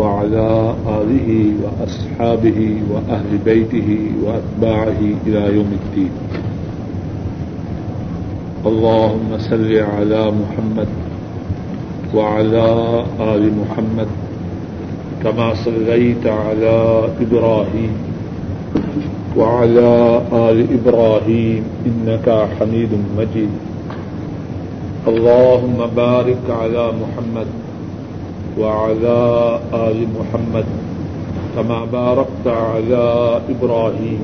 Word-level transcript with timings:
وعلى 0.00 0.74
آله 0.98 1.30
وأصحابه 1.62 2.60
وأهل 2.90 3.30
بيته 3.44 3.90
وأتباعه 4.24 5.00
إلى 5.26 5.42
يوم 5.56 5.70
الدين. 5.80 6.12
اللهم 8.66 9.30
صل 9.38 9.72
على 9.96 10.22
محمد 10.40 10.90
وعلى 12.14 12.68
آل 13.20 13.42
محمد 13.60 14.10
كما 15.22 15.48
صليت 15.64 16.24
على 16.26 16.76
إبراهيم 17.20 17.92
وعلى 19.36 19.92
آل 20.32 20.58
إبراهيم 20.78 21.62
إنك 21.88 22.26
حميد 22.56 22.92
مجيد. 23.18 23.52
اللهم 25.08 25.78
بارك 25.96 26.44
على 26.48 26.84
محمد 27.02 27.48
وعلى 28.60 29.18
آل 29.72 29.98
محمد 30.18 30.66
كما 31.56 31.84
باركت 31.84 32.46
على 32.46 33.40
إبراهيم 33.48 34.20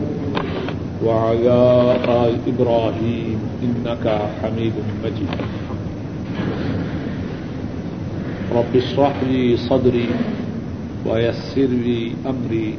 وعلى 1.05 1.61
آل 2.05 2.33
إبراهيم 2.53 3.39
إنك 3.65 4.05
حميد 4.43 4.73
مجيد. 5.05 5.33
رب 8.53 8.73
اشرح 8.77 9.15
لي 9.31 9.57
صدري 9.57 10.09
ويسر 11.07 11.71
لي 11.87 12.13
أمري 12.27 12.75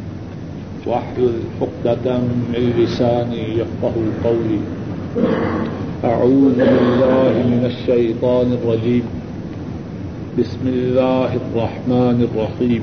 واحلل 0.86 1.38
عقدة 1.62 2.18
من 2.54 2.64
لساني 2.78 3.44
يفقه 3.58 3.96
قولي. 4.24 4.62
أعوذ 6.04 6.56
بالله 6.58 7.34
من 7.54 7.64
الشيطان 7.66 8.48
الرجيم. 8.54 9.17
بسم 10.38 10.68
الله 10.68 11.36
الرحمن 11.36 12.28
الرحيم. 12.34 12.82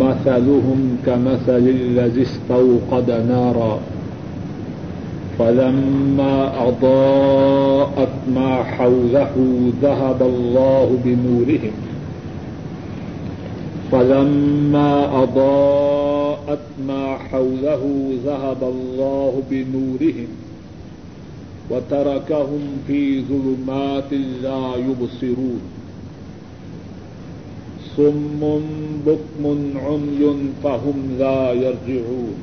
مثلهم 0.00 0.98
كمثل 1.06 1.68
الذي 1.68 2.22
استوقد 2.22 3.10
نارا. 3.10 3.80
فلما 5.38 6.68
أضاءت 6.68 8.08
ما 8.34 8.62
حوله 8.62 9.32
ذهب 9.82 10.22
الله 10.22 10.98
بنورهم. 11.04 11.72
فلما 13.92 15.22
أضاءت 15.22 16.64
ما 16.88 17.16
حوله 17.30 18.10
ذهب 18.24 18.62
الله 18.62 19.42
بنورهم. 19.50 20.43
وتركهم 21.70 22.76
في 22.86 23.22
ظلمات 23.28 24.12
لا 24.12 24.72
يبصرون. 24.76 25.58
صم 27.96 28.60
بكم 29.04 29.78
عمي 29.84 30.50
فهم 30.62 31.16
لا 31.18 31.52
يرجعون. 31.52 32.34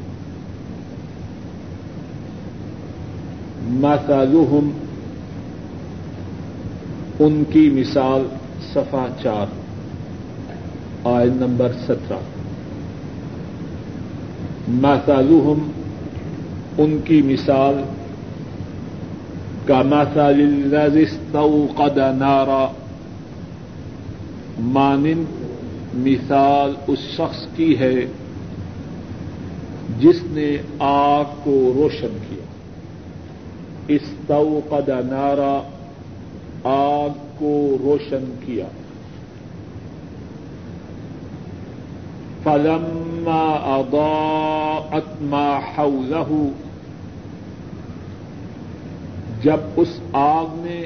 مثلهم 3.65 4.71
ان 7.19 7.43
کی 7.49 7.69
مثال 7.69 8.21
صفحہ 8.73 9.07
چار 9.23 9.45
آئن 11.03 11.33
نمبر 11.33 11.71
سترہ. 11.87 12.19
مثلهم 14.67 15.71
ان 16.77 16.97
کی 17.05 17.21
مثال 17.21 17.83
کا 19.67 19.81
الذي 20.15 21.03
استوقد 21.03 21.99
نارا. 22.17 22.67
مانند 24.59 25.25
مثال 25.93 26.73
اس 26.87 26.99
شخص 26.99 27.47
کی 27.55 27.79
ہے 27.79 28.05
جس 29.99 30.23
نے 30.23 30.57
آگ 30.79 31.23
کو 31.43 31.73
روشن 31.75 32.17
کیا. 32.29 32.45
استوقد 33.87 34.89
نارا، 34.89 35.61
آگ 36.63 37.09
کو 37.39 37.77
روشن 37.83 38.35
کیا. 38.45 38.65
فلما 42.43 43.53
اضاءت 43.63 45.21
ما 45.21 45.59
حوله 45.75 46.47
جب 49.43 49.57
اس 49.75 49.99
آگ 50.13 50.45
نے 50.49 50.85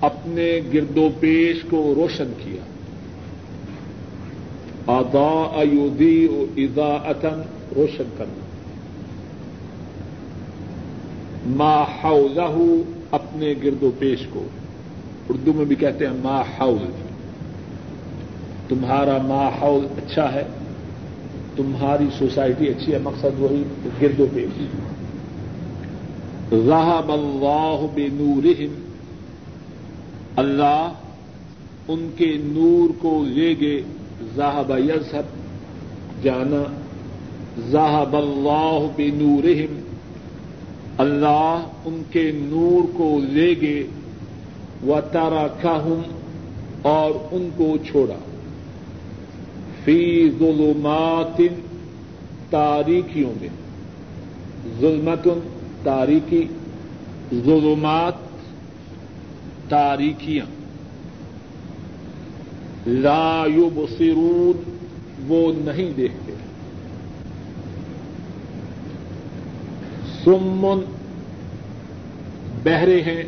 اپنے 0.00 0.60
گرد 0.74 0.98
و 0.98 1.08
پیش 1.20 1.56
کو 1.70 1.92
روشن 1.96 2.32
کیا۔ 2.44 2.62
ادا 4.86 5.60
ایودی 5.60 6.28
ادا 6.56 7.10
اتن 7.10 7.42
روشن 7.76 8.04
کرنا۔ 8.18 8.46
ما 11.46 11.82
حوزہ 11.82 12.52
اپنے 13.10 13.54
گرد 13.64 13.82
و 13.82 13.90
پیش 13.98 14.26
کو۔ 14.30 14.44
اردو 15.28 15.52
میں 15.52 15.64
بھی 15.64 15.76
کہتے 15.76 16.06
ہیں 16.06 16.12
ما 16.22 16.40
حول۔ 16.40 16.90
تمہارا 18.68 19.18
ماحول 19.22 19.86
اچھا 19.96 20.32
ہے۔ 20.32 20.42
تمہاری 21.56 22.04
سوسائٹی 22.18 22.68
اچھی 22.68 22.92
ہے، 22.92 22.98
مقصد 22.98 23.40
وہی 23.40 23.62
گرد 24.02 24.20
و 24.20 24.26
پیش۔ 24.34 24.62
ذهب 26.52 27.10
اللہ 27.10 27.86
بنورہم 27.94 28.74
اللہ 30.36 30.92
ان 31.88 32.08
کے 32.16 32.36
نور 32.42 32.92
کو 33.00 33.24
لے 33.28 33.54
گے 33.60 33.80
ذهب 34.36 34.70
یذهب، 34.78 35.26
جانا، 36.22 36.62
ذهب 37.70 38.16
اللہ 38.16 38.86
بنورہم 38.96 39.80
اللہ 40.98 41.66
ان 41.84 42.02
کے 42.10 42.32
نور 42.34 42.96
کو 42.96 43.20
لے 43.30 43.54
گے 43.60 43.86
وترکہم، 44.86 46.02
اور 46.82 47.10
ان 47.32 47.48
کو 47.56 47.76
چھوڑا. 47.86 48.18
فی 49.84 50.30
ظلمات 50.38 51.40
تاریکیوں 52.50 53.32
میں، 53.40 53.48
ظلمتن 54.80 55.38
تاریکی 55.86 56.46
ظلمات 57.44 58.14
تاریکیاں 59.68 60.46
لا 62.86 63.44
یبصرون، 63.56 64.78
وہ 65.28 65.52
نہیں 65.56 65.92
دیکھتے۔ 65.96 66.32
سمن 70.24 70.80
بہرے 72.62 73.02
ہیں، 73.02 73.22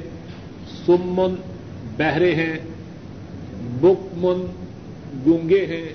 سمن 0.86 1.34
بہرے 1.96 2.34
ہیں، 2.34 2.58
بکمن 3.80 4.46
گونگے 5.26 5.66
ہیں 5.66 5.94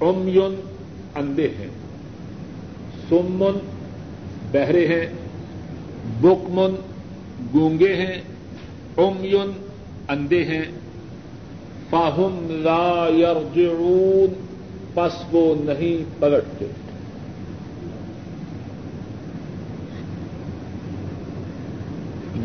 امیون 0.00 0.54
اندھے 1.14 1.48
ہیں۔ 1.58 1.68
سمن 3.08 3.58
بہرے 4.52 4.86
ہیں 4.88 5.19
بکمن 6.18 6.74
گونگے 7.54 7.94
ہیں 7.96 8.22
امیون 8.96 9.52
اندھے 10.08 10.44
ہیں۔ 10.44 10.64
فاہم 11.90 12.46
لا 12.50 13.08
یرجعون 13.16 14.34
پس 14.94 15.12
وہ 15.32 15.54
نہیں 15.64 16.20
پلٹتے۔ 16.20 16.66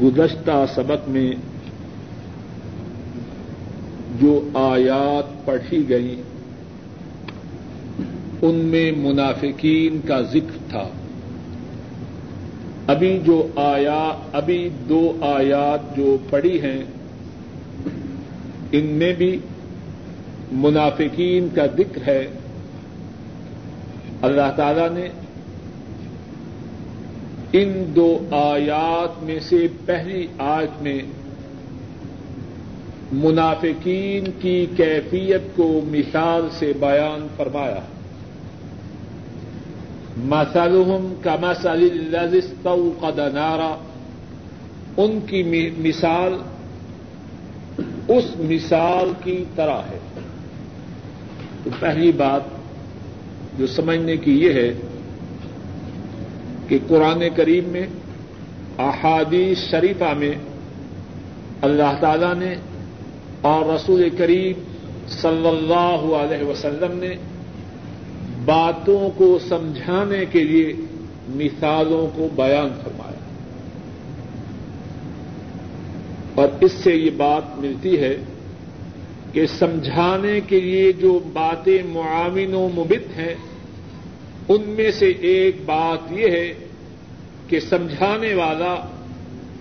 گزشتہ 0.04 0.66
سبق 0.76 1.10
میں 1.10 1.32
جو 4.22 4.50
آیات 4.54 5.46
پڑھی 5.46 5.90
گئی 5.90 6.22
ان 8.42 8.56
میں 8.56 8.92
منافقین 8.92 10.08
کا 10.08 10.22
ذکر 10.22 10.58
تھا۔ 10.70 10.90
ابھی 12.88 13.20
جو 13.24 13.48
آیا، 13.56 14.18
ابھی 14.34 14.70
دو 14.90 15.18
آیات 15.22 15.98
جو 15.98 16.18
پڑی 16.30 16.62
ہیں، 16.62 16.84
ان 18.72 18.86
میں 18.86 19.14
بھی 19.14 19.40
منافقین 20.52 21.48
کا 21.56 21.66
ذکر 21.66 22.08
ہے۔ 22.08 22.28
اللہ 24.22 24.52
تعالی 24.56 24.88
نے 24.92 25.08
ان 27.54 27.92
دو 27.96 28.20
آیات 28.32 29.24
میں 29.24 29.40
سے 29.40 29.68
پہلی 29.86 30.28
آیت 30.38 30.82
میں 30.82 31.00
منافقین 33.12 34.24
کی 34.42 34.66
کیفیت 34.78 35.42
کو 35.56 35.82
مثال 35.88 36.48
سے 36.60 36.74
بیان 36.80 37.28
فرمایا۔ 37.38 37.80
مثلهم 40.18 41.14
كمثل 41.24 41.90
الذي 41.92 42.38
استوقد 42.38 43.20
نارا. 43.34 43.78
ان 44.98 45.20
کی 45.28 45.70
مثال 45.78 46.34
اس 48.08 48.24
مثال 48.40 49.12
کی 49.24 49.44
طرح 49.56 49.80
ہے۔ 49.92 50.00
تو 51.64 51.70
پہلی 51.80 52.12
بات 52.12 52.42
جو 53.58 53.68
سمجھنے 53.68 54.18
کی 54.18 54.44
یہ 54.44 54.54
ہے 54.54 54.74
کہ 56.68 56.80
قرآن 56.88 57.24
کریم 57.36 57.64
میں، 57.66 57.88
احادیث 58.80 59.58
شریفہ 59.60 60.14
میں 60.18 60.34
اللہ 61.62 61.98
تعالی 62.02 62.46
نے 62.46 62.56
اور 63.42 63.66
رسول 63.66 64.10
کریم 64.18 64.64
صلی 65.08 65.48
اللہ 65.48 66.16
علیہ 66.16 66.46
وسلم 66.46 66.98
نے 66.98 67.16
باتوں 68.46 69.10
کو 69.18 69.40
سمجھانے 69.50 70.26
کے 70.26 70.44
لیے 70.44 70.74
مثالوں 71.28 72.08
کو 72.16 72.28
بیان 72.36 72.70
فرمایا۔ 72.84 73.20
اور 76.36 76.48
اس 76.62 76.72
سے 76.72 76.96
یہ 76.96 77.10
بات 77.18 77.60
ملتی 77.60 78.00
ہے 78.00 78.18
کہ 79.32 79.46
سمجھانے 79.48 80.40
کے 80.48 80.60
لیے 80.60 80.92
جو 80.92 81.20
باتیں 81.34 81.78
معاون 81.86 82.54
و 82.54 82.70
مبت 82.76 83.18
ہیں، 83.18 83.36
ان 84.50 84.62
میں 84.62 84.92
سے 84.92 85.14
ایک 85.20 85.56
بات 85.66 86.12
یہ 86.12 86.28
ہے 86.28 86.54
کہ 87.48 87.60
سمجھانے 87.60 88.34
والا 88.34 88.76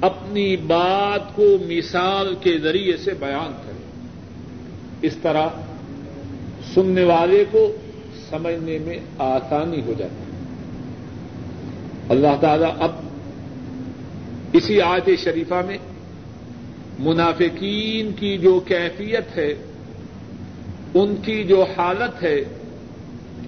اپنی 0.01 0.57
بات 0.57 1.37
کو 1.37 1.57
مثال 1.69 2.35
کے 2.41 2.59
ذریعے 2.59 2.97
سے 2.97 3.11
بیان 3.19 3.53
کرے۔ 3.67 4.07
اس 5.03 5.17
طرح 5.23 5.49
سننے 6.75 7.05
والے 7.05 7.45
کو 7.51 7.77
سمجھنے 8.39 8.79
میں 8.79 8.99
آسانی 9.19 9.81
ہو 9.87 9.93
جاتی 9.99 10.15
ہے۔ 10.15 10.35
اللہ 12.09 12.41
تعالیٰ 12.41 12.71
اب 12.81 12.91
اسی 14.53 14.81
آیت 14.81 15.19
شریفہ 15.19 15.63
میں 15.67 15.79
منافقین 16.99 18.13
کی 18.13 18.39
جو 18.39 18.61
کیفیت 18.61 19.37
ہے، 19.37 19.55
ان 20.95 21.17
کی 21.23 21.45
جو 21.45 21.65
حالت 21.77 22.23
ہے، 22.23 22.45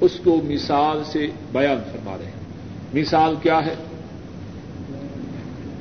اس 0.00 0.20
کو 0.24 0.40
مثال 0.44 1.02
سے 1.04 1.26
بیان 1.52 1.78
فرما 1.92 2.16
رہے 2.18 2.24
ہیں۔ 2.24 2.36
مثال 2.94 3.34
کیا 3.42 3.66
ہے؟ 3.66 3.74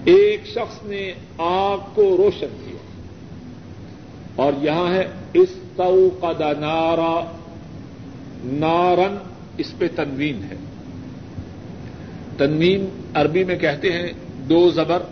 ایک 0.05 0.47
شخص 0.47 0.83
نے 0.83 1.13
آگ 1.37 1.77
کو 1.93 2.17
روشن 2.17 2.57
کیا 2.65 2.77
اور 4.35 4.53
یہاں 4.61 4.93
ہے 4.93 5.07
اس 5.33 5.49
تو 5.75 6.09
نارا 6.59 7.31
نارن 8.45 9.17
اس 9.57 9.77
پہ 9.77 9.87
تنوین 9.95 10.43
ہے۔ 10.43 10.55
تنوین 12.37 12.85
عربی 13.13 13.43
میں 13.43 13.55
کہتے 13.55 13.91
ہیں 13.91 14.07
دو 14.49 14.69
زبر، 14.69 15.03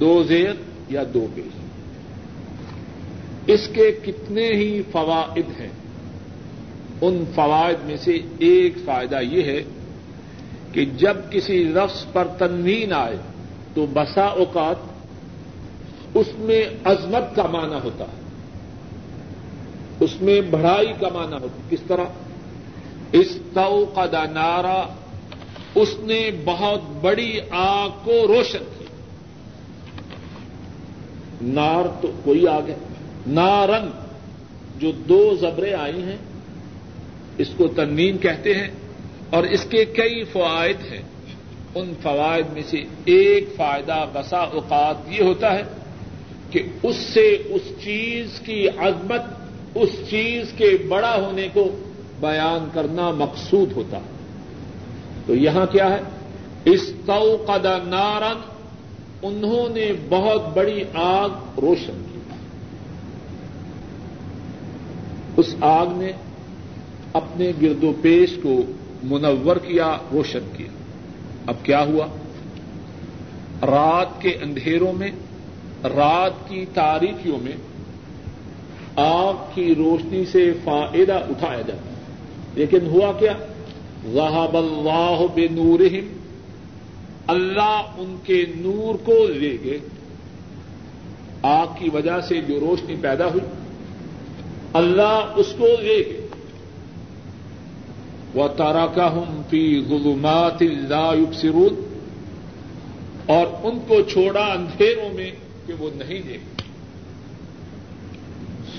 دو 0.00 0.22
زیر 0.22 0.52
یا 0.88 1.02
دو 1.14 1.26
پیش۔ 1.34 1.60
اس 3.46 3.68
کے 3.72 3.98
کتنے 4.06 4.48
ہی 4.48 4.82
فوائد 4.92 5.60
ہیں۔ 5.60 5.68
ان 7.00 7.24
فوائد 7.34 7.76
میں 7.84 7.96
سے 7.96 8.18
ایک 8.38 8.74
فائدہ 8.84 9.20
یہ 9.22 9.42
ہے 9.42 9.62
کہ 10.72 10.84
جب 10.84 11.16
کسی 11.30 11.64
لفظ 11.64 12.04
پر 12.12 12.26
تنوین 12.38 12.92
آئے 12.92 13.16
تو 13.74 13.86
بسا 13.92 14.24
اوقات 14.24 14.76
اس 16.14 16.26
میں 16.38 16.64
عظمت 16.84 17.36
کا 17.36 17.46
معنی 17.46 17.76
ہوتا 17.84 18.04
ہے۔ 18.04 18.22
اس 20.00 20.22
میں 20.22 20.40
بڑھائی 20.40 20.92
کا 21.00 21.08
معنی 21.08 21.34
ہوتا 21.34 21.56
ہے۔ 21.56 21.62
کس 21.70 21.80
طرح؟ 21.86 22.04
اس 23.12 23.38
تو 23.54 23.86
کا 23.94 24.24
نارا، 24.32 24.86
اس 25.74 25.96
نے 25.98 26.30
بہت 26.44 26.80
بڑی 27.00 27.38
آگ 27.50 27.88
کو 28.04 28.26
روشن 28.28 28.64
کی 28.78 28.84
نار 31.40 31.84
تو 32.02 32.12
کوئی 32.24 32.48
آگ 32.48 32.68
ہے۔ 32.68 32.76
نارن 33.26 33.90
جو 34.78 34.92
دو 34.92 35.36
زبریں 35.40 35.74
آئی 35.74 36.02
ہیں، 36.02 36.16
اس 37.38 37.48
کو 37.56 37.66
تنوین 37.66 38.18
کہتے 38.18 38.54
ہیں، 38.54 38.68
اور 39.30 39.44
اس 39.44 39.64
کے 39.64 39.84
کئی 39.84 40.24
فوائد 40.24 40.92
ہیں۔ 40.92 41.02
ان 41.74 41.92
فوائد 42.02 42.46
میں 42.52 42.62
سے 42.66 42.84
ایک 43.04 43.48
فائدہ 43.56 44.04
بسا 44.12 44.38
اوقات 44.38 44.96
یہ 45.08 45.22
ہوتا 45.22 45.54
ہے 45.54 45.62
کہ 46.50 46.62
اس 46.82 46.96
سے 46.96 47.26
اس 47.26 47.62
چیز 47.84 48.40
کی 48.40 48.68
عظمت، 48.68 49.20
اس 49.74 49.88
چیز 50.10 50.52
کے 50.56 50.76
بڑا 50.88 51.14
ہونے 51.14 51.48
کو 51.52 51.68
بیان 52.20 52.68
کرنا 52.74 53.10
مقصود 53.10 53.72
ہوتا 53.72 53.96
ہے۔ 53.96 54.18
تو 55.26 55.34
یہاں 55.34 55.66
کیا 55.66 55.90
ہے؟ 55.90 56.00
اس 56.64 56.92
تو 57.06 57.46
نارن، 57.84 58.36
انہوں 59.22 59.68
نے 59.68 59.92
بہت 60.08 60.56
بڑی 60.56 60.82
آگ 60.94 61.28
روشن 61.60 62.04
کی۔ 62.12 62.18
اس 65.36 65.54
آگ 65.60 65.86
نے 65.90 66.12
اپنے 67.12 67.52
گرد 67.62 67.84
و 67.84 67.92
پیش 68.02 68.38
کو 68.42 68.60
منور 69.02 69.56
کیا، 69.56 69.96
روشن 70.12 70.50
کیا۔ 70.56 70.68
اب 71.46 71.54
کیا 71.62 71.84
ہوا؟ 71.84 72.06
رات 73.62 74.22
کے 74.22 74.38
اندھیروں 74.42 74.92
میں، 74.92 75.10
رات 75.84 76.48
کی 76.48 76.64
تاریخیوں 76.74 77.38
میں 77.42 77.56
آگ 78.96 79.34
کی 79.54 79.74
روشنی 79.74 80.24
سے 80.24 80.52
فائدہ 80.64 81.14
اٹھایا 81.14 81.60
جاتا 81.60 81.87
لیکن 82.54 82.86
ہوا 82.86 83.12
کیا؟ 83.12 83.32
ذہب 84.06 84.56
اللہ 84.56 85.22
بے 85.34 85.48
نور 85.50 85.80
اللہ 87.26 87.82
ان 87.96 88.16
کے 88.24 88.44
نور 88.56 88.94
کو 88.94 89.26
لے 89.26 89.56
گئے۔ 89.64 89.78
آگ 91.42 91.66
کی 91.78 91.88
وجہ 91.94 92.20
سے 92.28 92.40
جو 92.40 92.60
روشنی 92.60 92.96
پیدا 93.00 93.26
ہوئی، 93.26 93.40
اللہ 94.72 95.32
اس 95.36 95.46
کو 95.58 95.66
لے 95.66 96.02
گئے۔ 96.06 96.28
وہ 98.34 98.48
تارا 98.48 98.86
کا 98.86 99.24
فی 99.50 99.78
غلومات 99.88 100.62
اللہ 100.62 101.12
سرود 101.32 101.72
اور 103.26 103.46
ان 103.62 103.78
کو 103.88 104.02
چھوڑا 104.02 104.44
اندھیروں 104.44 105.14
میں 105.14 105.30
کہ 105.66 105.72
وہ 105.78 105.90
نہیں 105.94 106.20
دیکھتے 106.28 106.62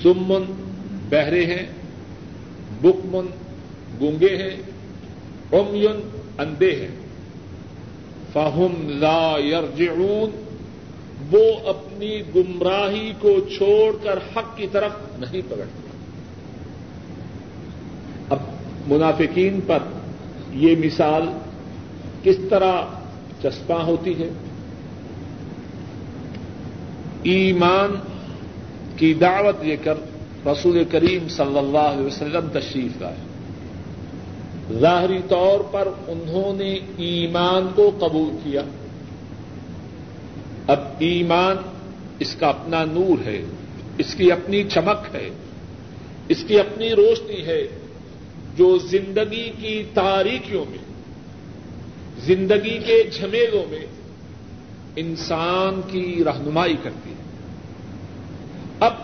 سمن 0.02 0.42
بہرے 1.10 1.44
ہیں 1.44 1.66
بکمن 2.82 3.26
گونگے 4.00 4.36
ہیں 4.36 4.62
امین 5.52 6.08
اندھے 6.38 6.76
ہیں۔ 6.76 6.88
فہم 8.32 8.88
لا 8.88 9.38
یرجعون 9.38 10.44
وہ 11.30 11.68
اپنی 11.68 12.22
گمراہی 12.34 13.12
کو 13.18 13.40
چھوڑ 13.56 13.96
کر 14.02 14.18
حق 14.36 14.56
کی 14.56 14.66
طرف 14.72 14.90
نہیں 15.18 15.42
پکڑتے 15.48 15.88
اب 18.30 18.38
منافقین 18.88 19.60
پر 19.66 19.78
یہ 20.52 20.76
مثال 20.84 21.22
کس 22.22 22.36
طرح 22.50 22.82
چسپاں 23.42 23.82
ہوتی 23.82 24.14
ہے؟ 24.18 24.28
ایمان 27.22 27.94
کی 28.96 29.14
دعوت 29.14 29.64
لے 29.64 29.76
کر، 29.76 29.94
رسول 30.46 30.84
کریم 30.90 31.28
صلی 31.28 31.58
اللہ 31.58 31.78
علیہ 31.78 32.06
وسلم 32.06 32.48
تشریف 32.52 33.02
لائے۔ 33.02 33.29
ظاہری 34.78 35.18
طور 35.28 35.60
پر 35.60 35.88
انہوں 36.08 36.58
نے 36.58 36.78
ایمان 36.96 37.68
کو 37.74 37.90
قبول 37.98 38.36
کیا۔ 38.44 38.62
اب 40.66 40.78
ایمان 40.98 41.56
اس 42.18 42.34
کا 42.34 42.48
اپنا 42.48 42.84
نور 42.84 43.26
ہے، 43.26 43.42
اس 43.98 44.14
کی 44.14 44.32
اپنی 44.32 44.64
چمک 44.64 45.14
ہے، 45.14 45.30
اس 46.28 46.44
کی 46.46 46.60
اپنی 46.60 46.90
روشنی 46.90 47.46
ہے 47.46 47.66
جو 48.56 48.78
زندگی 48.78 49.52
کی 49.60 49.82
تاریخیوں 49.94 50.64
میں، 50.70 50.78
زندگی 52.24 52.78
کے 52.86 53.10
جھمیلوں 53.12 53.70
میں 53.70 53.86
انسان 54.96 55.80
کی 55.90 56.24
رہنمائی 56.24 56.74
کرتی 56.82 57.10
ہے۔ 57.10 57.22
اب 58.80 58.94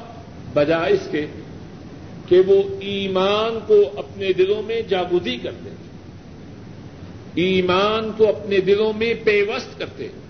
بجائے 0.55 0.93
اس 0.93 1.09
کے 1.11 1.27
کہ 2.27 2.41
وہ 2.47 2.63
ایمان 2.81 3.59
کو 3.67 3.99
اپنے 3.99 4.33
دلوں 4.33 4.63
میں 4.63 4.83
جاگودی 4.83 5.37
کرتے 5.37 5.71
ہیں۔ 5.71 5.77
ایمان 7.35 8.11
کو 8.17 8.29
اپنے 8.29 8.59
دلوں 8.59 8.93
میں 8.97 9.15
پیوست 9.25 9.79
کرتے 9.79 10.05
ہیں۔ 10.05 10.27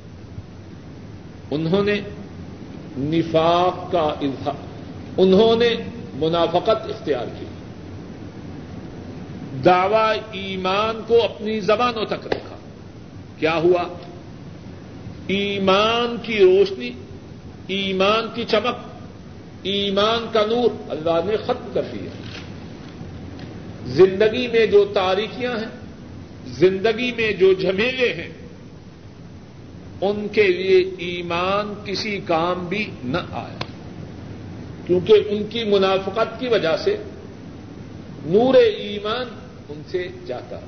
انہوں 1.50 1.84
نے 1.84 2.00
نفاق 2.98 3.92
کا 3.92 4.14
اظہار 4.20 4.66
انہوں 5.16 5.56
نے 5.56 5.70
منافقت 6.14 6.90
اختیار 6.90 7.26
کی۔ 7.40 7.46
دعوی 9.64 10.40
ایمان 10.40 11.00
کو 11.06 11.22
اپنی 11.22 11.60
زبانوں 11.60 12.04
تک 12.04 12.26
رکھا۔ 12.26 12.56
کیا 13.38 13.54
ہوا؟ 13.54 13.82
ایمان 15.26 16.16
کی 16.22 16.38
روشنی، 16.38 16.90
ایمان 17.66 18.28
کی 18.34 18.44
چمک۔ 18.44 18.95
ایمان 19.62 20.26
کا 20.32 20.46
نور 20.46 20.70
اللہ 20.88 21.20
نے 21.25 21.36
ختم 21.36 21.70
کر 21.75 21.82
دیا 21.82 22.10
زندگی 23.86 24.48
میں 24.48 24.66
جو 24.66 24.84
تاریخیاں 24.84 25.56
ہیں، 25.56 25.86
زندگی 26.46 27.12
میں 27.16 27.32
جو 27.32 27.52
جھمیلے 27.52 28.12
ہیں، 28.12 28.28
ان 30.00 30.26
کے 30.32 30.42
لیے 30.42 30.90
ایمان 30.98 31.75
کسی 31.84 32.20
کام 32.25 32.66
بھی 32.66 32.90
نہ 33.04 33.16
آیا۔ 33.30 33.58
کیونکہ 34.86 35.14
ان 35.26 35.46
کی 35.50 35.64
منافقت 35.64 36.40
کی 36.40 36.48
وجہ 36.48 36.76
سے 36.76 36.96
نور 38.26 38.54
ایمان 38.54 39.26
ان 39.68 39.82
سے 39.88 40.08
جاتا۔ 40.26 40.58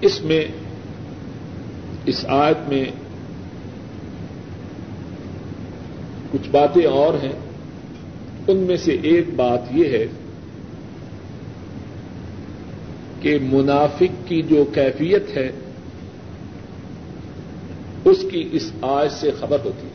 اس 0.00 0.20
میں، 0.20 0.44
اس 2.06 2.26
آیت 2.28 2.68
میں 2.68 2.84
کچھ 6.32 6.48
باتیں 6.48 6.86
اور 6.86 7.14
ہیں۔ 7.14 7.32
ان 8.48 8.56
میں 8.56 8.76
سے 8.76 8.96
ایک 9.02 9.24
بات 9.36 9.60
یہ 9.70 9.84
ہے 9.84 10.06
کہ 13.20 13.38
منافق 13.42 14.28
کی 14.28 14.42
جو 14.42 14.64
کیفیت 14.74 15.36
ہے، 15.36 15.52
اس 18.04 18.24
کی 18.30 18.48
اس 18.52 18.72
آج 18.82 19.12
سے 19.12 19.30
خبر 19.30 19.58
ہوتی 19.64 19.86
ہے 19.86 19.92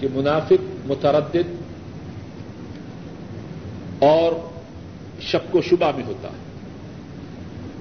کہ 0.00 0.08
منافق 0.14 0.86
متردد 0.86 1.62
اور 3.98 4.32
شک 5.20 5.56
و 5.56 5.62
شبہ 5.62 5.90
میں 5.96 6.04
ہوتا 6.06 6.28
ہے۔ 6.28 6.44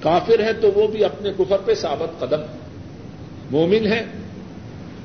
کافر 0.02 0.40
ہے 0.40 0.54
تو 0.54 0.72
وہ 0.76 0.88
بھی 0.88 1.04
اپنے 1.04 1.32
کفر 1.38 1.58
پہ 1.66 1.74
ثابت 1.74 2.20
قدم۔ 2.20 2.40
مومن 3.52 3.86
ہے 3.86 4.06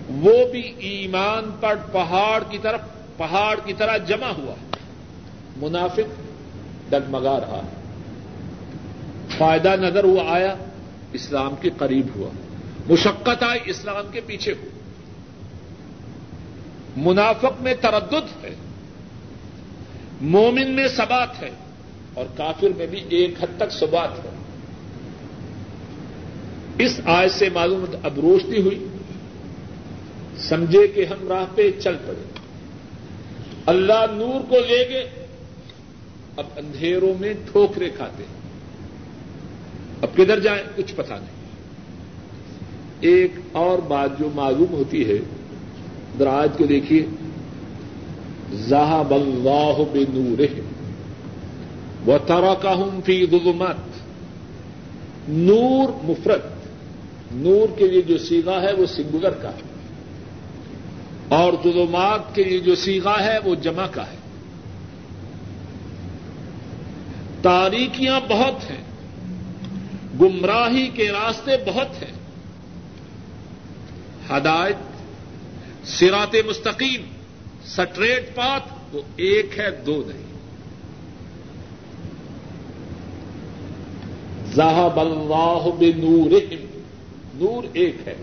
وہ 0.08 0.48
بھی 0.52 0.72
ایمان 0.78 1.50
پر 1.60 1.74
پہاڑ 1.92 2.42
کی 2.50 2.58
طرف 2.62 2.80
پہاڑ 3.16 3.58
کی 3.64 3.72
طرح 3.72 3.96
جمع 3.96 4.28
ہوا 4.28 4.54
منافق 5.56 6.22
ڈگمگا 6.90 7.40
رہا 7.40 7.60
فائدہ 9.38 9.76
نظر 9.80 10.04
ہوا 10.04 10.22
آیا، 10.28 10.54
اسلام 11.12 11.54
کے 11.60 11.70
قریب 11.78 12.06
ہوا۔ 12.16 12.30
مشقت 12.92 13.42
آئی، 13.42 13.60
اسلام 13.64 14.04
کے 14.12 14.20
پیچھے 14.26 14.52
ہو 14.52 14.66
منافق 16.96 17.60
میں 17.60 17.74
تردد 17.80 18.44
ہے۔ 18.44 18.54
مومن 20.20 20.70
میں 20.70 20.88
سبات 20.88 21.42
ہے۔ 21.42 21.50
اور 22.14 22.26
کافر 22.36 22.68
میں 22.76 22.86
بھی 22.86 23.02
ایک 23.08 23.34
حد 23.42 23.56
تک 23.56 23.72
سبات 23.72 24.24
ہے۔ 24.24 24.30
اس 26.78 27.00
آئے 27.04 27.28
سے 27.28 27.48
معلوم 27.48 27.84
اب 28.02 28.20
روشنی 28.20 28.60
ہوئی۔ 28.60 28.86
سمجھے 30.38 30.86
کہ 30.86 31.04
ہم 31.04 31.28
راہ 31.28 31.44
پہ 31.54 31.70
چل 31.80 31.96
پڑے۔ 32.06 32.22
اللہ 33.66 34.04
نور 34.12 34.40
کو 34.48 34.56
لے 34.58 34.88
گے 34.88 35.04
اب 36.36 36.44
اندھیروں 36.56 37.14
میں 37.20 37.34
ٹھوکرے 37.52 37.90
کھاتے 37.90 38.24
اب 40.02 40.16
کدھر 40.16 40.40
جائیں؟ 40.40 40.62
کچھ 40.76 40.94
پتا 40.94 41.16
نہیں۔ 41.16 41.38
ایک 43.00 43.32
اور 43.52 43.78
بات 43.78 44.18
جو 44.18 44.28
معلوم 44.34 44.72
ہوتی 44.72 45.08
ہے 45.08 45.18
دراج 46.18 46.48
کو 46.58 46.66
دیکھیے۔ 46.66 47.06
زاہب 48.52 49.14
اللہ 49.14 49.78
بے 49.92 50.04
نور 50.08 50.60
وہ 52.06 52.18
تارا 52.26 52.54
کا 52.54 52.74
ہوں 52.74 53.00
فی 53.04 53.26
ظلمت 53.26 53.76
نور 55.28 56.04
مفرت 56.04 56.42
نور 57.32 57.78
کے 57.78 57.88
لیے 57.88 58.02
جو 58.02 58.18
سیگا 58.18 58.62
ہے، 58.62 58.72
وہ 58.72 58.86
سنگولر 58.86 59.30
کا 59.30 59.48
ہے۔ 59.48 59.67
اور 61.28 61.52
ظلمات 61.62 62.34
کے 62.34 62.44
لیے 62.44 62.58
جو 62.58 62.74
سیگا 62.74 63.24
ہے 63.24 63.38
وہ 63.44 63.54
جمع 63.54 63.86
کا 63.86 64.06
ہے۔ 64.06 64.16
تاریکیاں 67.42 68.20
بہت 68.28 68.70
ہیں۔ 68.70 68.84
گمراہی 70.20 70.88
کے 70.88 71.08
راستے 71.08 71.50
بہت 71.66 72.02
ہیں۔ 72.02 72.18
ہدایت 74.30 74.76
سرات 75.86 76.36
مستقیم، 76.48 77.02
سٹریٹ 77.66 78.34
پات 78.34 78.60
وہ 78.92 79.00
ایک 79.16 79.58
ہے، 79.58 79.70
دو 79.70 80.02
نہیں۔ 80.06 80.28
زاہب 84.54 85.00
اللہ 85.00 85.68
بنور 85.78 86.30
نور 87.34 87.64
ایک 87.72 87.96
ہے۔ 88.06 88.16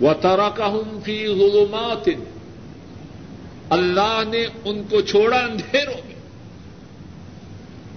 وہ 0.00 0.12
تارا 0.20 0.48
کا 0.48 0.66
ہوں 0.66 1.00
فی 1.04 1.26
ظلمات۔ 1.26 2.08
اللہ 3.70 4.22
نے 4.28 4.46
ان 4.64 4.82
کو 4.90 5.00
چھوڑا 5.00 5.38
اندھیروں 5.38 6.00
میں۔ 6.06 6.14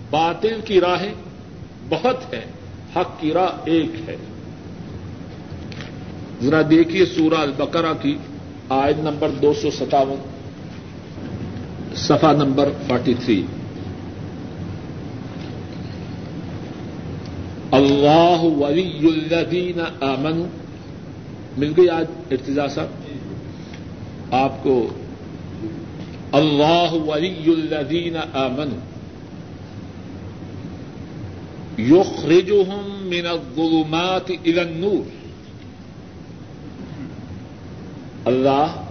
باطل 0.10 0.62
کی 0.66 0.82
راہیں 0.82 1.14
بہت 1.90 2.34
ہیں، 2.34 2.46
حق 2.96 3.22
کی 3.22 3.34
راہ 3.34 3.50
ایک 3.66 4.10
ہے۔ 4.10 4.16
ذرا 6.42 6.62
دیکھیے 6.70 7.06
سورہ 7.06 7.36
البقرہ 7.36 7.94
کی 8.02 8.18
آیت 8.70 8.98
نمبر 8.98 9.30
دو 9.30 9.54
سو 9.54 9.72
ستاون 9.72 10.16
سفا 11.96 12.32
نمبر 12.32 12.70
فورٹی 12.88 13.14
تھری۔ 13.14 13.46
اللہ 17.72 18.44
ولی 18.44 18.98
الذین 19.08 19.80
آمن 20.02 20.62
مل 21.58 21.74
گئی 21.78 21.90
آج 21.90 22.06
ارتجا 22.32 22.68
صاحب؟ 22.68 22.88
آپ 24.34 24.64
کو 24.64 24.88
اللہ 26.32 26.94
ولی 26.94 27.44
الذین 27.48 28.18
آمن 28.34 28.80
یخرجهم 31.78 33.04
من 33.04 33.26
الظلمات 33.26 34.30
الى 34.30 34.60
النور۔ 34.60 35.10
اللہ 38.26 38.84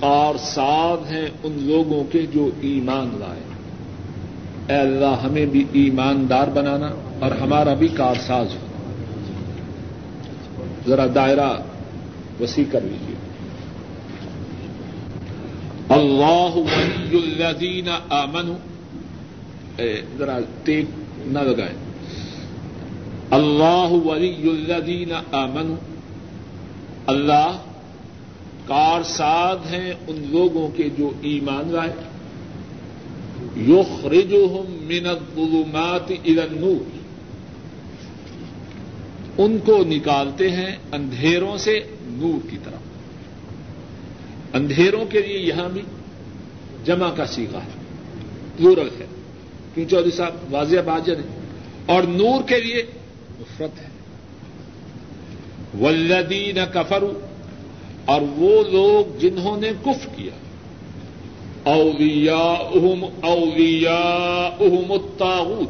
کار 0.00 0.38
ساز 0.38 1.10
ہیں 1.10 1.28
ان 1.42 1.56
لوگوں 1.60 2.04
کے 2.12 2.26
جو 2.34 2.50
ایمان 2.60 3.10
لائے۔ 3.18 3.40
اے 4.68 4.80
اللہ، 4.80 5.20
ہمیں 5.22 5.46
بھی 5.46 5.64
ایماندار 5.72 6.48
بنانا 6.48 6.90
اور 7.20 7.30
ہمارا 7.30 7.74
بھی 7.74 7.88
کار 7.88 8.14
ساز 8.26 8.46
ذرا 10.86 11.06
دائرہ 11.14 11.56
وسیع 12.40 12.64
کر 12.70 12.80
لیجیے 12.80 13.14
اللہ 15.88 16.56
ولی 16.56 17.18
الذین 17.18 17.88
آمن 18.08 18.52
ذرا 20.18 20.38
تیگ 20.64 20.84
نہ 21.26 21.38
لگائیں۔ 21.38 21.78
اللہ 23.30 23.88
ولی 23.90 24.50
الذین 24.50 25.12
آمن 25.32 25.74
اللہ 27.06 27.58
کار 28.66 29.02
ساد 29.02 29.56
ہیں 29.70 29.94
ان 30.08 30.26
لوگوں 30.30 30.68
کے 30.76 30.88
جو 30.98 31.10
ایمان 31.20 31.72
لائے۔ 31.72 31.92
یخرجہم 33.56 34.72
من 34.80 35.06
الظلمات 35.06 36.10
الى 36.10 36.40
النور۔ 36.40 36.84
ان 39.38 39.58
کو 39.64 39.84
نکالتے 39.86 40.50
ہیں 40.50 40.76
اندھیروں 40.92 41.56
سے۔ 41.56 41.91
نور 42.12 42.50
کی 42.50 42.58
طرف۔ 42.64 42.80
اندھیروں 44.54 45.04
کے 45.04 45.22
لیے 45.22 45.38
یہاں 45.38 45.68
بھی 45.68 45.82
جمع 46.84 47.10
کا 47.10 47.26
سیکھا 47.26 47.58
ہے۔ 47.58 47.82
پلورل 48.56 48.88
ہے۔ 49.00 49.06
کیوں 49.74 49.90
چودھری 49.90 50.10
صاحب؟ 50.10 50.34
واضح 50.50 50.76
باجر 50.86 51.16
ہے۔ 51.16 51.40
اور 51.86 52.02
نور 52.02 52.42
کے 52.42 52.60
لیے 52.60 52.82
نفرت 53.40 53.80
ہے۔ 53.80 53.88
ولدین 55.80 56.58
کفرو 56.72 57.12
اور 58.04 58.20
وہ 58.22 58.64
لوگ 58.64 59.18
جنہوں 59.18 59.56
نے 59.56 59.70
کف 59.82 60.08
کیا۔ 60.16 60.30
اولیا 61.70 62.36
اہم 62.36 63.04
اولیا 63.20 64.00
اہم 64.60 64.92
الطاغوت۔ 64.92 65.68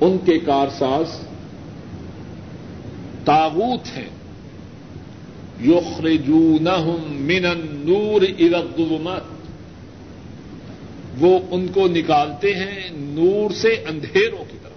ان 0.00 0.16
کے 0.24 0.38
کارساز 0.38 1.26
تاغوت 3.24 3.96
ہیں۔ 3.96 4.19
یخرجونہم 5.64 7.04
من 7.08 7.46
النور 7.46 8.22
الى 8.22 8.54
الظلمات۔ 8.54 9.20
وہ 11.18 11.38
ان 11.50 11.68
کو 11.68 11.88
نکالتے 11.88 12.54
ہیں 12.54 12.90
نور 12.92 13.50
سے 13.50 13.68
اندھیروں 13.68 14.44
کی 14.50 14.56
طرف۔ 14.62 14.70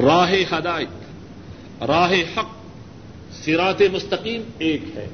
راہ 0.00 0.32
ہدایت، 0.52 0.88
راہ 1.82 2.12
حق 2.12 2.46
سرات 3.32 3.82
مستقیم 3.92 4.42
ایک 4.58 4.82
ہے۔ 4.94 5.08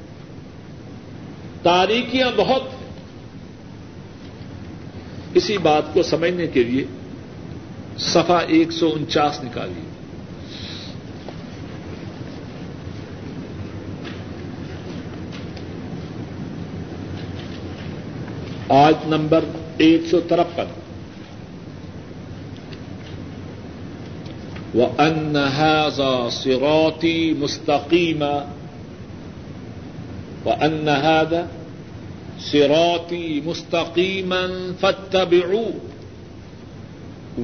تاریکیاں 1.62 2.30
بہت 2.36 2.62
ہیں۔ 2.62 2.90
اسی 5.34 5.58
بات 5.58 5.82
کو 5.94 6.02
سمجھنے 6.02 6.46
کے 6.46 6.62
لیے 6.62 6.84
سفا 7.98 8.38
ایک 8.38 8.72
سو 8.72 8.92
انچاس 8.92 9.44
نکالیے۔ 9.44 9.93
آج 18.74 18.94
نمبر 19.06 19.44
ایک 19.76 20.02
سو 20.10 20.20
ترپن۔ 20.20 20.64
وأن 24.74 25.36
هذا 25.36 26.28
صراطي 26.30 27.32
مستقيما۔ 27.38 28.52
وأن 30.44 30.88
هذا 30.88 31.46
صراطي 32.40 33.40
مستقيما 33.44 34.72
فاتبعوه 34.80 35.72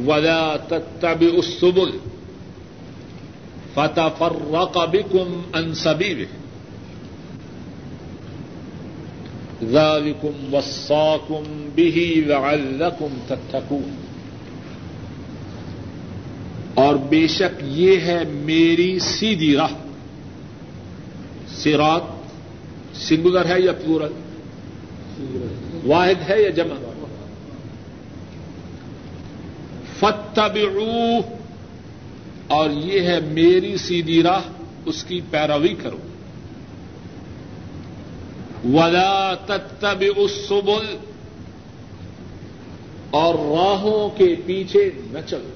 ولا 0.06 0.56
تتبعوا 0.68 1.38
السبل 1.38 1.90
فتفرق 3.74 4.78
بكم 4.78 5.42
عن 5.54 5.74
سبيله۔ 5.74 6.39
ذلكم 9.64 10.54
وصاكم 10.54 11.68
به 11.74 12.12
لعلكم 12.26 13.08
تتقون۔ 13.26 13.94
اور 16.74 16.94
بے 16.94 17.26
شک 17.26 17.62
یہ 17.62 18.00
ہے 18.00 18.22
میری 18.28 18.98
سیدھی 18.98 19.56
راہ۔ 19.56 19.72
سیرات 21.48 22.02
سنگولر 22.94 23.44
ہے 23.44 23.60
یا 23.60 23.72
پلورل 23.72 24.12
واحد 25.86 26.30
ہے 26.30 26.42
یا 26.42 26.50
جمع؟ 26.50 26.74
فتب 29.98 30.58
اور 32.46 32.70
یہ 32.70 33.00
ہے 33.00 33.20
میری 33.20 33.76
سیدھی 33.76 34.22
راہ، 34.22 34.40
اس 34.86 35.04
کی 35.04 35.20
پیروی 35.30 35.74
کرو۔ 35.82 35.96
ولا 38.64 39.34
تتب 39.46 40.04
السبل۔ 40.16 40.96
اور 43.10 43.34
راہوں 43.34 44.18
کے 44.18 44.34
پیچھے 44.46 44.90
نہ 45.10 45.18
چلو۔ 45.26 45.50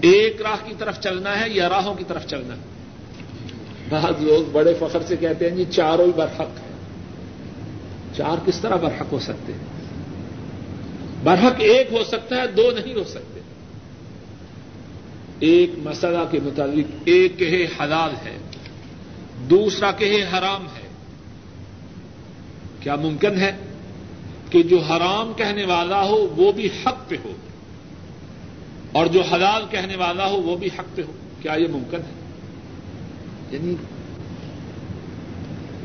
ایک 0.00 0.42
راہ 0.42 0.56
کی 0.64 0.74
طرف 0.78 1.00
چلنا 1.00 1.40
ہے 1.40 1.50
یا 1.50 1.68
راہوں 1.68 1.94
کی 1.94 2.04
طرف 2.08 2.26
چلنا 2.26 2.54
ہے؟ 2.54 2.60
بعض 3.88 4.22
لوگ 4.22 4.50
بڑے 4.52 4.74
فخر 4.74 5.02
سے 5.02 5.16
کہتے 5.16 5.50
ہیں 5.50 5.56
جی 5.56 5.64
چاروں 5.70 6.06
ہی 6.06 6.12
برحق 6.16 6.40
ہیں۔ 6.40 6.72
چار 8.16 8.36
کس 8.46 8.60
طرح 8.60 8.76
برحق 8.76 9.12
ہو 9.12 9.18
سکتے 9.18 9.52
ہیں؟ 9.52 9.64
برحق 11.24 11.54
ایک 11.58 11.92
ہو 11.92 12.04
سکتا 12.04 12.36
ہے، 12.36 12.46
دو 12.46 12.70
نہیں 12.70 12.94
ہو 12.94 13.04
سکتے۔ 13.04 13.40
ایک 15.38 15.70
مسئلہ 15.76 16.18
کے 16.30 16.38
متعلق 16.44 17.02
ایک 17.04 17.38
کہے 17.38 17.66
حلال 17.80 18.10
ہے۔ 18.26 18.38
دوسرا 19.50 19.92
کہے 19.92 20.22
حرام 20.22 20.64
ہے۔ 20.64 20.88
کیا 22.80 22.96
ممکن 22.96 23.36
ہے 23.36 23.52
کہ 24.50 24.62
جو 24.62 24.78
حرام 24.78 25.32
کہنے 25.36 25.64
والا 25.64 26.04
ہو 26.04 26.34
وہ 26.36 26.52
بھی 26.52 26.66
حق 26.66 27.08
پہ 27.08 27.16
ہو 27.24 27.32
اور 28.92 29.06
جو 29.06 29.22
حلال 29.22 29.62
کہنے 29.70 29.96
والا 29.96 30.26
ہو 30.26 30.36
وہ 30.36 30.56
بھی 30.56 30.68
حق 30.78 30.96
پہ 30.96 31.02
ہو؟ 31.02 31.12
کیا 31.42 31.52
یہ 31.52 31.68
ممکن 31.68 31.96
ہے؟ 31.96 32.22
یعنی 33.50 33.74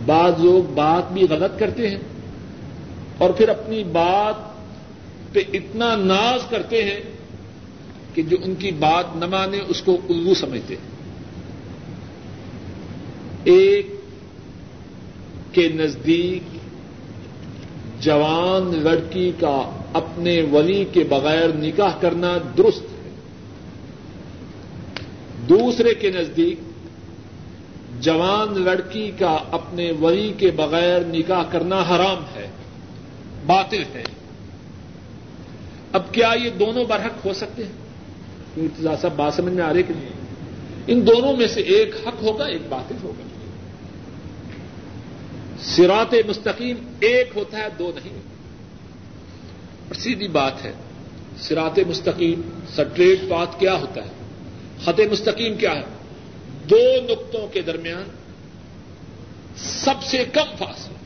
بعض 0.05 0.33
لوگ 0.43 0.73
بات 0.73 1.11
بھی 1.11 1.27
غلط 1.29 1.59
کرتے 1.59 1.89
ہیں 1.89 1.99
اور 3.17 3.29
پھر 3.29 3.49
اپنی 3.49 3.83
بات 3.83 4.35
پہ 5.33 5.39
اتنا 5.53 5.95
ناز 5.95 6.39
کرتے 6.49 6.83
ہیں 6.83 6.99
کہ 8.13 8.21
جو 8.21 8.37
ان 8.43 8.55
کی 8.55 8.71
بات 8.71 9.15
نہ 9.15 9.25
مانے 9.25 9.59
اس 9.67 9.81
کو 9.81 9.97
الگو 10.09 10.33
سمجھتے 10.33 10.75
ہیں۔ 10.75 10.96
ایک 13.47 13.87
کے 15.51 15.67
نزدیک 15.67 16.57
جوان 18.03 18.83
لڑکی 18.83 19.31
کا 19.39 19.79
اپنے 19.93 20.41
ولی 20.51 20.85
کے 20.91 21.03
بغیر 21.03 21.49
نکاح 21.49 21.99
کرنا 22.01 22.37
درست 22.57 22.81
ہے۔ 22.81 23.09
دوسرے 25.49 25.93
کے 25.93 26.11
نزدیک 26.11 26.59
جوان 27.99 28.61
لڑکی 28.61 29.11
کا 29.19 29.37
اپنے 29.51 29.91
ولی 29.91 30.33
کے 30.37 30.51
بغیر 30.51 31.01
نکاح 31.05 31.43
کرنا 31.51 31.75
حرام 31.75 32.23
ہے، 32.35 32.47
باطل 33.45 33.83
ہے۔ 33.93 34.03
اب 35.93 36.13
کیا 36.13 36.33
یہ 36.43 36.49
دونوں 36.49 36.85
برحق 36.85 37.25
ہو 37.25 37.33
سکتے 37.33 37.63
ہیں؟ 37.63 37.71
ارتضا 38.57 38.95
صاحب، 39.01 39.13
بات 39.15 39.33
سمجھ 39.33 39.53
میں 39.53 39.63
آ 39.63 39.73
رہے 39.73 39.83
کہ 39.83 39.93
نہیں؟ 39.97 40.09
ان 40.87 41.07
دونوں 41.07 41.37
میں 41.37 41.47
سے 41.47 41.61
ایک 41.61 42.07
حق 42.07 42.23
ہوگا، 42.23 42.45
ایک 42.45 42.61
باطل 42.69 42.95
ہوگا۔ 43.03 43.26
سرات 45.75 46.15
مستقیم 46.27 46.75
ایک 46.99 47.29
ہوتا 47.35 47.57
ہے، 47.57 47.67
دو 47.79 47.91
نہیں۔ 47.95 48.15
اور 49.87 49.93
سیدھی 49.93 50.27
بات 50.27 50.65
ہے 50.65 50.73
سرات 51.39 51.79
مستقیم 51.87 52.41
سٹریٹ 52.73 53.19
پات 53.29 53.59
کیا 53.59 53.73
ہوتا 53.73 54.01
ہے؟ 54.03 54.09
خط 54.83 54.99
مستقیم 55.11 55.57
کیا 55.57 55.75
ہے؟ 55.75 55.83
دو 56.69 56.77
نقطوں 57.09 57.47
کے 57.47 57.61
درمیان 57.61 58.03
سب 59.57 60.03
سے 60.03 60.25
کم 60.33 60.55
فاصلہ۔ 60.59 60.97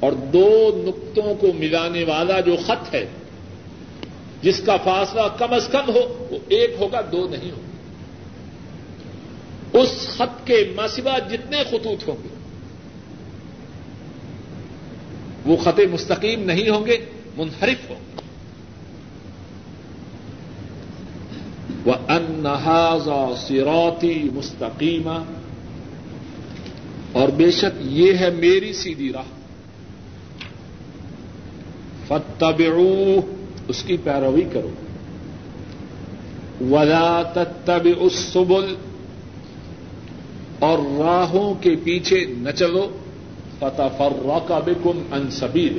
اور 0.00 0.12
دو 0.12 0.82
نقطوں 0.86 1.34
کو 1.34 1.52
ملانے 1.58 2.04
والا 2.04 2.40
جو 2.40 2.56
خط 2.66 2.94
ہے، 2.94 3.06
جس 4.42 4.60
کا 4.66 4.76
فاصلہ 4.76 5.20
کم 5.38 5.52
از 5.52 5.68
کم 5.72 5.88
ہو، 5.88 6.26
وہ 6.30 6.38
ایک 6.48 6.76
ہوگا، 6.80 7.00
دو 7.12 7.28
نہیں 7.28 7.50
ہوگا۔ 7.50 7.64
اس 9.80 10.08
خط 10.08 10.46
کے 10.46 10.72
مسئلہ 10.76 11.10
جتنے 11.30 11.64
خطوط 11.64 12.08
ہوں 12.08 12.16
گے 12.24 12.33
وہ 15.46 15.56
خط 15.56 15.80
مستقیم 15.90 16.44
نہیں 16.44 16.68
ہوں 16.68 16.86
گے، 16.86 16.96
منحرف 17.36 17.90
ہوں 17.90 17.96
گے۔ 17.96 18.14
وہ 21.84 21.92
انحاظ 22.08 23.08
سروتی 23.48 24.28
مستقیمہ 24.34 25.24
اور 27.12 27.28
بے 27.28 27.50
شک 27.50 27.80
یہ 27.80 28.12
ہے 28.12 28.30
میری 28.30 28.72
سیدھی 28.72 29.12
راہ۔ 29.12 29.22
فتب 32.06 32.62
اس 33.68 33.82
کی 33.82 33.96
پیروی 33.96 34.42
کرو۔ 34.52 34.70
ولا 36.60 37.22
تتب 37.22 37.88
السبل۔ 38.00 38.74
اور 40.58 40.78
راہوں 40.78 41.54
کے 41.54 41.76
پیچھے 41.84 42.26
نہ 42.28 42.50
چلو۔ 42.50 42.98
فتح 43.58 43.82
فرا 43.98 44.38
کا 44.46 44.58
بکم 44.58 45.02
انصبیر 45.12 45.72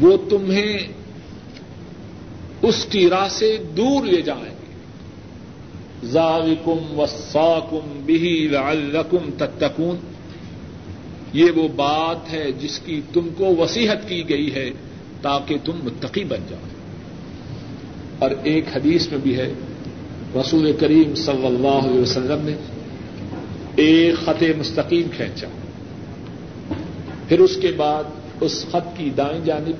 وہ 0.00 0.16
تمہیں 0.30 0.78
اس 2.62 2.86
کی 2.90 3.10
راہ 3.10 3.28
سے 3.28 3.56
دور 3.76 4.06
لے 4.06 4.22
جائیں 4.22 4.44
گے۔ 4.44 4.74
ذالکم 6.06 6.98
وساکم 6.98 8.00
بہی 8.06 8.48
لعلکم 8.50 9.30
تتقون۔ 9.38 9.96
یہ 11.32 11.50
وہ 11.56 11.68
بات 11.68 12.32
ہے 12.32 12.52
جس 12.52 12.78
کی 12.78 13.00
تم 13.12 13.28
کو 13.36 13.56
وسیحت 13.56 14.08
کی 14.08 14.28
گئی 14.28 14.54
ہے 14.54 14.70
تاکہ 15.22 15.56
تم 15.64 15.72
متقی 15.84 16.24
بن 16.24 16.38
جاؤ۔ 16.48 16.60
اور 18.18 18.30
ایک 18.42 18.64
حدیث 18.76 19.10
میں 19.10 19.18
بھی 19.18 19.36
ہے، 19.36 19.52
رسول 20.36 20.72
کریم 20.80 21.14
صلی 21.14 21.46
اللہ 21.46 21.90
علیہ 21.90 22.00
وسلم 22.00 22.38
نے 22.42 22.56
ایک 23.76 24.14
خط 24.24 24.42
مستقیم 24.58 25.08
کھینچا۔ 25.16 25.46
پھر 27.28 27.40
اس 27.40 27.56
کے 27.60 27.72
بعد 27.76 28.04
اس 28.40 28.66
خط 28.68 28.96
کی 28.96 29.10
دائیں 29.10 29.44
جانب 29.44 29.74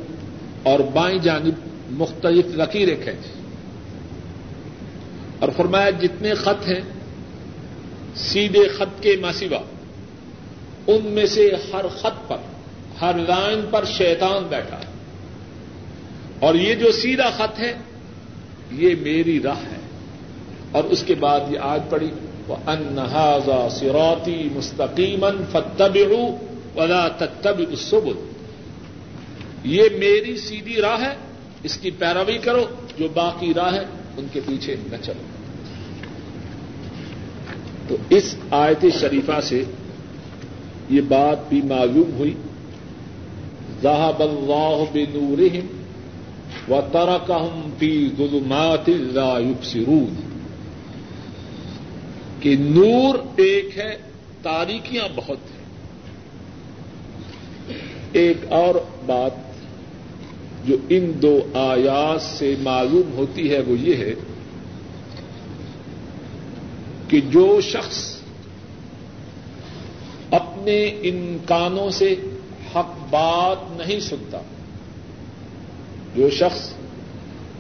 اور 0.63 0.81
بائیں 0.81 1.19
جانب 1.19 1.55
مختلف 1.91 2.45
لکیریں 2.47 2.97
کھینچی 3.03 3.41
اور 5.39 5.49
فرمایا، 5.57 5.91
جتنے 5.91 6.35
خط 6.35 6.69
ہیں، 6.69 6.81
سیدھے 8.15 8.69
خط 8.69 9.03
کے 9.03 9.17
ماسیوا 9.21 9.59
ان 10.87 10.99
میں 11.05 11.27
سے 11.27 11.51
ہر 11.73 11.89
خط 11.89 12.29
پر، 12.29 12.37
ہر 13.01 13.15
لائن 13.15 13.61
پر 13.71 13.85
شیطان 13.85 14.47
بیٹھا۔ 14.49 14.79
اور 16.39 16.55
یہ 16.55 16.75
جو 16.75 16.93
سیدھا 16.93 17.31
خط 17.31 17.61
ہے، 17.61 17.75
یہ 18.73 18.95
میری 19.01 19.41
راہ 19.43 19.59
ہے۔ 19.59 19.79
اور 20.73 20.85
اس 20.85 21.05
کے 21.07 21.15
بعد 21.15 21.41
یہ 21.51 21.59
آج 21.59 21.81
پڑی 21.91 22.11
وہ 22.49 22.57
انحاظا 22.67 23.69
سروتی 23.71 24.49
مستقیمن 24.53 25.45
فتب 25.53 25.99
ولا 26.77 27.09
تتب 27.09 27.59
السبل۔ 27.59 28.31
یہ 29.65 29.83
میری 29.99 30.37
سیدھی 30.37 30.75
راہ 30.75 31.03
ہے، 31.03 31.15
اس 31.63 31.77
کی 31.77 31.91
پیروی 31.91 32.39
کرو، 32.39 32.65
جو 32.99 33.09
باقی 33.15 33.55
راہ 33.55 33.75
ہے، 33.75 33.85
ان 34.17 34.27
کے 34.33 34.41
پیچھے 34.47 34.77
نہ 34.91 34.97
چلو۔ 35.03 35.23
تو 37.89 37.97
اس 38.11 38.35
آیت 38.51 38.85
شریفہ 39.01 39.41
سے 39.43 39.65
یہ 40.91 41.01
بات 41.01 41.49
بھی 41.49 41.63
معلوم 41.63 42.11
ہوئی۔ 42.19 42.35
ذہب 43.83 44.23
اللہ 44.23 44.85
بنورہم 44.93 45.67
و 46.73 46.81
ترکہم 46.93 47.71
فی 47.79 48.09
ظلمات 48.17 48.89
لا 48.89 49.39
یبصرون 49.39 50.34
کہ 52.45 52.57
نور 52.59 53.15
ایک 53.37 53.79
ہے، 53.79 53.97
تاریکیاں 54.43 55.09
بہت 55.15 55.39
ہیں۔ 55.39 55.65
ایک 58.13 58.37
اور 58.49 58.75
بات 59.07 59.31
جو 60.65 60.77
ان 60.89 61.13
دو 61.23 61.39
آیات 61.55 62.23
سے 62.23 62.55
معلوم 62.61 63.13
ہوتی 63.17 63.51
ہے 63.51 63.61
وہ 63.61 63.79
یہ 63.79 63.97
ہے 63.97 64.13
کہ 67.09 67.21
جو 67.21 67.61
شخص 67.61 68.17
اپنے 70.31 70.99
ان 71.03 71.39
کانوں 71.47 71.91
سے 71.91 72.15
حق 72.77 72.93
بات 73.11 73.89
نہیں 73.89 74.01
سنتا، 74.01 74.39
جو 76.17 76.31
شخص 76.31 76.73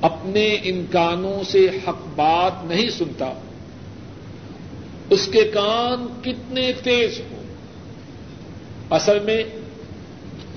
اپنے 0.00 0.56
ان 0.62 0.84
کانوں 0.90 1.42
سے 1.44 1.68
حق 1.88 2.06
بات 2.16 2.64
نہیں 2.64 2.90
سنتا 2.90 3.32
اس 5.10 5.28
کے 5.32 5.44
کان 5.44 6.20
کتنے 6.22 6.72
تیز 6.82 7.20
ہوں۔ 7.30 7.42
اصل 8.90 9.18
میں 9.18 9.44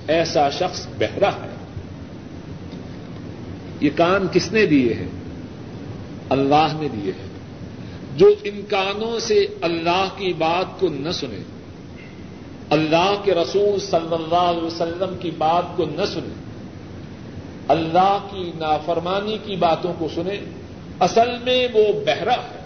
ایسا 0.08 0.50
شخص 0.50 0.88
بہرا 1.00 1.30
ہے۔ 1.30 1.56
یہ 3.82 3.90
کان 3.96 4.28
کس 4.32 4.52
نے 4.52 4.66
دیے 4.66 4.94
ہیں؟ 4.94 5.08
اللہ 6.30 6.68
نے 6.74 6.88
دیے 6.88 7.12
ہیں۔ 7.12 7.28
جو 8.16 8.36
ان 8.44 8.62
کانوں 8.70 9.20
سے 9.20 9.48
اللہ 9.62 10.08
کی 10.18 10.34
بات 10.34 10.80
کو 10.80 10.88
نہ 10.90 11.12
سنے، 11.12 11.44
اللہ 12.70 13.16
کے 13.24 13.34
رسول 13.34 13.80
صلی 13.80 14.14
اللہ 14.14 14.36
علیہ 14.36 14.64
وسلم 14.64 15.18
کی 15.20 15.32
بات 15.32 15.64
کو 15.76 15.86
نہ 15.86 16.06
سنے، 16.06 16.34
اللہ 17.68 18.18
کی 18.32 18.52
نافرمانی 18.56 19.38
کی 19.46 19.56
باتوں 19.56 19.94
کو 20.00 20.08
سنے، 20.16 20.40
اصل 21.00 21.30
میں 21.44 21.68
وہ 21.74 22.06
بہرا 22.06 22.34
ہے۔ 22.34 22.57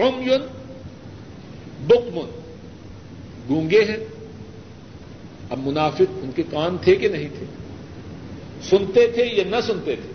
یون 0.00 0.42
بک 1.86 2.16
من 2.16 2.40
گونگے 3.48 3.84
ہیں. 3.84 3.96
اب 5.50 5.58
منافق 5.66 6.18
ان 6.22 6.30
کے 6.34 6.42
کان 6.50 6.76
تھے 6.82 6.96
کہ 6.96 7.08
نہیں 7.08 7.28
تھے؟ 7.38 7.46
سنتے 8.62 9.06
تھے 9.06 9.24
یا 9.24 9.44
نہ 9.50 9.56
سنتے 9.66 9.96
تھے؟ 9.96 10.12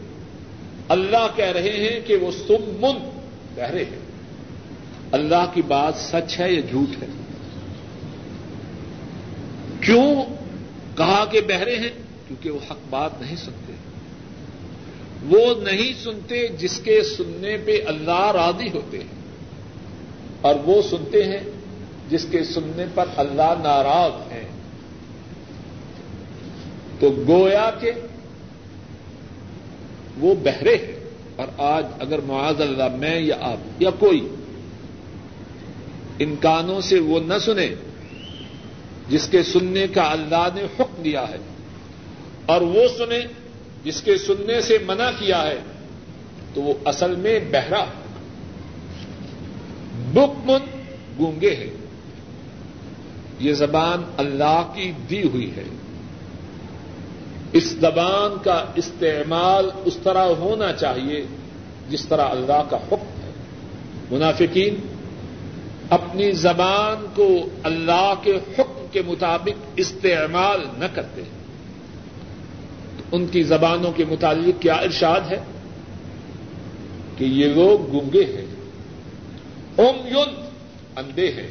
اللہ 0.88 1.28
کہہ 1.36 1.46
رہے 1.46 1.72
ہیں 1.72 2.00
کہ 2.08 2.16
وہ 2.16 2.32
سم 2.32 2.78
من 2.82 3.10
بہرے 3.56 3.84
ہیں۔ 3.84 4.00
اللہ 5.12 5.52
کی 5.54 5.62
بات 5.62 5.94
سچ 5.96 6.40
ہے 6.40 6.54
یا 6.54 6.62
جھوٹ 6.70 7.04
ہے؟ 7.04 7.08
کیوں 9.82 10.16
کہا 10.98 11.26
کہ 11.32 11.42
بہرے 11.42 11.76
ہیں؟ 11.76 11.90
کیونکہ 12.28 12.52
وہ 12.52 12.60
حق 12.72 12.78
بات 12.90 13.12
نہیں 13.22 13.36
سنتے۔ 13.36 13.74
وہ 15.30 15.62
نہیں 15.62 16.04
سنتے 16.04 16.48
جس 16.48 16.80
کے 16.80 17.04
سننے 17.04 17.58
پہ 17.66 17.82
اللہ 17.86 18.32
راضی 18.32 18.70
ہوتے 18.74 18.98
ہیں۔ 18.98 19.21
اور 20.42 20.56
وہ 20.56 20.82
سنتے 20.82 21.24
ہیں 21.24 21.40
جس 22.10 22.26
کے 22.32 22.44
سننے 22.44 22.86
پر 22.96 23.06
اللہ 23.18 23.54
ناراض 23.64 24.32
ہیں۔ 24.32 24.50
تو 27.00 27.24
گویا 27.28 27.72
کے 27.80 27.92
وہ 30.18 30.36
بہرے 30.44 30.76
ہیں۔ 30.76 31.02
اور 31.36 31.48
آج 31.58 31.86
اگر 32.00 32.20
معاذ 32.20 32.62
اللہ 32.62 32.96
میں 32.96 33.20
یا 33.20 33.36
آپ 33.42 33.82
یا 33.82 33.90
کوئی 33.90 34.28
ان 36.20 36.36
کانوں 36.36 36.82
سے 36.82 37.00
وہ 37.00 37.20
نہ 37.20 37.34
سنے 37.42 37.76
جس 39.10 39.28
کے 39.28 39.44
سننے 39.44 39.88
کا 39.88 40.12
اللہ 40.12 40.48
نے 40.56 40.64
حکم 40.64 41.02
دیا 41.02 41.30
ہے، 41.30 41.38
اور 42.46 42.62
وہ 42.62 42.88
سنے 42.98 43.20
جس 43.84 44.02
کے 44.02 44.18
سننے 44.18 44.62
سے 44.62 44.78
منع 44.86 45.10
کیا 45.20 45.44
ہے، 45.44 45.60
تو 46.54 46.62
وہ 46.62 46.74
اصل 46.86 47.16
میں 47.16 47.40
بہرا 47.52 47.84
بک 47.84 48.01
من 50.20 50.82
گونگے 51.20 51.56
ہے 51.56 51.70
یہ 53.40 53.54
زبان 53.54 54.04
اللہ 54.18 54.72
کی 54.76 54.92
دی 55.10 55.24
ہوئی 55.24 55.52
ہے۔ 55.56 55.64
اس 57.54 57.64
زبان 57.64 58.44
کا 58.44 58.66
استعمال 58.76 59.70
اس 59.86 59.98
طرح 60.04 60.24
ہونا 60.24 60.74
چاہیے 60.74 61.26
جس 61.90 62.06
طرح 62.06 62.28
اللہ 62.30 62.64
کا 62.70 62.78
حکم 62.78 63.22
ہے۔ 63.24 63.32
منافقین، 64.12 64.76
اپنی 65.90 66.32
زبان 66.32 67.06
کو 67.16 67.30
اللہ 67.64 68.14
کے 68.24 68.32
حکم 68.32 68.86
کے 68.92 69.02
مطابق 69.08 69.66
استعمال 69.76 70.62
نہ 70.78 70.86
کرتے۔ 70.94 71.22
ان 73.12 73.28
کی 73.28 73.44
زبانوں 73.44 73.92
کے 73.92 74.06
متعلق 74.10 74.62
کیا 74.62 74.74
ارشاد 74.74 75.22
ہے؟ 75.32 75.40
کہ 77.18 77.24
یہ 77.24 77.48
لوگ 77.48 77.92
گنگے 77.96 78.24
ہیں۔ 78.24 78.61
اوم 79.76 80.08
یون، 80.08 80.34
اندھے 80.96 81.32
ہیں۔ 81.32 81.50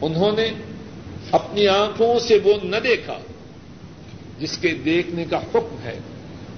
انہوں 0.00 0.32
نے 0.36 0.50
اپنی 1.30 1.66
آنکھوں 1.68 2.18
سے 2.18 2.38
وہ 2.44 2.52
نہ 2.62 2.76
دیکھا 2.76 3.18
جس 4.38 4.58
کے 4.58 4.74
دیکھنے 4.74 5.24
کا 5.24 5.38
حکم 5.38 5.76
ہے، 5.84 5.98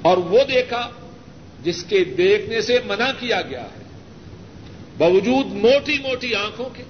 اور 0.03 0.19
وہ 0.19 0.39
دیکھا 0.49 0.91
جس 1.63 1.85
کے 1.85 2.05
دیکھنے 2.05 2.61
سے 2.61 2.79
منع 2.87 3.11
کیا 3.19 3.41
گیا 3.43 3.63
ہے۔ 3.63 3.85
باوجود 4.99 5.47
موٹی 5.47 5.99
موٹی 5.99 6.35
آنکھوں 6.35 6.69
کے، 6.77 6.83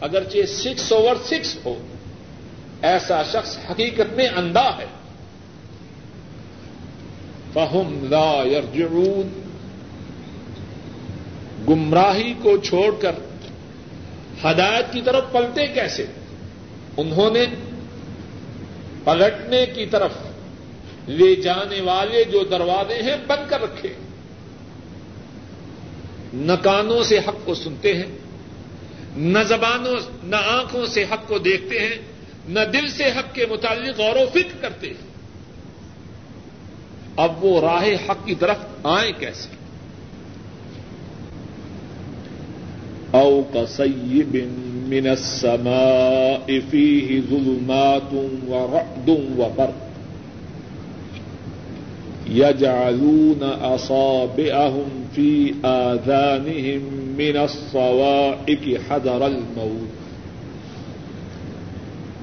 اگرچہ 0.00 0.46
سکس 0.46 0.92
اوور 0.92 1.16
سکس 1.24 1.56
ہو، 1.64 1.74
ایسا 2.82 3.22
شخص 3.22 3.56
حقیقت 3.70 4.14
میں 4.16 4.28
اندھا 4.28 4.68
ہے۔ 4.78 4.86
فہم 7.52 8.06
لا 8.10 8.42
یرجعون 8.44 9.47
گمراہی 11.68 12.34
کو 12.42 12.56
چھوڑ 12.56 12.94
کر 13.00 13.12
ہدایت 14.44 14.92
کی 14.92 15.02
طرف 15.02 15.24
پلتے 15.32 15.66
کیسے؟ 15.66 16.06
انہوں 16.96 17.30
نے 17.30 17.44
پلٹنے 19.04 19.66
کی 19.66 19.86
طرف 19.86 20.10
لے 21.08 21.34
جانے 21.34 21.80
والے 21.80 22.24
جو 22.24 22.44
دروازے 22.44 22.94
ہیں 22.94 23.16
بند 23.26 23.50
کر 23.50 23.62
رکھے۔ 23.62 23.88
نہ 26.32 26.52
کانوں 26.62 27.02
سے 27.02 27.18
حق 27.18 27.36
کو 27.44 27.54
سنتے 27.54 27.94
ہیں، 27.94 28.18
نہ 29.16 29.38
زبانوں، 29.48 29.96
نہ 30.22 30.36
آنکھوں 30.36 30.86
سے 30.86 31.04
حق 31.04 31.28
کو 31.28 31.38
دیکھتے 31.38 31.78
ہیں، 31.78 31.94
نہ 32.48 32.60
دل 32.72 32.88
سے 32.88 33.04
حق 33.04 33.34
کے 33.34 33.46
متعلق 33.46 34.00
غور 34.00 34.16
و 34.16 34.26
فکر 34.30 34.56
کرتے 34.60 34.86
ہیں۔ 34.86 35.08
اب 37.16 37.44
وہ 37.44 37.60
راہ 37.60 38.10
حق 38.10 38.26
کی 38.26 38.34
طرف 38.34 38.56
آئیں 38.84 39.12
کیسے؟ 39.18 39.57
او 43.14 43.44
كصيب 43.54 44.48
من 44.90 45.06
السماء 45.06 46.62
فيه 46.70 47.20
ظلمات 47.20 48.12
ورعد 48.48 49.08
وبرق 49.38 49.88
يجعلون 52.30 53.42
أصابعهم 53.42 54.88
في 55.14 55.54
آذانهم 55.64 56.80
من 57.18 57.36
الصواعق 57.36 58.80
حذر 58.90 59.26
الموت 59.26 59.88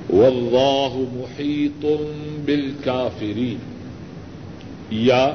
والله 0.09 1.07
محيط 1.21 1.99
بالكافرين 2.45 3.57
یا 4.91 5.33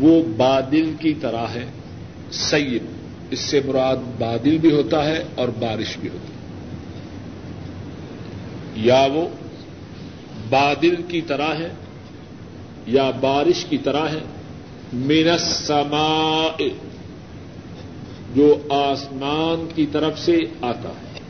وہ 0.00 0.22
بادل 0.36 0.92
کی 1.00 1.14
طرح 1.14 1.46
ہے 1.54 1.64
سید، 2.32 2.82
اس 3.30 3.38
سے 3.38 3.60
مراد 3.66 3.96
بادل 4.18 4.58
بھی 4.58 4.72
ہوتا 4.72 5.04
ہے 5.04 5.24
اور 5.34 5.48
بارش 5.48 5.98
بھی 5.98 6.08
ہوتی 6.08 6.32
ہے۔ 6.32 6.38
یا 8.86 9.06
وہ 9.14 9.28
بادل 10.48 10.94
کی 11.08 11.20
طرح 11.20 11.54
ہے 11.54 11.68
یا 12.86 13.10
بارش 13.10 13.64
کی 13.64 13.78
طرح 13.78 14.08
ہے 14.08 14.20
میرا 14.92 15.38
سما 15.38 16.48
جو 18.34 18.56
آسمان 18.70 19.68
کی 19.74 19.86
طرف 19.92 20.18
سے 20.18 20.36
آتا 20.60 20.88
ہے۔ 20.88 21.20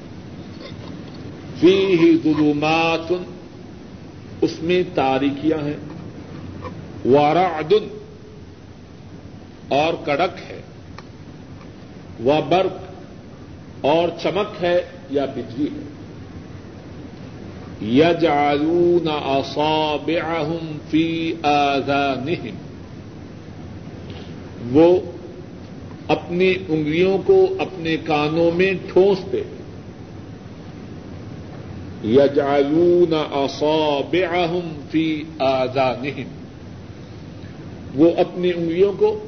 فی 1.61 1.85
ہی 1.85 2.19
ظلمات، 2.25 3.13
اس 4.41 4.63
میں 4.63 4.83
تاریکیاں 4.95 5.65
ہیں۔ 5.65 5.77
وارا 7.05 7.61
اور 9.69 9.95
کڑک 10.05 10.31
ہے۔ 10.49 10.61
وہ 12.21 12.41
برق 12.49 12.73
اور 13.81 14.09
چمک 14.23 14.65
ہے 14.65 14.83
یا 15.11 15.25
بجلی 15.25 15.67
ہے۔ 15.67 15.99
یجعلون 17.83 19.09
اصابعهم 19.09 20.79
فی 20.91 21.33
آذانهم 21.43 22.57
وہ 24.73 25.01
اپنی 26.09 26.55
انگلیوں 26.69 27.19
کو 27.27 27.57
اپنے 27.59 27.97
کانوں 27.97 28.51
میں 28.55 28.73
ٹھونستے۔ 28.93 29.43
یجعلون 32.05 33.15
اصابعهم 33.33 34.81
فی 34.91 35.25
آذانهم 35.39 36.29
وہ 37.95 38.11
اپنی 38.17 38.53
انگلیوں 38.57 38.93
کو 38.93 39.27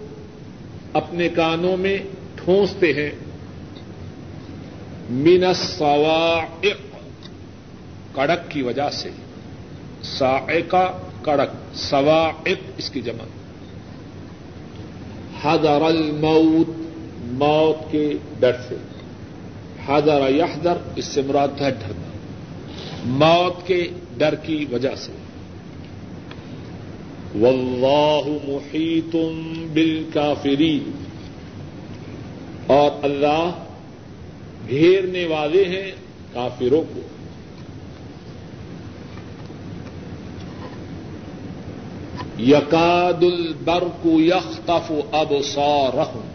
اپنے 0.92 1.28
کانوں 1.28 1.76
میں 1.76 1.98
ٹھونستے 2.44 2.92
ہیں۔ 2.92 3.10
من 5.10 5.44
الصواعق، 5.44 6.96
کڑک 8.14 8.50
کی 8.50 8.62
وجہ 8.62 8.90
سے۔ 8.92 9.10
سائقہ 10.02 10.98
کڑک 11.22 11.76
سواعق 11.76 12.70
اس 12.76 12.90
کی 12.90 13.00
جمع۔ 13.00 13.24
حضر 15.42 15.82
الموت، 15.82 16.70
موت 17.22 17.92
کے 17.92 18.12
ڈر 18.40 18.52
سے۔ 18.68 18.76
حضر 19.86 20.30
یحذر، 20.30 20.76
اس 20.96 21.04
سے 21.04 21.22
مراد 21.22 21.48
ہے 21.48 21.70
ڈرنا 21.70 22.10
موت 23.04 23.66
کے 23.66 23.88
ڈر 24.18 24.34
کی 24.34 24.66
وجہ 24.72 24.94
سے۔ 24.96 25.12
واللہ 27.40 28.50
محیط 28.50 29.16
بالکافرین۔ 29.72 31.09
اور 32.70 32.90
اللہ 33.02 33.50
گھیرنے 34.68 35.26
والے 35.26 35.64
ہیں 35.64 35.92
کافروں 36.32 36.82
کو۔ 36.94 37.00
یقاد 42.40 43.22
البرق 43.22 44.06
یختف 44.06 44.92
ابصارهم 45.12 46.28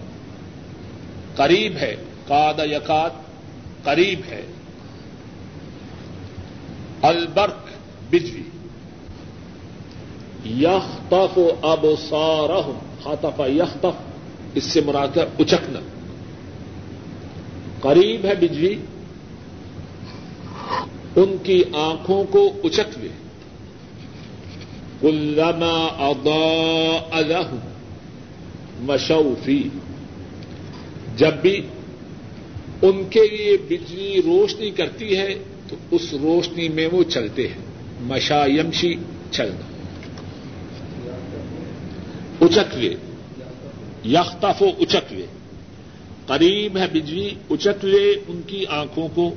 قریب 1.35 1.77
ہے، 1.77 1.95
قاد 2.27 2.53
یقاد 2.71 3.09
قریب 3.83 4.21
ہے۔ 4.29 4.41
البرق 7.01 7.57
بجلی۔ 8.09 8.43
یختف 10.65 11.39
ابصارهم 11.61 12.79
خطف 13.03 13.41
یختف 13.47 13.93
اس 14.53 14.63
سے 14.63 14.81
مراد 14.85 15.17
ہے 15.17 15.25
اچکنا۔ 15.39 15.79
قریب 17.85 18.25
ہے 18.25 18.35
بجلی، 18.35 18.75
ان 21.15 21.37
کی 21.43 21.63
آنکھوں 21.73 22.23
کو 22.23 22.53
اچک 22.63 22.97
لے 22.97 23.07
کلما 25.01 25.87
اضاء 25.99 27.21
لهم 27.21 27.59
مشوا 28.79 29.33
فی۔ 29.43 29.63
جب 31.17 31.33
بھی 31.33 31.61
ان 32.81 33.03
کے 33.09 33.27
لیے 33.27 33.57
بجلی 33.57 34.21
روشنی 34.25 34.69
کرتی 34.71 35.17
ہے، 35.17 35.35
تو 35.67 35.75
اس 35.91 36.13
روشنی 36.13 36.69
میں 36.69 36.87
وہ 36.91 37.03
چلتے 37.03 37.47
ہیں۔ 37.47 37.65
مشا 38.01 38.45
یمشی 38.45 38.95
چلنا۔ 39.31 39.65
اچکوے 42.41 42.95
یختف 44.05 44.61
و 44.61 44.65
اچکوے 44.79 45.25
قریب 46.27 46.77
ہے 46.77 46.87
بجلی 46.87 47.35
اچکوے 47.49 48.15
ان 48.27 48.41
کی 48.47 48.65
آنکھوں 48.65 49.07
کو۔ 49.07 49.35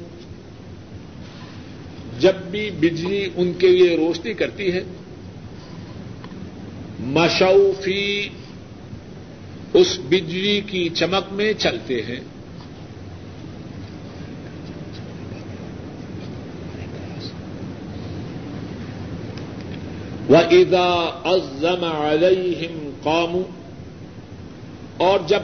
جب 2.20 2.34
بھی 2.50 2.70
بجلی 2.70 3.30
ان 3.36 3.52
کے 3.52 3.68
لیے 3.68 3.96
روشنی 3.96 4.34
کرتی 4.34 4.72
ہے 4.72 4.80
مشوفی 7.00 8.28
اس 9.74 9.98
بجلی 10.08 10.60
کی 10.66 10.88
چمک 10.88 11.32
میں 11.32 11.52
چلتے 11.52 12.02
ہیں۔ 12.02 12.20
وہ 20.28 20.36
ادا 20.36 21.20
ازم 21.24 21.84
علیہم 21.84 22.90
قام 23.02 23.42
اور 24.96 25.20
جب 25.26 25.40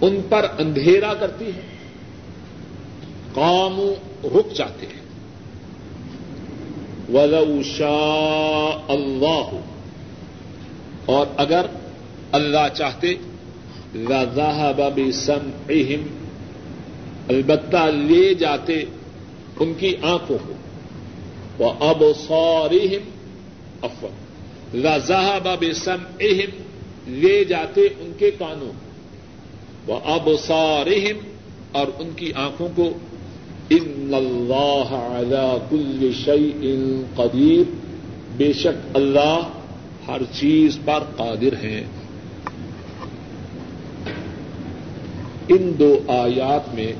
ان 0.00 0.20
پر 0.28 0.46
اندھیرا 0.58 1.14
کرتی 1.14 1.46
ہے۔ 1.46 1.60
قام 3.34 3.80
رک 4.24 4.56
جاتے 4.56 4.86
ہیں۔ 4.86 5.00
ولو 7.14 7.62
شاء 7.62 8.92
اللہ 8.92 9.60
اور 11.06 11.26
اگر 11.36 11.66
اللہ 12.32 12.74
چاہتے 12.74 13.14
ذهب 14.34 14.80
بسمعهم۔ 14.96 16.06
البتہ 17.28 17.76
لے 17.76 18.34
جاتے 18.34 18.84
ان 19.60 19.72
کی 19.78 19.94
آنکھوں 20.02 20.38
کو۔ 20.46 20.52
وہ 21.58 21.72
اب 21.80 22.02
سورم 22.26 23.10
افن 23.82 24.08
ذهب 24.82 25.48
بسمعهم۔ 25.60 26.62
لے 27.06 27.44
جاتے 27.44 27.80
ان 27.80 28.12
کے 28.18 28.30
کانوں 28.30 28.68
کو۔ 28.68 28.89
وہ 29.86 30.00
اب 30.04 30.28
اور 31.72 31.86
ان 31.98 32.10
کی 32.16 32.32
آنکھوں 32.32 32.68
کو 32.74 32.90
ان 33.70 34.14
اللہ 34.14 34.94
على 34.94 35.58
كل 35.70 36.10
شيء 36.24 36.76
قدیر 37.16 37.70
بے 38.36 38.52
شک 38.52 38.96
اللہ 38.96 39.40
ہر 40.08 40.22
چیز 40.32 40.78
پر 40.84 41.00
قادر 41.16 41.64
ہیں۔ 41.64 41.84
ان 45.48 45.72
دو 45.78 45.98
آیات 46.08 46.74
میں 46.74 46.92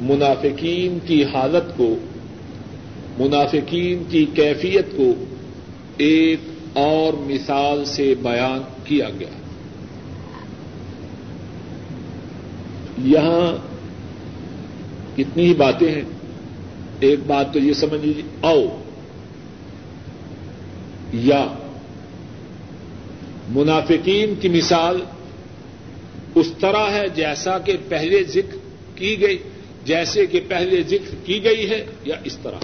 منافقین 0.00 0.98
کی 1.06 1.24
حالت 1.24 1.76
کو، 1.76 1.94
منافقین 3.18 4.02
کی 4.10 4.26
کیفیت 4.34 4.96
کو 4.96 5.12
ایک 5.96 6.38
اور 6.72 7.12
مثال 7.12 7.84
سے 7.84 8.14
بیان 8.22 8.62
کیا 8.84 9.08
گیا۔ 9.20 9.47
یہاں 13.04 13.68
کتنی 15.16 15.44
ہی 15.44 15.54
باتیں 15.54 15.94
ہیں۔ 15.94 16.02
ایک 17.00 17.18
بات 17.26 17.52
تو 17.52 17.58
یہ 17.58 17.72
سمجھ 17.72 18.06
لیجیے 18.06 18.22
او 18.40 18.82
یا 21.12 21.46
منافقین 23.48 24.34
کی 24.40 24.48
مثال 24.48 25.00
اس 26.34 26.52
طرح 26.60 26.90
ہے 26.90 27.08
جیسا 27.08 27.58
کہ 27.58 27.76
پہلے 27.88 28.24
ذکر 28.24 28.56
کی 28.94 29.20
گئی، 29.20 29.38
جیسے 29.84 30.26
کہ 30.26 30.40
پہلے 30.48 30.82
ذکر 30.82 31.14
کی 31.24 31.44
گئی 31.44 31.70
ہے، 31.70 31.84
یا 32.04 32.16
اس 32.24 32.38
طرح۔ 32.42 32.58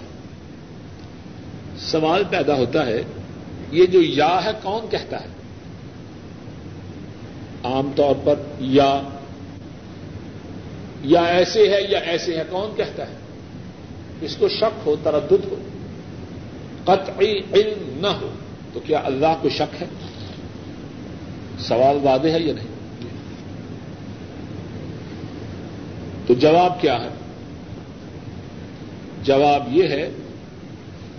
سوال 1.79 2.23
پیدا 2.31 2.57
ہوتا 2.57 2.87
ہے، 2.87 3.03
یہ 3.73 3.87
جو 3.87 4.03
یا 4.03 4.44
ہے، 4.44 4.51
کون 4.62 4.90
کہتا 4.90 5.20
ہے؟ 5.20 5.27
عام 7.64 7.90
طور 7.97 8.14
پر 8.25 8.35
یا 8.61 9.03
یا 11.05 11.23
ایسے 11.23 11.69
ہے 11.69 11.79
یا 11.88 11.99
ایسے 11.99 12.37
ہے، 12.37 12.43
کون 12.51 12.77
کہتا 12.77 13.09
ہے؟ 13.09 13.14
اس 14.21 14.37
کو 14.37 14.49
شک 14.49 14.87
ہو، 14.87 14.97
تردد 15.03 15.45
ہو، 15.51 15.57
قطعی 16.85 17.38
علم 17.55 17.99
نہ 18.01 18.07
ہو، 18.07 18.31
تو 18.73 18.81
کیا 18.81 19.03
اللہ 19.05 19.38
کو 19.43 19.49
شک 19.49 19.83
ہے؟ 19.83 19.87
سوال 21.59 21.99
واضح 22.03 22.29
ہے 22.29 22.40
یا 22.40 22.55
نہیں؟ 22.55 22.67
تو 26.27 26.35
جواب 26.35 26.81
کیا 26.81 27.05
ہے؟ 27.05 27.09
جواب 29.23 29.77
یہ 29.77 29.88
ہے 29.88 30.11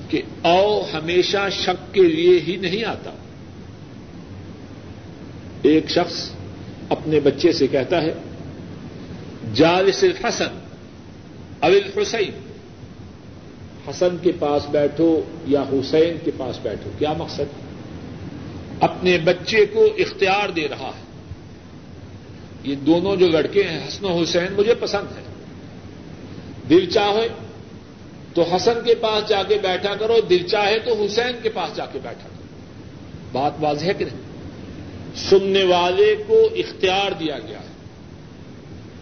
کہ 0.09 0.21
او 0.41 0.85
ہمیشہ 0.93 1.47
شک 1.51 1.93
کے 1.93 2.01
لیے 2.01 2.39
ہی 2.39 2.55
نہیں 2.55 2.83
آتا۔ 2.83 3.11
ایک 5.61 5.89
شخص 5.89 6.29
اپنے 6.89 7.19
بچے 7.19 7.51
سے 7.51 7.67
کہتا 7.67 8.01
ہے 8.01 8.13
جالس 9.53 10.03
الحسن 10.03 10.59
اول 11.59 11.99
حسین 12.01 12.31
حسن 13.89 14.17
کے 14.21 14.31
پاس 14.39 14.69
بیٹھو 14.71 15.21
یا 15.45 15.61
حسین 15.61 16.17
کے 16.23 16.31
پاس 16.37 16.59
بیٹھو، 16.61 16.89
کیا 16.99 17.13
مقصد؟ 17.13 17.41
اپنے 18.79 19.17
بچے 19.17 19.65
کو 19.65 19.85
اختیار 19.97 20.49
دے 20.49 20.67
رہا 20.67 20.91
ہے۔ 20.97 21.03
یہ 22.63 22.75
دونوں 22.75 23.15
جو 23.15 23.27
لڑکے 23.27 23.63
ہیں، 23.63 23.87
حسن 23.87 24.05
و 24.05 24.21
حسین، 24.21 24.53
مجھے 24.53 24.73
پسند 24.75 25.17
ہے 25.17 25.23
دل 26.69 26.89
چاہے 26.89 27.27
تو 28.33 28.55
حسن 28.55 28.73
کے 28.85 28.95
پاس 28.95 29.29
جا 29.29 29.43
کے 29.43 29.57
بیٹھا 29.61 29.95
کرو، 29.95 30.17
دل 30.29 30.47
چاہے 30.47 30.79
تو 30.79 31.03
حسین 31.03 31.35
کے 31.43 31.49
پاس 31.49 31.75
جا 31.75 31.85
کے 31.85 31.99
بیٹھا 32.03 32.29
کرو۔ 32.29 32.43
بات 33.31 33.51
واضح 33.59 33.85
ہے 33.85 33.93
کہ 33.93 34.05
نہیں؟ 34.05 34.21
سننے 35.15 35.63
والے 35.63 36.15
کو 36.27 36.49
اختیار 36.55 37.11
دیا 37.11 37.39
گیا 37.39 37.59
ہے۔ 37.59 37.74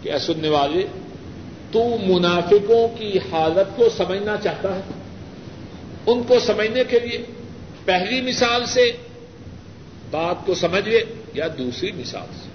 کہ 0.04 0.12
اے 0.12 0.18
سننے 0.18 0.48
والے، 0.48 0.86
تو 1.72 1.96
منافقوں 2.06 2.88
کی 2.98 3.18
حالت 3.32 3.76
کو 3.76 3.88
سمجھنا 3.96 4.36
چاہتا 4.42 4.74
ہے۔ 4.74 4.80
ان 6.06 6.22
کو 6.22 6.38
سمجھنے 6.38 6.82
کے 6.88 7.00
لیے 7.00 7.24
پہلی 7.84 8.20
مثال 8.20 8.66
سے 8.66 8.92
بات 10.10 10.46
کو 10.46 10.54
سمجھ 10.54 10.88
لے 10.88 11.04
یا 11.34 11.48
دوسری 11.58 11.92
مثال 11.92 12.26
سے۔ 12.42 12.48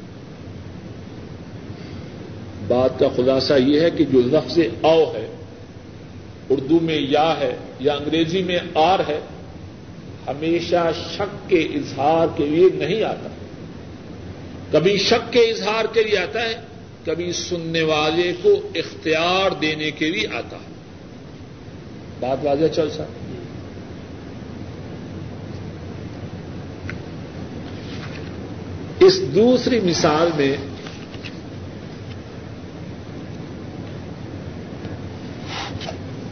بات 2.67 2.99
کا 2.99 3.07
خلاصہ 3.15 3.53
یہ 3.53 3.79
ہے 3.79 3.89
کہ 3.89 4.05
جو 4.05 4.21
لفظ 4.21 4.59
او 4.81 5.13
ہے، 5.13 5.35
اردو 6.49 6.79
میں 6.81 6.99
یا 7.01 7.35
ہے 7.39 7.55
یا 7.79 7.93
انگریزی 7.93 8.43
میں 8.43 8.59
آر 8.75 8.99
ہے، 8.99 9.19
ہمیشہ 10.27 10.89
شک 11.15 11.49
کے 11.49 11.59
اظہار 11.59 12.27
کے 12.37 12.45
لیے 12.45 12.65
نہیں 12.73 13.03
آتا۔ 13.03 13.29
کبھی 14.71 14.97
شک 14.97 15.33
کے 15.33 15.39
اظہار 15.39 15.85
کے 15.93 16.03
لیے 16.03 16.17
آتا 16.17 16.41
ہے 16.41 16.68
کبھی 17.05 17.31
سننے 17.31 17.81
والے 17.81 18.33
کو 18.41 18.49
اختیار 18.75 19.51
دینے 19.61 19.91
کے 19.91 20.09
لیے 20.09 20.27
آتا 20.33 20.57
ہے۔ 20.57 20.69
بات 22.19 22.37
واضح 22.43 22.65
چل 22.75 22.89
سا 22.89 23.03
اس 28.99 29.21
دوسری 29.35 29.79
مثال 29.79 30.29
میں 30.37 30.57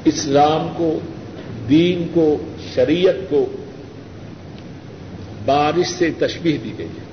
اسلام 0.05 0.73
کو، 0.77 0.99
دین 1.69 2.07
کو، 2.13 2.37
شریعت 2.75 3.29
کو 3.29 3.45
بارش 5.45 5.87
سے 5.87 6.11
تشبیح 6.19 6.57
دی 6.63 6.73
گئی 6.77 6.87
ہے۔ 6.87 7.06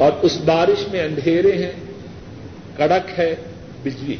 اور 0.00 0.12
اس 0.22 0.38
بارش 0.44 0.88
میں 0.92 1.04
اندھیرے 1.04 1.52
ہیں، 1.52 1.72
کڑک 2.76 3.18
ہے 3.18 3.34
بجلی۔ 3.82 4.16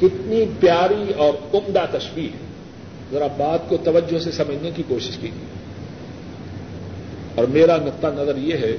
کتنی 0.00 0.44
پیاری 0.60 1.12
اور 1.16 1.32
عمدہ 1.54 1.84
تشبیح 1.92 2.28
ہے 2.28 2.52
ذرا 3.12 3.26
بات 3.26 3.68
کو 3.68 3.76
توجہ 3.76 4.18
سے 4.18 4.32
سمجھنے 4.32 4.70
کی 4.76 4.82
کوشش 4.88 5.16
کی 5.16 5.30
اور 7.34 7.44
میرا 7.44 7.76
نقطہ 7.76 8.06
نظر 8.06 8.36
یہ 8.36 8.54
ہے 8.54 8.76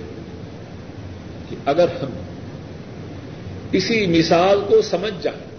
کہ 1.49 1.55
اگر 1.65 1.85
ہم 2.01 2.09
اسی 3.71 4.07
مثال 4.07 4.59
کو 4.67 4.81
سمجھ 4.81 5.13
جائیں 5.21 5.52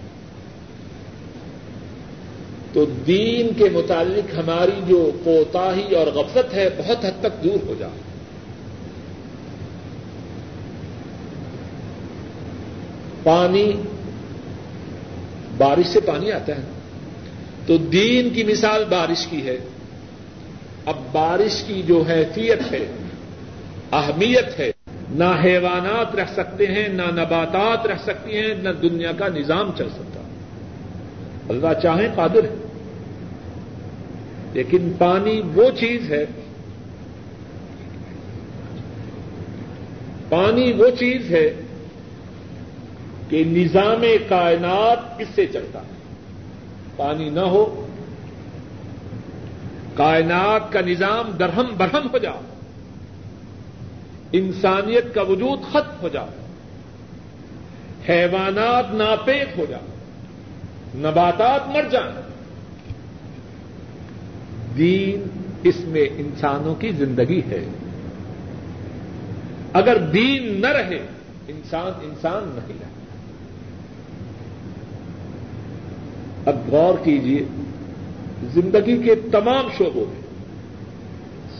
تو 2.74 2.84
دین 2.84 3.48
کے 3.58 3.64
متعلق 3.72 4.38
ہماری 4.38 4.80
جو 4.86 5.10
کوتاہی 5.24 5.94
اور 5.94 6.06
غفلت 6.06 6.54
ہے 6.54 6.68
بہت 6.78 7.04
حد 7.04 7.20
تک 7.20 7.44
دور 7.44 7.66
ہو 7.66 7.74
جائے۔ 7.78 8.00
پانی، 13.22 13.72
بارش 15.56 15.86
سے 15.86 16.00
پانی 16.00 16.32
آتا 16.32 16.56
ہے۔ 16.56 16.62
تو 17.66 17.76
دین 17.76 18.30
کی 18.30 18.44
مثال 18.44 18.84
بارش 18.90 19.26
کی 19.26 19.46
ہے۔ 19.46 19.56
اب 20.86 20.94
بارش 21.12 21.62
کی 21.62 21.82
جو 21.86 22.04
حیثیت 22.08 22.72
ہے، 22.72 22.86
اہمیت 23.92 24.60
ہے، 24.60 24.72
نہ 25.10 25.40
حیوانات 25.44 26.14
رہ 26.14 26.24
سکتے 26.32 26.66
ہیں، 26.66 26.88
نہ 26.88 27.02
نباتات 27.02 27.86
رہ 27.86 27.96
سکتی 28.02 28.36
ہیں، 28.36 28.54
نہ 28.62 28.68
دنیا 28.68 29.12
کا 29.12 29.28
نظام 29.28 29.70
چل 29.78 29.88
سکتا۔ 29.88 30.20
اللہ 31.48 31.80
چاہیں 31.82 32.08
قادر 32.14 32.44
ہے۔ 32.44 32.63
لیکن 34.54 34.92
پانی 34.98 35.42
وہ 35.54 35.70
چیز 35.70 36.12
ہے، 36.12 36.26
پانی 40.28 40.72
وہ 40.72 40.90
چیز 40.98 41.30
ہے 41.30 41.54
کہ 43.28 43.44
نظام 43.44 44.04
کائنات 44.28 45.20
اس 45.20 45.28
سے 45.34 45.46
چلتا 45.46 45.80
ہے۔ 45.80 45.94
پانی 46.96 47.30
نہ 47.30 47.40
ہو، 47.40 47.86
کائنات 49.94 50.72
کا 50.72 50.80
نظام 50.80 51.30
درہم 51.30 51.74
برہم 51.76 52.08
ہو 52.12 52.18
جا 52.18 52.32
انسانیت 54.32 55.14
کا 55.14 55.22
وجود 55.22 55.62
ختم 55.70 56.00
ہو 56.02 56.08
جا 56.08 56.24
حیوانات 58.08 58.94
ناپید 58.94 59.58
ہو 59.58 59.64
جا 59.68 59.78
نباتات 60.94 61.68
مر 61.68 61.82
جائیں۔ 61.90 62.33
دین 64.78 65.22
اس 65.62 65.80
میں 65.80 66.06
انسانوں 66.16 66.74
کی 66.74 66.92
زندگی 66.92 67.40
ہے۔ 67.50 67.64
اگر 69.72 69.96
دین 69.98 70.60
نہ 70.60 70.66
رہے، 70.66 71.06
انسان 71.48 71.92
انسان 72.02 72.42
نہیں 72.54 72.78
رہے 72.80 72.94
اب 76.44 76.56
غور 76.68 77.04
کیجیے 77.04 77.44
زندگی 78.54 79.02
کے 79.02 79.14
تمام 79.14 79.68
شعبوں 79.78 80.04
میں، 80.12 80.20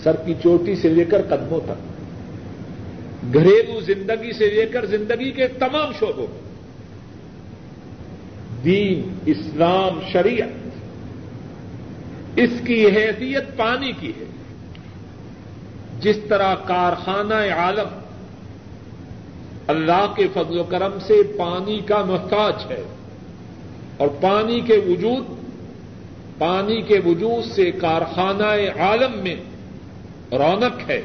سر 0.03 0.16
کی 0.16 0.35
چوٹی 0.42 0.77
سے 0.77 0.88
لے 0.88 1.05
کر 1.05 1.22
قدموں 1.22 1.61
تک، 1.66 3.35
گھریلو 3.35 3.81
زندگی 3.81 4.33
سے 4.33 4.50
لے 4.50 4.66
کر 4.66 4.87
زندگی 4.87 5.31
کے 5.31 5.48
تمام 5.48 5.92
شعبوں 6.00 6.27
میں، 6.31 6.40
دین، 8.64 9.14
اسلام، 9.27 10.00
شریعت 10.12 10.63
اس 12.37 12.51
کی 12.66 12.87
حیثیت 12.87 13.57
پانی 13.57 13.92
کی 14.01 14.12
ہے۔ 14.20 14.25
جس 16.01 16.16
طرح 16.29 16.55
کارخانہ 16.55 17.35
عالم 17.35 17.99
اللہ 19.66 20.12
کے 20.16 20.29
فضل 20.35 20.59
و 20.59 20.64
کرم 20.64 20.99
سے 21.07 21.23
پانی 21.38 21.81
کا 21.81 22.05
محتاج 22.05 22.55
ہے 22.70 22.83
اور 23.97 24.09
پانی 24.09 24.61
کے 24.61 24.77
وجود، 24.87 25.25
پانی 26.38 26.83
کے 26.83 26.99
وجود 27.05 27.53
سے 27.53 27.70
کارخانہ 27.70 28.81
عالم 28.81 29.18
میں 29.18 29.37
رونق 30.33 30.90
ہے، 30.90 31.03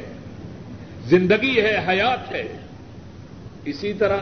زندگی 1.06 1.62
ہے، 1.62 1.86
حیات 1.88 2.32
ہے۔ 2.32 2.48
اسی 3.66 3.94
طرح 3.94 4.18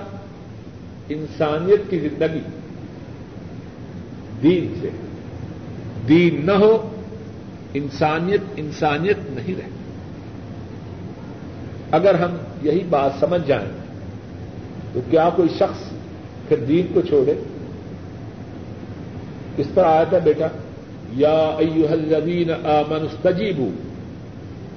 انسانیت 1.10 1.82
کی 1.90 2.00
زندگی 2.00 2.40
دین 4.44 4.74
سے۔ 4.82 4.90
دین 6.08 6.46
نہ 6.46 6.52
ہو 6.52 6.97
انسانیت 7.78 8.42
انسانیت 8.56 9.18
نہیں 9.30 9.56
رہتی۔ 9.56 9.72
اگر 11.92 12.14
ہم 12.14 12.32
یہی 12.62 12.84
بات 12.90 13.12
سمجھ 13.20 13.48
جائیں، 13.48 13.70
تو 14.94 15.00
کیا 15.10 15.30
کوئی 15.36 15.50
شخص 15.50 15.90
پھر 16.48 16.58
دین 16.58 16.88
کو 16.94 17.02
چھوڑے؟ 17.02 17.34
کس 19.58 19.66
پر 19.74 19.84
آیا 19.84 20.04
تھا 20.04 20.18
بیٹا؟ 20.18 20.48
یا 21.14 21.56
ایوہ 21.58 21.92
الذین 21.92 22.52
آمنوا 22.52 23.06
استجیبوا 23.06 23.70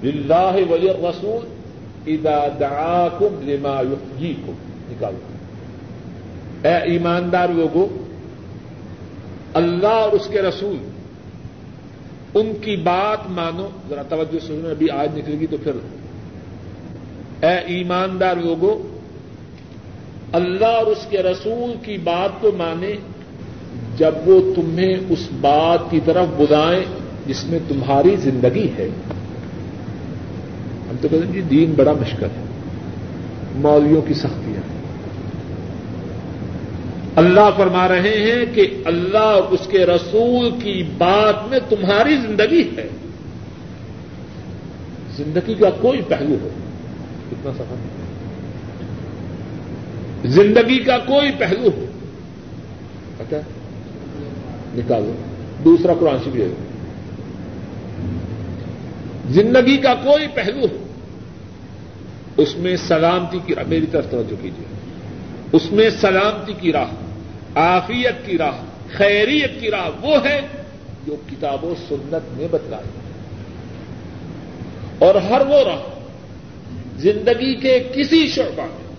للہ 0.05 0.57
وللرسول 0.71 1.49
اذا 2.07 2.49
دعاکم 2.61 3.49
لما 3.49 3.81
یحییکم 3.81 4.53
نکالو۔ 4.91 5.19
اے 6.69 6.75
ایماندار 6.75 7.49
لوگوں 7.49 7.87
اللہ 9.55 9.87
اور 9.87 10.13
اس 10.13 10.27
کے 10.27 10.43
رسول 10.43 10.77
ان 12.35 12.53
کی 12.61 12.77
بات 12.77 13.31
مانو۔ 13.31 13.69
ذرا 13.89 14.03
توجہ 14.03 14.39
سنو، 14.47 14.69
ابھی 14.69 14.91
آج 14.91 15.19
نکلے 15.19 15.41
گی 15.41 15.47
تو 15.47 15.57
پھر۔ 15.63 15.73
اے 17.43 17.57
ایماندار 17.57 18.37
لوگوں 18.37 19.01
اللہ 20.33 20.67
اور 20.67 20.87
اس 20.87 21.07
کے 21.11 21.19
رسول 21.19 21.73
کی 21.83 21.99
بات 21.99 22.41
کو 22.41 22.51
مانے، 22.57 22.93
جب 23.97 24.15
وہ 24.27 24.55
تمہیں 24.55 24.97
اس 25.09 25.29
بات 25.41 25.91
کی 25.91 26.01
طرف 26.05 26.27
بلائیں 26.37 26.83
جس 27.27 27.45
میں 27.45 27.59
تمہاری 27.69 28.17
زندگی 28.17 28.69
ہے۔ 28.79 28.89
ہم 30.91 30.97
تو 31.01 31.09
کہتے 31.09 31.27
ہیں 31.27 31.33
جی 31.33 31.41
دین 31.41 31.75
بڑا 31.77 31.93
مشکل 31.93 32.27
ہے۔ 32.27 32.45
مولویوں 33.55 34.03
کی 34.03 34.15
سختیاں 34.15 34.80
اللہ 37.21 37.51
فرما 37.57 37.89
رہے 37.89 38.11
ہیں 38.11 38.55
کہ 38.55 38.83
اللہ 38.85 39.19
اور 39.19 39.43
اس 39.43 39.61
کے 39.71 39.87
رسول 39.87 40.51
کی 40.51 40.83
بات 40.99 41.49
میں 41.49 41.59
تمہاری 41.69 42.17
زندگی 42.17 42.71
ہے۔ 42.77 42.89
زندگی 45.17 45.55
کا 45.55 45.71
کوئی 45.71 46.03
پہلو 46.03 46.37
ہو۔ 46.43 46.49
کتنا 47.31 47.53
سفر 47.53 47.75
زندگی 50.29 50.79
کا 50.79 50.99
کوئی 50.99 51.31
پہلو 51.39 51.69
ہو۔ 51.77 51.85
اچھا۔ 53.19 53.37
نکالو۔ 54.75 55.13
دوسرا 55.65 55.95
قرآن 55.95 56.17
شریف 56.25 56.45
ہے۔ 56.45 56.55
زندگی 59.31 59.77
کا 59.77 59.95
کوئی 59.95 60.27
پہلو 60.35 60.67
ہو۔ 60.73 60.87
اس 62.37 62.57
میں 62.57 62.77
سلامتی 62.77 63.39
کی 63.47 63.55
میری 63.67 63.87
طرف 63.87 64.11
توجہ 64.11 64.43
کیجیے۔ 64.43 64.65
اس 65.53 65.73
میں 65.73 65.91
سلامتی 65.91 66.53
کی 66.61 66.73
راہ۔ 66.73 67.00
آفیت 67.55 68.27
کی 68.27 68.39
راہ، 68.39 68.65
خیریت 68.93 69.61
کی 69.61 69.71
راہ 69.71 69.91
وہ 70.01 70.25
ہے 70.25 70.41
جو 71.07 71.17
کتاب 71.31 71.65
و 71.65 71.75
سنت 71.89 72.39
نے 72.39 72.47
بتلائی۔ 72.51 72.99
اور 74.99 75.15
ہر 75.15 75.41
وہ 75.41 75.57
راہ 75.57 75.81
زندگی 76.97 77.55
کے 77.55 77.79
کسی 77.95 78.29
شعبہ 78.29 78.63
میں، 78.63 78.97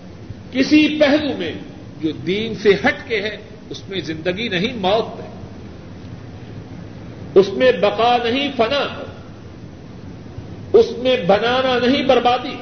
کسی 0.52 1.00
پہلو 1.00 1.36
میں 1.38 1.52
جو 2.00 2.10
دین 2.10 2.54
سے 2.54 2.70
ہٹ 2.70 3.08
کے 3.08 3.20
ہے، 3.20 3.36
اس 3.70 3.88
میں 3.88 4.00
زندگی 4.00 4.48
نہیں، 4.48 4.72
موت 4.76 5.20
ہے۔ 5.20 5.28
اس 7.34 7.48
میں 7.52 7.72
بقا 7.72 8.16
نہیں، 8.24 8.48
فنا 8.56 8.80
ہے۔ 8.80 9.04
اس 10.72 10.86
میں 10.98 11.16
بنانا 11.26 11.86
نہیں، 11.86 12.04
بربادی۔ 12.04 12.56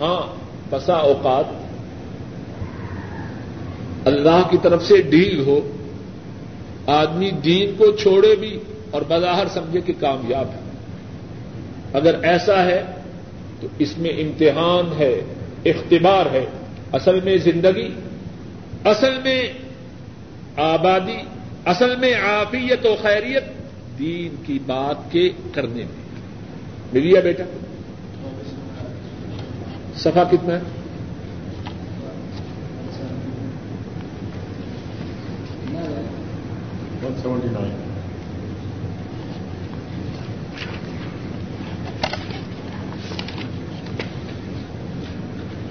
ہاں 0.00 0.34
بسا 0.70 0.94
اوقات 0.94 1.63
اللہ 4.04 4.48
کی 4.50 4.56
طرف 4.62 4.84
سے 4.84 5.02
ڈیل 5.02 5.40
ہو، 5.40 5.72
آدمی 6.86 7.30
دین 7.30 7.74
کو 7.78 7.92
چھوڑے 7.92 8.36
بھی 8.36 8.58
اور 8.90 9.02
بظاہر 9.08 9.46
سمجھے 9.46 9.80
کہ 9.80 9.92
کامیاب 10.00 10.48
ہے۔ 10.48 10.60
اگر 11.92 12.22
ایسا 12.22 12.64
ہے 12.64 12.82
تو 13.60 13.66
اس 13.78 13.98
میں 13.98 14.10
امتحان 14.10 14.92
ہے، 14.98 15.20
اختبار 15.64 16.26
ہے۔ 16.26 16.46
اصل 16.92 17.20
میں 17.24 17.36
زندگی، 17.36 17.94
اصل 18.84 19.14
میں 19.24 19.52
آبادی، 20.56 21.16
اصل 21.64 21.96
میں 21.96 22.14
عافیت 22.14 22.86
و 22.86 22.96
خیریت 23.02 23.44
دین 23.98 24.34
کی 24.46 24.58
بات 24.66 25.12
کے 25.12 25.30
کرنے 25.52 25.74
میں۔ 25.74 26.04
ملیا 26.92 27.20
بیٹا 27.20 27.44
صفا 29.96 30.22
کتنا 30.30 30.54
ہے؟ 30.54 30.83
سیونٹی 37.22 37.48
نائن 37.48 37.70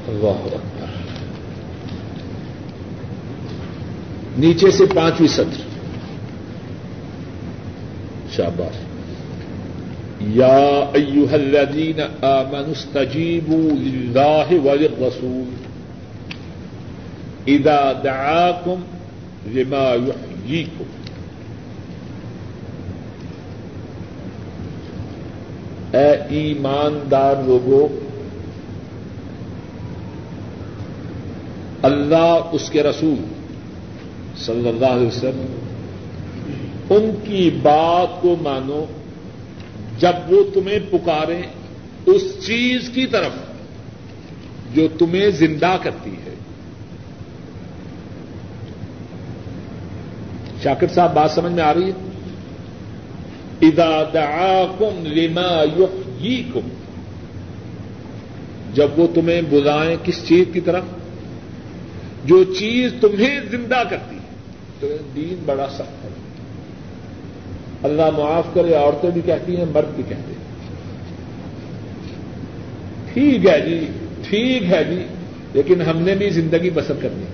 اللہ 0.07 0.55
اکبر۔ 0.55 0.86
نیچے 4.38 4.71
سے 4.71 4.86
پانچویں 4.95 5.27
سطر۔ 5.27 5.61
شاباش۔ 8.31 8.75
یا 10.21 10.89
ایوہ 10.93 11.34
الذین 11.34 11.99
آمنوا 12.21 12.71
استجیبوا 12.71 13.73
للہ 13.73 14.65
وللرسول۔ 14.65 15.53
اذا 17.47 17.91
دعاکم 18.03 18.81
لما 19.53 19.95
یحییکم۔ 20.07 21.02
اے 25.93 26.11
ایماندار 26.29 27.35
لوگوں 27.45 27.87
اللہ 31.81 32.49
اس 32.51 32.69
کے 32.69 32.83
رسول 32.83 33.25
صلی 34.37 34.69
اللہ 34.69 34.85
علیہ 34.85 35.07
وسلم، 35.07 35.45
ان 36.89 37.11
کی 37.23 37.49
بات 37.61 38.21
کو 38.21 38.35
مانو، 38.41 38.85
جب 39.99 40.31
وہ 40.31 40.43
تمہیں 40.53 40.79
پکارے 40.91 41.41
اس 42.05 42.45
چیز 42.45 42.89
کی 42.89 43.05
طرف 43.05 43.31
جو 44.73 44.87
تمہیں 44.99 45.29
زندہ 45.29 45.77
کرتی 45.81 46.11
ہے۔ 46.11 46.33
شاکر 50.63 50.87
صاحب، 50.93 51.13
بات 51.13 51.31
سمجھ 51.31 51.53
میں 51.53 51.63
آ 51.63 51.73
رہی 51.73 51.83
ہے؟ 51.83 52.12
ادا 53.64 54.03
دعاکم 54.14 55.05
لما 55.05 55.64
یحییکم 55.78 56.70
جب 58.74 58.88
وہ 58.97 59.07
تمہیں 59.16 59.41
بلائیں 59.49 59.95
کس 60.03 60.28
چیز 60.28 60.47
کی 60.53 60.61
طرف؟ 60.61 60.84
جو 62.26 62.43
چیز 62.43 62.93
تمہیں 63.01 63.39
زندہ 63.51 63.84
کرتی 63.89 64.16
ہے۔ 64.16 64.22
تو 64.80 64.88
دین 65.16 65.43
بڑا 65.45 65.68
سخت 65.70 66.03
ہے۔ 66.03 66.09
اللہ 67.84 68.09
معاف 68.18 68.43
کرے، 68.53 68.74
عورتیں 68.74 69.09
بھی 69.09 69.22
کہتی 69.26 69.57
ہیں، 69.57 69.66
مرد 69.74 69.95
بھی 69.95 70.03
کہتے 70.09 70.34
ہیں۔ 70.34 70.43
ٹھیک 73.14 73.45
ہے 73.45 73.61
جی 73.61 73.88
ٹھیک 74.30 74.64
ہے 74.64 74.84
جی 74.84 75.03
لیکن 75.53 75.82
ہم 75.82 75.97
نے 75.97 76.16
بھی 76.16 76.30
زندگی 76.30 76.70
بسر 76.70 76.93
کرنی۔ 77.01 77.26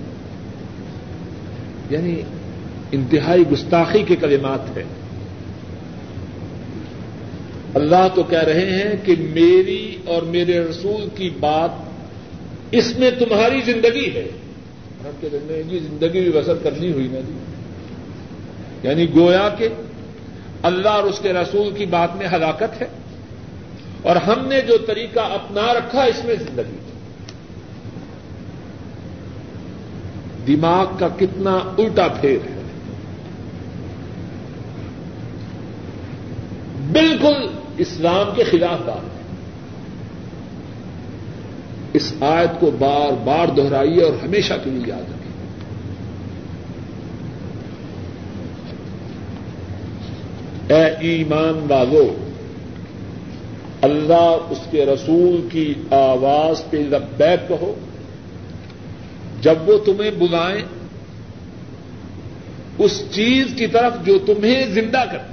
یعنی 1.90 2.22
انتہائی 2.92 3.44
گستاخی 3.52 4.04
کے 4.04 4.16
کلمات 4.16 4.78
ہیں۔ 4.78 4.99
اللہ 7.80 8.08
تو 8.16 8.24
کہہ 8.24 8.44
رہے 8.44 8.70
ہیں 8.70 9.06
کہ 9.06 9.16
میری 9.20 9.98
اور 10.06 10.22
میرے 10.22 10.60
رسول 10.60 11.10
کی 11.16 11.30
بات 11.40 11.70
اس 12.72 13.00
میں 13.00 13.12
تمہاری 13.12 13.62
زندگی 13.66 14.14
ہے۔ 14.14 14.28
ہم 15.06 15.12
کہتے 15.20 15.38
ہیں 15.50 15.64
جی 15.64 15.80
زندگی 15.80 16.20
بھی 16.20 16.32
بسر 16.32 16.56
کرنی 16.64 16.92
ہوئی 16.92 17.08
نا 17.12 17.20
جی۔ 17.20 17.34
یعنی 18.84 19.16
گویا 19.16 19.50
کہ 19.58 19.68
اللہ 20.64 20.90
اور 20.90 21.04
اس 21.04 21.20
کے 21.20 21.34
رسول 21.34 21.74
کی 21.74 21.86
بات 21.86 22.16
میں 22.16 22.28
ہلاکت 22.28 22.82
ہے 22.82 22.88
اور 24.02 24.16
ہم 24.16 24.48
نے 24.48 24.62
جو 24.62 24.78
طریقہ 24.78 25.20
اپنا 25.20 25.74
رکھا 25.74 26.04
اس 26.04 26.26
میں 26.26 26.36
زندگی 26.36 26.78
دماغ 30.48 30.88
کا 31.00 31.08
کتنا 31.20 31.56
الٹا 31.56 32.08
پھیر 32.08 32.38
ہے۔ 32.50 32.60
بالکل 36.92 37.60
اسلام 37.80 38.36
کے 38.36 38.44
خلاف 38.44 38.80
بات 38.86 39.04
ہے۔ 39.04 39.20
اس 41.94 42.14
آیت 42.20 42.60
کو 42.60 42.72
بار 42.72 43.12
بار 43.24 43.48
دہرائیے 43.48 44.04
اور 44.04 44.14
ہمیشہ 44.24 44.54
کے 44.64 44.70
لیے 44.70 44.84
یاد 44.88 45.02
رکھیے۔ 45.02 45.30
اے 50.76 51.08
ایمان 51.10 51.66
والو، 51.70 52.16
اللہ 53.82 54.38
اس 54.50 54.60
کے 54.72 54.86
رسول 54.86 55.48
کی 55.52 55.74
آواز 55.92 56.70
پہ 56.70 56.78
لبیک 56.78 57.50
کہو، 57.50 57.76
جب 59.42 59.56
وہ 59.66 59.78
تمہیں 59.78 60.12
بلائیں، 60.12 60.62
اس 62.78 63.04
چیز 63.12 63.46
کی 63.56 63.68
طرف 63.68 64.06
جو 64.06 64.20
تمہیں 64.20 64.66
زندہ 64.66 65.04
کرتی 65.12 65.29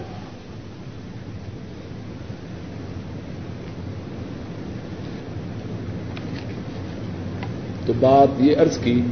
تو 7.87 7.93
بات 8.01 8.43
یہ 8.43 8.57
عرض 8.57 8.79
کی 8.79 9.03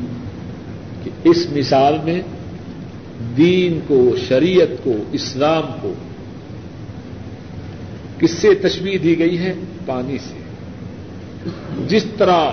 کہ 1.04 1.10
اس 1.24 1.46
مثال 1.52 1.96
میں 2.04 2.22
دین 3.36 3.80
کو، 3.86 4.16
شریعت 4.28 4.84
کو، 4.84 4.92
اسلام 5.12 5.62
کو 5.82 5.94
کس 8.18 8.30
سے 8.30 8.54
تشبیح 8.54 8.98
دی 9.02 9.18
گئی 9.18 9.38
ہے؟ 9.38 9.54
پانی 9.86 10.18
سے۔ 10.18 10.38
جس 11.88 12.04
طرح 12.18 12.50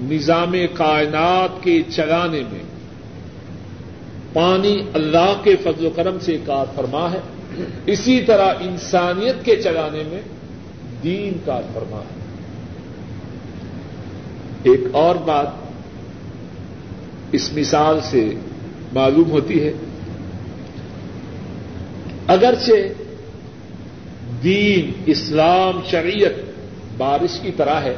نظام 0.00 0.54
کائنات 0.74 1.62
کے 1.62 1.82
چلانے 1.88 2.42
میں 2.52 2.62
پانی 4.32 4.82
اللہ 4.94 5.34
کے 5.44 5.56
فضل 5.56 5.86
و 5.86 5.90
کرم 5.90 6.18
سے 6.20 6.38
کار 6.46 6.66
فرما 6.74 7.12
ہے، 7.12 7.18
اسی 7.86 8.20
طرح 8.26 8.54
انسانیت 8.60 9.44
کے 9.44 9.56
چلانے 9.56 10.02
میں 10.06 10.20
دین 11.02 11.32
کار 11.44 11.62
فرما 11.74 11.98
ہے۔ 11.98 12.19
ایک 14.62 14.80
اور 14.92 15.16
بات 15.16 15.46
اس 17.32 17.52
مثال 17.52 18.00
سے 18.02 18.30
معلوم 18.92 19.30
ہوتی 19.30 19.62
ہے۔ 19.62 19.72
اگرچہ 22.26 22.72
دین، 24.42 25.02
اسلام، 25.06 25.80
شریعت 25.90 26.50
بارش 26.96 27.40
کی 27.40 27.50
طرح 27.56 27.80
ہے، 27.80 27.94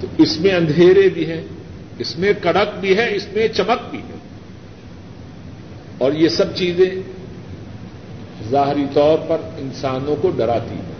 تو 0.00 0.06
اس 0.18 0.40
میں 0.40 0.50
اندھیرے 0.50 1.08
بھی 1.08 1.30
ہیں، 1.30 1.42
اس 1.98 2.18
میں 2.18 2.32
کڑک 2.42 2.78
بھی 2.80 2.96
ہے، 2.96 3.14
اس 3.14 3.26
میں 3.32 3.48
چمک 3.48 3.90
بھی 3.90 3.98
ہے۔ 3.98 4.16
اور 5.98 6.12
یہ 6.12 6.28
سب 6.28 6.54
چیزیں 6.54 6.90
ظاہری 8.50 8.84
طور 8.94 9.18
پر 9.28 9.36
انسانوں 9.58 10.16
کو 10.22 10.30
ڈراتی 10.30 10.74
ہیں۔ 10.74 10.95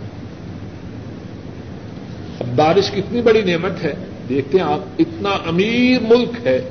بارش 2.57 2.91
کتنی 2.91 3.21
بڑی 3.21 3.41
نعمت 3.41 3.83
ہے، 3.83 3.93
دیکھتے 4.29 4.57
ہیں 4.57 4.65
آپ، 4.65 4.79
اتنا 4.99 5.29
امیر 5.29 5.99
ملک 6.01 6.47
ہے۔ 6.47 6.69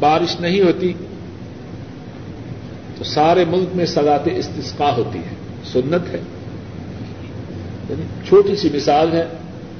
بارش 0.00 0.40
نہیں 0.40 0.60
ہوتی 0.60 0.92
تو 2.98 3.04
سارے 3.04 3.44
ملک 3.44 3.76
میں 3.76 3.86
سزات 3.86 4.28
استثقاء 4.36 4.90
ہوتی 4.90 5.18
ہے، 5.18 5.34
سنت 5.64 6.14
ہے۔ 6.14 6.20
یعنی 7.90 8.02
چھوٹی 8.28 8.56
سی 8.56 8.68
مثال 8.74 9.12
ہے، 9.12 9.26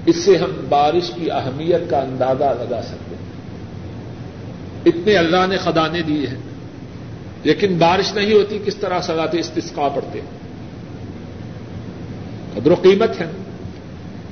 اس 0.07 0.17
سے 0.17 0.37
ہم 0.37 0.51
بارش 0.69 1.11
کی 1.11 1.31
اہمیت 1.31 1.91
کا 1.91 1.99
اندازہ 1.99 2.45
لگا 2.45 2.81
سکتے 2.83 3.15
ہیں۔ 3.15 3.33
اتنے 4.87 5.17
اللہ 5.17 5.47
نے 5.49 5.57
خدانے 5.57 6.03
دیے 6.03 6.27
ہیں۔ 6.27 6.41
لیکن 7.45 7.79
بارش 7.79 8.15
نہیں 8.15 8.33
ہوتی، 8.33 8.59
کس 8.65 8.77
طرح 8.77 9.01
سزات 9.01 9.35
استثقاء 9.35 9.89
پڑتے 9.95 10.21
ہیں؟ 10.21 10.39
قدر 12.55 12.71
و 12.71 12.75
قیمت 12.75 13.21
ہے۔ 13.21 13.27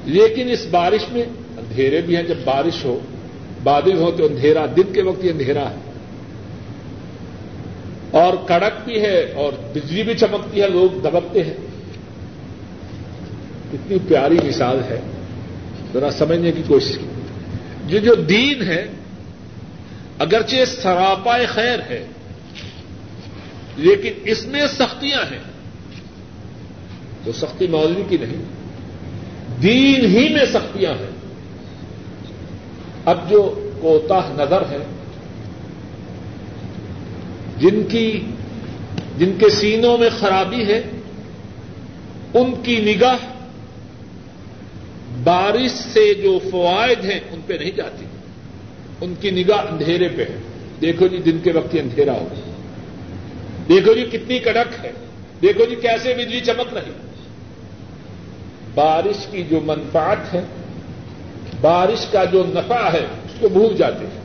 لیکن 0.07 0.51
اس 0.51 0.67
بارش 0.71 1.13
میں 1.13 1.23
اندھیرے 1.59 2.01
بھی 2.01 2.17
ہیں۔ 2.17 2.23
جب 2.23 2.35
بارش 2.45 2.85
ہو، 2.85 3.01
بادل 3.63 3.97
ہو 3.97 4.11
تو 4.11 4.27
اندھیرا، 4.27 4.67
دن 4.77 4.93
کے 4.93 5.03
وقت 5.03 5.25
یہ 5.25 5.31
اندھیرا 5.31 5.71
ہے۔ 5.71 5.75
اور 8.11 8.33
کڑک 8.47 8.73
بھی 8.85 9.01
ہے 9.01 9.33
اور 9.35 9.53
بجلی 9.75 10.03
بھی 10.03 10.15
چمکتی 10.15 10.63
ہے، 10.63 10.69
لوگ 10.69 10.99
دبکتے 10.99 11.45
ہیں۔ 11.45 11.55
کتنی 13.73 13.99
پیاری 14.09 14.39
مثال 14.49 14.81
ہے۔ 14.91 15.01
ذرا 15.93 16.11
سمجھنے 16.11 16.53
کی 16.53 16.63
کوشش 16.67 16.99
کی۔ 16.99 17.07
یہ 17.87 17.99
جو 17.99 18.15
دین 18.15 18.63
ہے، 18.63 18.87
اگرچہ 20.19 20.57
سراپا 20.83 21.39
خیر 21.49 21.79
ہے، 21.91 22.07
لیکن 23.77 24.13
اس 24.25 24.47
میں 24.47 24.67
سختیاں 24.67 25.33
ہیں۔ 25.33 25.43
تو 27.25 27.33
سختی 27.33 27.67
مولوی 27.67 28.03
کی 28.09 28.17
نہیں۔ 28.17 28.56
دین 29.63 30.05
ہی 30.05 30.29
میں 30.29 30.47
سختیاں 30.53 30.93
ہیں۔ 30.93 31.11
اب 33.05 33.31
جو 33.31 33.71
کوتا 33.81 34.21
نظر 34.33 34.63
ہے 34.71 34.79
جن 37.59 37.83
کی، 37.89 38.21
جن 39.19 39.33
کے 39.39 39.49
سینوں 39.49 39.99
میں 39.99 40.11
خرابی 40.19 40.67
ہے، 40.67 40.83
ان 42.35 42.55
کی 42.63 42.81
نگاہ 42.81 43.17
بارش 45.25 45.71
سے 45.71 46.15
جو 46.15 46.39
فوائد 46.51 47.05
ہیں، 47.05 47.21
ان 47.33 47.41
پہ 47.47 47.55
نہیں 47.55 47.71
جاتی۔ 47.71 48.07
ان 49.01 49.15
کی 49.21 49.31
نگاہ 49.31 49.59
اندھیرے 49.59 50.09
پہ 50.09 50.23
ہے۔ 50.23 50.39
دیکھو 50.81 51.07
جی 51.07 51.19
دن 51.19 51.39
کے 51.39 51.53
وقت 51.53 51.75
ہی 51.75 51.81
اندھیرا 51.81 52.13
ہو 52.13 52.29
دیکھو 53.69 53.95
جی 53.95 54.05
کتنی 54.13 54.39
کڑک 54.39 54.85
ہے۔ 54.85 54.93
دیکھو 55.43 55.65
جی 55.65 55.75
کیسے 55.75 56.15
بجلی 56.15 56.41
چمک 56.41 56.75
رہی۔ 56.75 56.91
بارش 58.77 59.27
کی 59.31 59.43
جو 59.43 59.61
منفاط 59.65 60.35
ہے، 60.35 60.41
بارش 61.61 62.07
کا 62.07 62.25
جو 62.25 62.45
نفع 62.47 62.91
ہے، 62.93 63.07
اس 63.25 63.41
کو 63.41 63.49
بھول 63.49 63.77
جاتے 63.77 64.07
ہیں۔ 64.07 64.21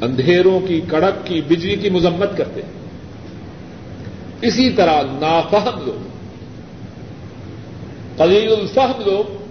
اندھیروں 0.00 0.60
کی، 0.60 0.80
کڑک 0.88 1.26
کی، 1.26 1.42
بجلی 1.48 1.76
کی 1.76 1.90
مذمت 1.90 2.36
کرتے 2.36 2.62
ہیں۔ 2.62 2.72
اسی 4.40 4.70
طرح 4.70 5.02
نافہم 5.20 5.86
لوگ، 5.86 6.08
قلیل 8.16 8.52
الفہم 8.52 9.02
لوگ، 9.06 9.44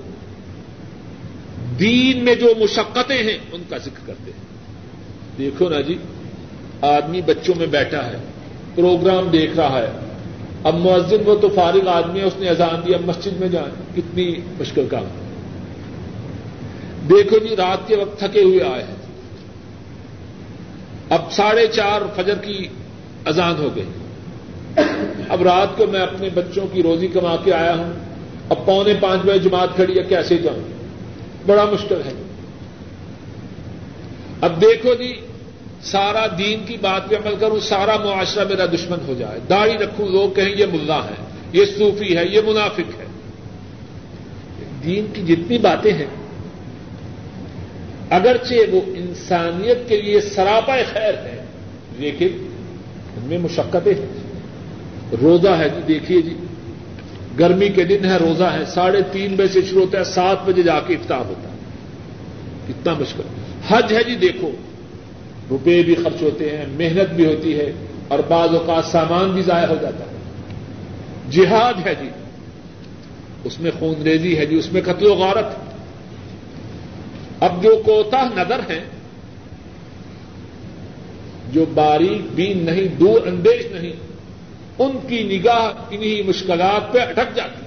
دین 1.80 2.26
میں 2.26 2.36
جو 2.36 2.54
مشقتیں 2.60 3.24
ہیں، 3.24 3.38
ان 3.52 3.64
کا 3.70 3.78
ذکر 3.78 4.08
کرتے 4.08 4.32
ہیں۔ 4.32 4.44
دیکھو 5.38 5.70
نا 5.70 5.82
جی 5.82 5.98
آدمی 6.82 7.22
بچوں 7.22 7.54
میں 7.58 7.68
بیٹھا 7.68 8.06
ہے، 8.06 8.18
پروگرام 8.76 9.28
دیکھ 9.28 9.56
رہا 9.58 9.80
ہے 9.80 10.12
اب 10.64 10.76
مؤذن 10.76 11.18
وہ 11.26 11.36
تو 11.36 11.49
فارغ 11.55 11.88
آدمی 11.88 12.20
ہے، 12.20 12.26
اس 12.26 12.34
نے 12.39 12.49
اذان 12.49 12.82
دی، 12.86 12.93
اب 12.93 13.01
مسجد 13.05 13.39
میں 13.39 13.47
جائیں۔ 13.47 13.95
کتنی 13.95 14.36
مشکل 14.59 14.88
کام۔ 14.91 15.03
دیکھو 17.09 17.38
جی 17.38 17.55
رات 17.55 17.88
کے 17.88 17.95
وقت 17.95 18.20
تھکے 18.20 18.41
ہوئے 18.41 18.64
آئے 18.64 18.84
ہیں۔ 18.84 18.95
اب 21.09 21.22
ساڑھے 21.32 21.68
چار 21.68 22.01
فجر 22.16 22.36
کی 22.36 22.68
اذان 23.26 23.55
ہو 23.57 23.70
گئی۔ 23.76 23.86
اب 25.30 25.41
رات 25.41 25.78
کو 25.78 25.88
میں 25.88 25.99
اپنے 25.99 26.30
بچوں 26.34 26.68
کی 26.72 26.84
روزی 26.84 27.07
کما 27.07 27.36
کے 27.43 27.53
آیا 27.53 27.76
ہوں۔ 27.78 27.93
اب 28.49 28.66
پونے 28.66 28.93
پانچ 28.99 29.22
بجے 29.22 29.39
جماعت 29.39 29.70
کھڑی 29.76 29.97
ہے، 29.97 30.03
کیسے 30.03 30.38
جاؤں؟ 30.38 30.59
بڑا 31.45 31.66
مشکل 31.66 32.01
ہے۔ 32.05 32.14
اب 34.41 34.61
دیکھو 34.61 34.93
جی 34.93 35.20
سارا 35.84 36.26
دین 36.38 36.66
کی 36.66 36.78
بات 36.82 37.10
پہ 37.10 37.16
عمل 37.16 37.36
کروں، 37.40 37.60
سارا 37.60 37.98
معاشرہ 37.98 38.48
میرا 38.48 38.66
دشمن 38.66 38.98
ہو 39.08 39.14
جائے۔ 39.20 39.40
داڑھی 39.50 39.74
رکھوں، 39.74 40.08
لوگ 40.08 40.30
کہیں 40.30 40.56
یہ 40.58 40.66
ملا 40.66 41.06
ہے، 41.06 41.26
یہ 41.54 41.66
صوفی 41.78 42.18
ہے، 42.18 42.26
یہ 42.26 42.42
منافق 42.48 43.02
ہے۔ 43.02 43.06
دین 44.84 45.06
کی 45.14 45.22
جتنی 45.22 45.58
باتیں 45.58 45.94
ہیں، 45.94 46.06
اگرچہ 48.10 48.54
وہ 48.72 48.82
انسانیت 48.86 49.90
کے 49.90 50.02
لیے 50.02 50.22
سراپا 50.22 50.76
خیر 50.94 51.14
ہے، 51.14 51.46
لیکن 51.98 52.28
ان 53.18 53.24
میں 53.24 53.38
مشقتیں 53.38 53.94
ہیں۔ 53.94 54.24
روزہ 55.22 55.50
ہے 55.50 55.70
جی 55.70 55.82
دیکھیے 55.88 56.22
جی 56.22 56.34
گرمی 57.40 57.70
کے 57.70 57.84
دن 57.84 58.06
ہے، 58.06 58.18
روزہ 58.18 58.44
ہے۔ 58.44 58.66
ساڑھے 58.66 59.00
تین 59.12 59.36
بجے 59.36 59.48
سے 59.48 59.62
شروع 59.62 59.82
ہوتا 59.82 60.00
ہے، 60.00 60.04
سات 60.04 60.38
بجے 60.46 60.64
جا 60.64 60.80
کے 60.80 60.94
افطار 60.94 61.26
ہوتا 61.26 61.50
ہے۔ 61.50 61.56
کتنا 62.68 62.94
مشکل۔ 62.94 63.24
حج 63.68 63.94
ہے 63.94 64.04
جی 64.04 64.16
دیکھو۔ 64.16 64.52
روپے 65.50 65.84
بھی 65.84 65.96
خرچ 65.96 66.22
ہوتے 66.22 66.58
ہیں، 66.58 66.66
محنت 66.68 67.14
بھی 67.14 67.26
ہوتی 67.26 67.60
ہے 67.60 67.72
اور 68.08 68.20
بعض 68.20 68.50
اوقات 68.50 68.86
سامان 68.86 69.32
بھی 69.32 69.41
ضائع 69.41 69.68
ہو 69.68 69.76
جاتا 69.82 70.06
ہے۔ 70.06 70.18
جہاد 71.32 71.88
ہے 71.88 71.96
جی۔ 72.02 72.10
اس 73.44 73.60
میں 73.60 73.72
خون 73.80 74.02
ریزی 74.02 74.38
ہے 74.38 74.46
جی 74.46 74.56
اس 74.56 74.74
میں 74.74 74.82
قتل 74.82 75.06
و 75.06 75.14
غارت۔ 75.14 75.74
اب 77.39 77.64
جو 77.64 77.82
کوتا 77.86 78.24
نظر 78.36 78.60
ہیں، 78.60 78.86
جو 81.52 81.66
باریک 81.74 82.22
بین 82.36 82.66
نہیں، 82.66 82.88
دور 82.88 83.28
اندیش 83.28 83.72
نہیں، 83.72 83.94
ان 84.80 84.91
کی 85.08 85.24
نگاہ 85.24 85.72
انہی 85.91 86.22
مشکلات 86.22 86.94
پہ 86.94 87.00
اٹک 87.00 87.36
جاتی۔ 87.36 87.66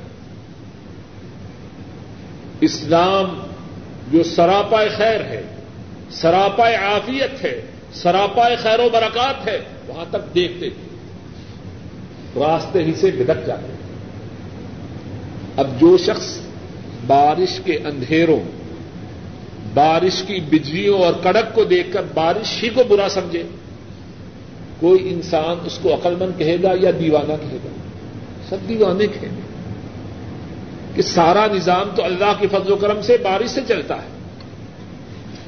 اسلام 2.61 3.47
جو 4.13 4.23
سراپا 4.23 4.83
خیر 4.97 5.21
ہے 5.21 5.43
سراپا 6.11 6.69
عافیت 6.69 7.45
ہے 7.45 7.61
سراپا 7.95 8.49
خیر 8.63 8.81
و 8.81 8.89
برکات 8.93 9.49
ہے، 9.49 9.61
وہاں 9.87 10.05
تک 10.11 10.35
دیکھتے 10.35 10.69
راستے 12.37 12.85
ہی 12.85 12.93
سے 12.95 13.11
بدک 13.11 13.47
جاتے 13.47 13.73
اب 15.57 15.67
جو 15.81 15.97
شخص 15.99 16.39
بارش 17.07 17.61
کے 17.65 17.79
اندھیروں، 17.85 18.41
بارش 19.75 20.23
کی 20.23 20.41
بجلیوں 20.41 20.99
اور 20.99 21.13
کڑک 21.23 21.55
کو 21.55 21.65
دیکھ 21.65 21.93
کر 21.93 22.03
بارش 22.15 22.63
ہی 22.63 22.69
کو 22.69 22.83
برا 22.89 23.09
سمجھے، 23.09 23.43
کوئی 24.81 25.09
انسان 25.09 25.57
اس 25.65 25.79
کو 25.83 25.95
عقل 25.95 26.15
مند 26.21 26.39
کہے 26.39 26.57
گا 26.63 26.73
یا 26.81 26.91
دیوانہ 27.01 27.33
کہے 27.33 27.59
گا؟ 27.65 27.69
سب 28.49 28.69
دیوانے 28.69 29.07
کہیں 29.07 29.37
گے 29.37 29.41
کہ 30.95 31.03
سارا 31.03 31.47
نظام 31.53 31.91
تو 31.97 32.05
اللہ 32.05 32.33
کے 32.39 32.47
فضل 32.47 32.73
و 32.73 32.77
کرم 32.77 33.03
سے 33.03 33.17
بارش 33.23 33.51
سے 33.51 33.61
چلتا 33.69 33.95
ہے۔ 33.95 34.16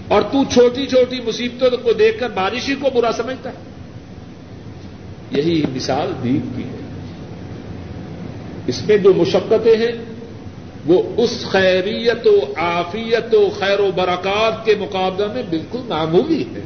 اور 0.09 0.23
تو 0.23 0.45
چھوٹی 0.53 0.87
چھوٹی 0.87 1.21
مصیبتوں 1.21 1.77
کو 1.83 1.93
دیکھ 1.93 2.21
کر 2.21 2.31
بارش 2.31 2.69
ہی 2.69 2.75
کو 2.75 2.91
برا 2.95 3.11
سمجھتا 3.13 3.51
ہے۔ 3.51 3.57
یہی 5.31 5.63
مثال 5.75 6.13
دین 6.25 6.41
کی 6.57 6.63
ہے۔ 6.63 6.79
اس 8.67 8.83
میں 8.87 8.97
جو 8.97 9.15
مشقتیں 9.15 9.77
ہیں، 9.77 10.05
وہ 10.87 11.03
اس 11.17 11.47
خیریت 11.51 12.27
و 12.27 12.53
عافیت 12.57 13.35
و 13.35 13.49
خیر 13.59 13.81
و 13.81 13.91
برکات 13.97 14.65
کے 14.65 14.75
مقابلے 14.79 15.27
میں 15.27 15.43
بالکل 15.51 15.79
معمولی 15.89 16.45
ہے 16.55 16.63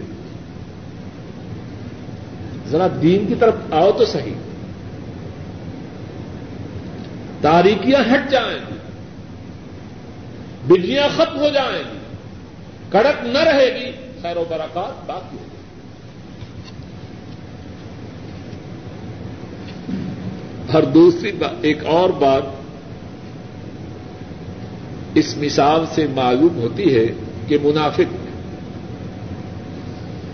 ذرا 2.66 2.86
دین 3.02 3.26
کی 3.26 3.34
طرف 3.34 3.54
آؤ 3.70 3.92
تو 3.92 4.04
صحیح۔ 4.04 4.34
تاریکیاں 7.40 8.14
ہٹ 8.14 8.30
جائیں 8.30 8.58
گی۔ 8.70 8.78
بجلیاں 10.66 11.08
ختم 11.16 11.38
ہو 11.38 11.48
جائیں 11.48 11.82
گی۔ 11.94 12.01
کڑک 12.92 13.24
نہ 13.24 13.38
رہے 13.38 13.80
گی، 13.80 13.92
خیر 14.22 14.36
و 14.36 14.44
برکات 14.48 15.06
باقی 15.06 15.36
ہوگی۔ 15.36 15.52
ہر 20.72 20.82
دوسری 20.82 21.32
بات 21.32 21.50
ایک 21.62 21.86
اور 21.86 22.10
بات 22.10 22.42
اس 25.14 25.36
مثال 25.36 25.84
سے 25.94 26.06
معلوم 26.14 26.56
ہوتی 26.56 26.96
ہے 26.96 27.06
کہ 27.48 27.58
منافق 27.62 28.14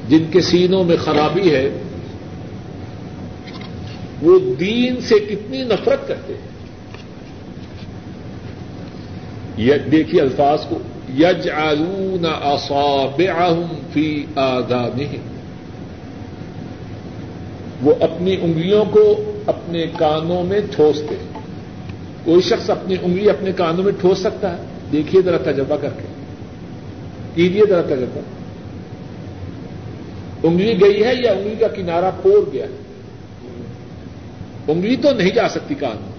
جن 0.08 0.24
کے 0.30 0.40
سینوں 0.40 0.84
میں 0.84 0.96
خرابی 0.96 1.54
ہے، 1.54 1.82
وہ 4.22 4.38
دین 4.60 5.00
سے 5.00 5.14
کتنی 5.14 5.64
نفرت 5.64 6.08
کرتے 6.08 6.32
ہیں۔ 6.32 6.48
دیکھیے 9.90 10.20
الفاظ 10.20 10.64
کو۔ 10.68 10.78
یج 11.16 11.50
آلون 11.50 12.26
فی 13.92 14.24
آدانہم 14.36 15.38
وہ 17.82 17.94
اپنی 18.00 18.36
انگلیوں 18.42 18.84
کو 18.84 19.32
اپنے 19.46 19.86
کانوں 19.98 20.44
میں 20.44 20.60
ٹھوستے 20.70 21.14
کوئی 22.24 22.40
شخص 22.40 22.70
اپنی 22.70 22.96
انگلی 23.02 23.30
اپنے 23.30 23.52
کانوں 23.52 23.84
میں 23.84 23.92
ٹھوس 24.00 24.18
سکتا 24.18 24.52
ہے؟ 24.52 24.62
دیکھیے 24.92 25.22
ذرا 25.22 25.36
تجربہ 25.36 25.76
کر 25.76 25.88
کے۔ 25.88 26.06
کیجیے 27.34 27.62
ذرا 27.68 27.82
تجربہ۔ 27.82 28.20
انگلی 30.42 30.80
گئی 30.80 31.04
ہے 31.04 31.14
یا 31.14 31.32
انگلی 31.32 31.54
کا 31.60 31.68
کنارا 31.68 32.10
پور 32.22 32.52
گیا 32.52 32.66
ہے؟ 32.66 32.76
انگلی 34.68 34.96
تو 34.96 35.12
نہیں 35.12 35.30
جا 35.30 35.48
سکتی 35.48 35.74
کان 35.74 36.10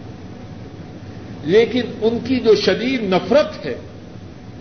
لیکن 1.43 1.81
ان 2.01 2.17
کی 2.27 2.39
جو 2.39 2.55
شدید 2.55 3.03
نفرت 3.03 3.65
ہے 3.65 3.75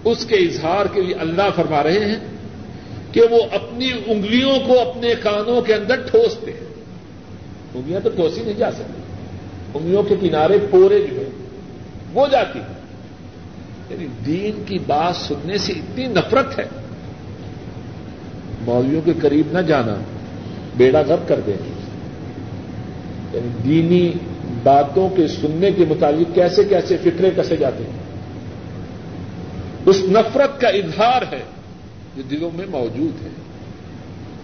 اس 0.05 0.25
کے 0.25 0.37
اظہار 0.37 0.87
کے 0.95 1.03
لیے 1.03 1.15
اللہ 1.15 1.43
فرما 1.57 1.83
رہے 1.83 2.05
ہیں 2.05 2.19
کہ 3.13 3.21
وہ 3.31 3.39
اپنی 3.53 3.91
انگلیوں 4.07 4.59
کو 4.67 4.81
اپنے 4.81 5.15
کانوں 5.23 5.63
کے 5.63 5.75
اندر 5.75 5.97
ٹھوستے 5.97 6.53
ہیں۔ 6.53 6.69
انگلیاں 7.75 8.01
تو 8.01 8.11
ٹھوسی 8.11 8.43
نہیں 8.43 8.55
جا 8.55 8.71
سکتی۔ 8.71 9.03
انگلیوں 9.75 10.03
کے 10.03 10.15
کنارے 10.21 10.59
پورے 10.71 10.99
جو 10.99 11.17
ہیں، 11.17 11.31
وہ 12.15 12.27
جاتی 12.27 12.59
ہیں۔ 12.59 12.79
یعنی 13.91 14.07
دین 14.27 14.63
کی 14.67 14.79
بات 14.87 15.17
سننے 15.17 15.59
سے 15.59 15.73
اتنی 15.73 16.07
نفرت 16.07 16.59
ہے۔ 16.59 16.65
مولویوں 18.61 19.01
کے 19.05 19.13
قریب 19.23 19.47
نہ 19.53 19.59
جانا، 19.59 19.95
بیڑا 20.77 21.03
گرد 21.03 21.29
کر 21.29 21.41
دیں 21.47 21.55
گے 21.55 21.73
یعنی 23.33 23.49
دینی 23.65 24.13
باتوں 24.63 25.09
کے 25.09 25.29
سننے 25.29 25.71
کے 25.71 25.85
مطابق 25.89 26.35
کیسے 26.35 26.65
کیسے 26.65 26.97
فکرے 26.97 27.31
کسے 27.37 27.57
جاتے 27.57 27.85
ہیں؟ 27.85 28.08
اس 29.89 30.03
نفرت 30.03 30.61
کا 30.61 30.69
اظہار 30.69 31.23
ہے 31.33 31.43
جو 32.17 32.23
دلوں 32.23 32.51
میں 32.55 32.67
موجود 32.67 33.23
ہے۔ 33.23 33.29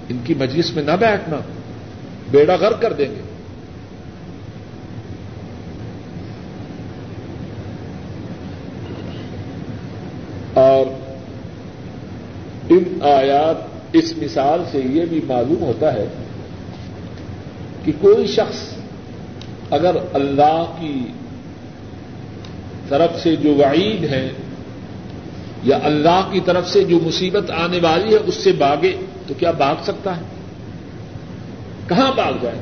ان 0.08 0.18
کی 0.24 0.34
مجلس 0.34 0.70
میں 0.74 0.82
نہ 0.82 0.90
بیٹھنا، 0.90 1.36
بیڑا 2.30 2.54
غر 2.54 2.72
کر 2.72 2.92
دیں 2.92 3.08
گے۔ 3.08 3.20
اور 10.54 10.86
ان 12.68 12.98
آیات 13.02 13.56
اس 13.92 14.14
مثال 14.16 14.62
سے 14.72 14.78
یہ 14.78 15.04
بھی 15.04 15.20
معلوم 15.26 15.62
ہوتا 15.62 15.92
ہے 15.92 16.06
کہ 17.84 17.92
کوئی 18.00 18.26
شخص 18.26 18.76
اگر 19.70 19.96
اللہ 20.12 20.76
کی 20.80 21.06
طرف 22.88 23.22
سے 23.22 23.36
جو 23.36 23.54
وعید 23.54 24.04
ہے 24.04 24.32
یا 25.64 25.78
اللہ 25.82 26.28
کی 26.32 26.40
طرف 26.40 26.68
سے 26.68 26.84
جو 26.84 26.98
مصیبت 27.02 27.50
آنے 27.50 27.78
والی 27.82 28.14
ہے 28.14 28.18
اس 28.26 28.34
سے 28.34 28.52
باغے 28.52 28.96
تو 29.26 29.34
کیا 29.34 29.50
باغ 29.50 29.74
سکتا 29.82 30.16
ہے؟ 30.16 30.22
کہاں 31.88 32.12
باغ 32.16 32.32
جائے؟ 32.42 32.58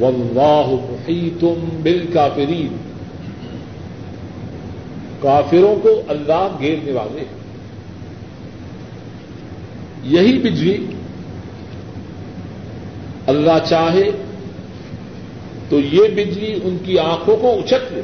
واللہ 0.00 0.66
محیطم 0.90 1.68
بالکافرین۔ 1.82 2.76
کافروں 5.20 5.76
کو 5.76 6.02
اللہ 6.08 6.56
گھیرنے 6.58 6.92
والے 6.92 7.20
ہیں۔ 7.20 7.40
یہی 10.04 10.38
بجلی 10.38 10.86
اللہ 13.26 13.58
چاہے 13.68 14.10
تو 15.68 15.80
یہ 15.80 16.08
بجلی 16.08 16.60
ان 16.64 16.76
کی 16.84 16.98
آنکھوں 16.98 17.36
کو 17.36 17.58
اچک 17.58 17.92
لے 17.92 18.02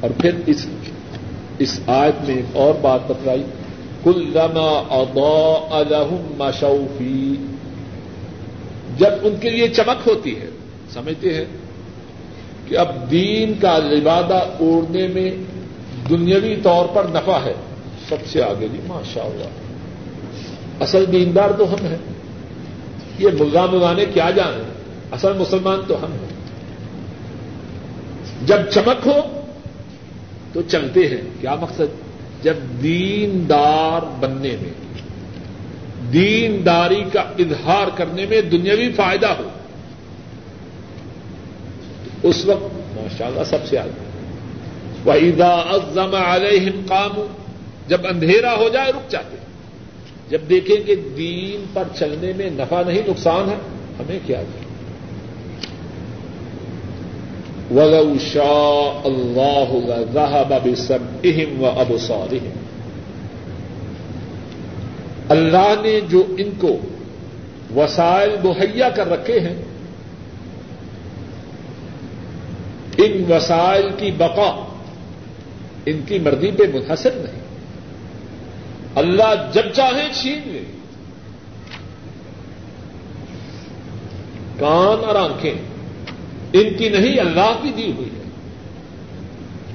اور 0.00 0.10
پھر 0.10 0.30
اس 0.46 0.66
اس 1.58 1.80
آیت 1.86 2.28
میں 2.28 2.36
ایک 2.36 2.56
اور 2.56 2.74
بات 2.80 3.00
بتلائی 3.06 3.42
کل 4.04 4.30
لما 4.34 4.82
الحم 5.70 6.34
مشوفی 6.38 7.36
جب 8.98 9.10
ان 9.22 9.34
کے 9.40 9.50
لیے 9.50 9.68
چمک 9.68 10.08
ہوتی 10.08 10.40
ہے، 10.40 10.46
سمجھتے 10.94 11.34
ہیں، 11.34 11.44
کہ 12.66 12.78
اب 12.78 13.10
دین 13.10 13.54
کا 13.60 13.78
لبادہ 13.78 14.44
اوڑھنے 14.60 15.08
میں 15.08 15.30
دنیاوی 16.10 16.56
طور 16.62 16.86
پر 16.94 17.04
نفع 17.04 17.38
ہے، 17.44 17.54
سب 18.08 18.16
سے 18.26 18.42
آگے 18.42 18.68
جی 18.72 18.78
ماشاء 18.86 19.22
اللہ 19.22 20.82
اصل 20.82 21.04
دیندار 21.12 21.50
تو 21.50 21.74
ہم 21.74 21.86
ہیں۔ 21.86 21.98
یہ 23.18 23.28
ملا 23.40 23.66
ملانے 23.66 24.04
کیا 24.14 24.30
جانے 24.30 24.62
اصل 25.10 25.32
مسلمان 25.38 25.80
تو 25.88 26.04
ہم 26.04 26.12
ہیں۔ 26.12 26.28
جب 28.46 28.56
چمک 28.70 29.06
ہو 29.06 29.43
تو 30.54 30.62
چلتے 30.62 31.08
ہیں۔ 31.08 31.20
کیا 31.40 31.54
مقصد؟ 31.54 32.04
جب 32.42 32.54
دیندار 32.82 34.00
بننے 34.20 34.56
میں، 34.62 34.72
دینداری 36.12 37.04
کا 37.12 37.20
اظہار 37.20 37.86
کرنے 37.96 38.26
میں 38.26 38.40
دنیاوی 38.40 38.92
فائدہ 38.92 39.26
ہو، 39.26 39.48
اس 42.22 42.44
وقت 42.46 42.96
ماشاء 42.96 43.26
اللہ 43.26 43.44
سب 43.44 43.66
سے 43.66 43.78
آگے۔ 43.78 44.04
وحیدہ 45.06 45.64
ازم 45.68 46.14
علیہم 46.14 46.86
کام 46.88 47.26
جب 47.88 48.06
اندھیرا 48.06 48.56
ہو 48.56 48.68
جائے، 48.68 48.92
رک 48.92 49.10
جاتے 49.10 49.36
جب 50.28 50.40
دیکھیں 50.48 50.76
کہ 50.76 50.94
دین 50.94 51.64
پر 51.72 51.82
چلنے 51.98 52.32
میں 52.36 52.50
نفع 52.50 52.82
نہیں، 52.86 53.02
نقصان 53.08 53.48
ہے، 53.48 53.56
ہمیں 53.98 54.18
کیا؟ 54.26 54.42
دیں 54.42 54.63
ولو 57.70 58.14
شاء 58.20 59.00
اللہ 59.04 59.88
ذهب 60.12 60.54
بسمعهم 60.64 61.60
وابصارهم 61.60 62.50
اللہ 65.28 65.74
نے 65.82 66.00
جو 66.00 66.24
ان 66.38 66.50
کو 66.58 66.78
وسائل 67.76 68.36
مہیا 68.44 68.88
کر 68.88 69.08
رکھے 69.08 69.40
ہیں، 69.40 69.54
ان 72.98 73.32
وسائل 73.32 73.88
کی 73.96 74.10
بقا 74.10 74.66
ان 75.86 76.00
کی 76.06 76.18
مرضی 76.18 76.50
پہ 76.50 76.62
منحصر 76.74 77.10
نہیں۔ 77.14 77.42
اللہ 78.94 79.50
جب 79.52 79.62
چاہے 79.74 80.08
چھین 80.12 80.40
لے۔ 80.46 80.62
کان 84.58 85.04
اور 85.04 85.14
آنکھیں 85.14 85.73
ان 86.54 86.74
کی 86.74 86.88
نہیں، 86.88 87.20
اللہ 87.20 87.58
کی 87.62 87.70
دی 87.76 87.92
ہوئی 87.92 88.08
ہے۔ 88.08 88.22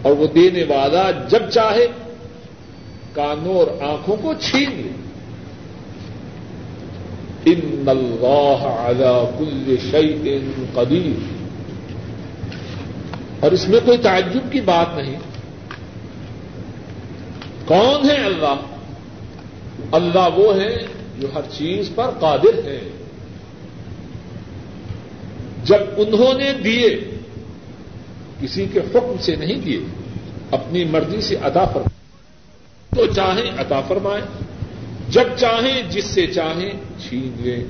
اور 0.02 0.12
وہ 0.12 0.28
دینے 0.28 0.64
والا 0.64 1.12
جب 1.12 1.50
چاہے، 1.50 1.88
کانوں 3.14 3.56
اور 3.56 3.68
آنکھوں 3.82 4.16
کو 4.22 4.34
چھین 4.34 4.70
لے۔ 4.70 4.90
ان 7.46 7.84
اللہ 7.88 8.66
علی 8.66 9.36
کل 9.38 9.76
شیء 9.92 10.40
قدیر۔ 10.74 11.40
اور 13.40 13.52
اس 13.52 13.70
میں 13.70 13.80
کوئی 13.86 13.98
تعجب 13.98 14.52
کی 14.52 14.62
بات 14.62 14.98
نہیں۔ 14.98 15.16
کون 17.66 18.10
ہے 18.10 18.16
اللہ؟ 18.16 18.56
اللہ 19.92 20.30
وہ 20.36 20.56
ہے 20.56 20.78
جو 21.20 21.28
ہر 21.36 21.42
چیز 21.58 21.90
پر 21.96 22.10
قادر 22.20 22.66
ہے 22.66 22.90
جب 25.70 25.78
انہوں 25.98 26.34
نے 26.34 26.54
دیے، 26.64 27.00
کسی 28.42 28.66
کے 28.74 28.80
حکم 28.80 29.16
سے 29.20 29.36
نہیں 29.36 29.62
دیے، 29.66 29.80
اپنی 30.52 30.84
مرضی 30.84 31.22
سے 31.22 31.36
عطا 31.42 31.66
فرمائے۔ 31.66 32.00
تو 32.96 33.14
چاہیں 33.14 33.52
عطا 33.58 33.82
فرمائے، 33.82 34.22
جب 35.10 35.24
چاہیں، 35.38 35.82
جس 35.90 36.06
سے 36.06 36.28
چاہیں، 36.28 36.72
چھین 37.08 37.32
لیں 37.40 37.64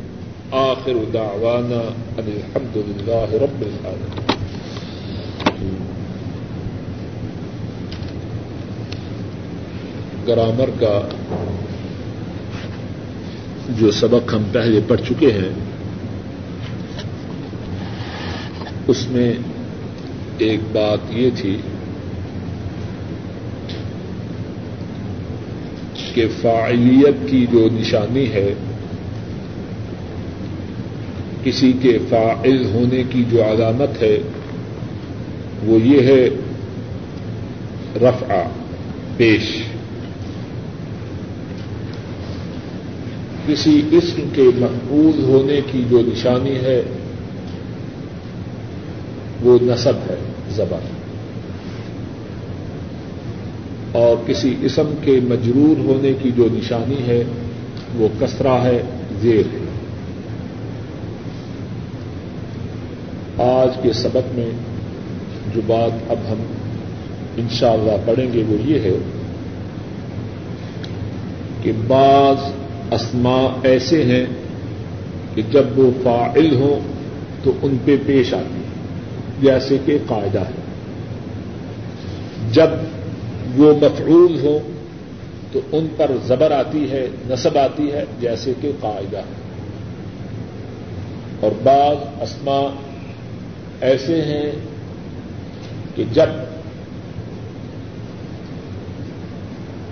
آخر 0.51 0.91
دعوانا 1.13 1.93
ان 2.17 2.31
الحمد 2.35 2.77
للہ 2.77 3.43
رب 3.43 3.61
العالمین۔ 3.61 4.25
گرامر 10.27 10.69
کا 10.79 11.01
جو 13.69 13.91
سبق 13.91 14.33
ہم 14.33 14.43
پہلے 14.51 14.79
پڑھ 14.87 15.01
چکے 15.09 15.31
ہیں 15.31 15.68
اس 18.89 19.07
میں 19.09 19.33
ایک 20.37 20.59
بات 20.71 20.97
یہ 21.09 21.29
تھی 21.35 21.57
کہ 26.13 26.27
فاعلیت 26.41 27.29
کی 27.29 27.45
جو 27.51 27.67
نشانی 27.73 28.31
ہے، 28.31 28.53
کسی 31.43 31.73
کے 31.81 31.97
فائل 32.09 32.65
ہونے 32.65 33.03
کی 33.09 33.23
جو 33.31 33.43
علامت 33.43 34.01
ہے، 34.01 34.17
وہ 35.63 35.79
یہ 35.81 35.99
ہے 36.01 36.29
رفع، 37.95 38.43
پیش۔ 39.17 39.61
کسی 43.47 43.81
اسم 43.91 44.29
کے 44.33 44.43
محفوظ 44.55 45.23
ہونے 45.23 45.59
کی 45.71 45.83
جو 45.89 46.01
نشانی 46.01 46.55
ہے 46.55 46.81
وہ 49.41 49.57
نصب 49.61 49.95
ہے 50.09 50.15
زبر 50.49 50.87
اور 53.91 54.27
کسی 54.27 54.55
اسم 54.61 54.93
کے 55.01 55.19
مجرور 55.23 55.79
ہونے 55.85 56.13
کی 56.21 56.31
جو 56.35 56.47
نشانی 56.51 57.07
ہے 57.07 57.23
وہ 57.95 58.07
کسرا 58.19 58.63
ہے، 58.63 58.81
زیر 59.21 59.53
ہے۔ 59.53 59.65
آج 63.37 63.69
کے 63.81 63.93
سبق 63.93 64.35
میں 64.35 64.49
جو 65.55 65.61
بات 65.67 66.11
اب 66.11 66.17
ہم 66.31 66.41
انشاءاللہ 67.37 67.91
اللہ 67.91 68.05
پڑھیں 68.05 68.33
گے 68.33 68.43
وہ 68.49 68.57
یہ 68.65 68.79
ہے 68.79 68.97
کہ 71.61 71.71
بعض 71.87 72.37
اسماء 72.91 73.47
ایسے 73.63 74.03
ہیں 74.03 74.25
کہ 75.35 75.41
جب 75.51 75.79
وہ 75.79 75.91
فائل 76.03 76.55
ہوں 76.55 76.79
تو 77.43 77.51
ان 77.61 77.77
پہ 77.85 77.95
پیش 78.05 78.33
آتی 78.33 78.58
جیسے 79.41 79.77
کہ 79.85 79.97
قاعدہ 80.07 80.39
ہے۔ 80.39 80.69
جب 82.51 82.67
وہ 83.57 83.73
مفعول 83.73 84.39
ہو 84.43 84.59
تو 85.51 85.59
ان 85.71 85.87
پر 85.97 86.11
زبر 86.25 86.51
آتی 86.51 86.91
ہے، 86.91 87.07
نصب 87.29 87.57
آتی 87.57 87.91
ہے 87.91 88.05
جیسے 88.19 88.53
کہ 88.61 88.71
قاعدہ۔ 88.79 89.17
ہے 89.17 89.23
اور 91.39 91.51
بعض 91.63 92.21
اسما 92.21 92.75
ایسے 93.81 94.21
ہیں 94.21 94.51
کہ 95.95 96.03
جب 96.13 96.25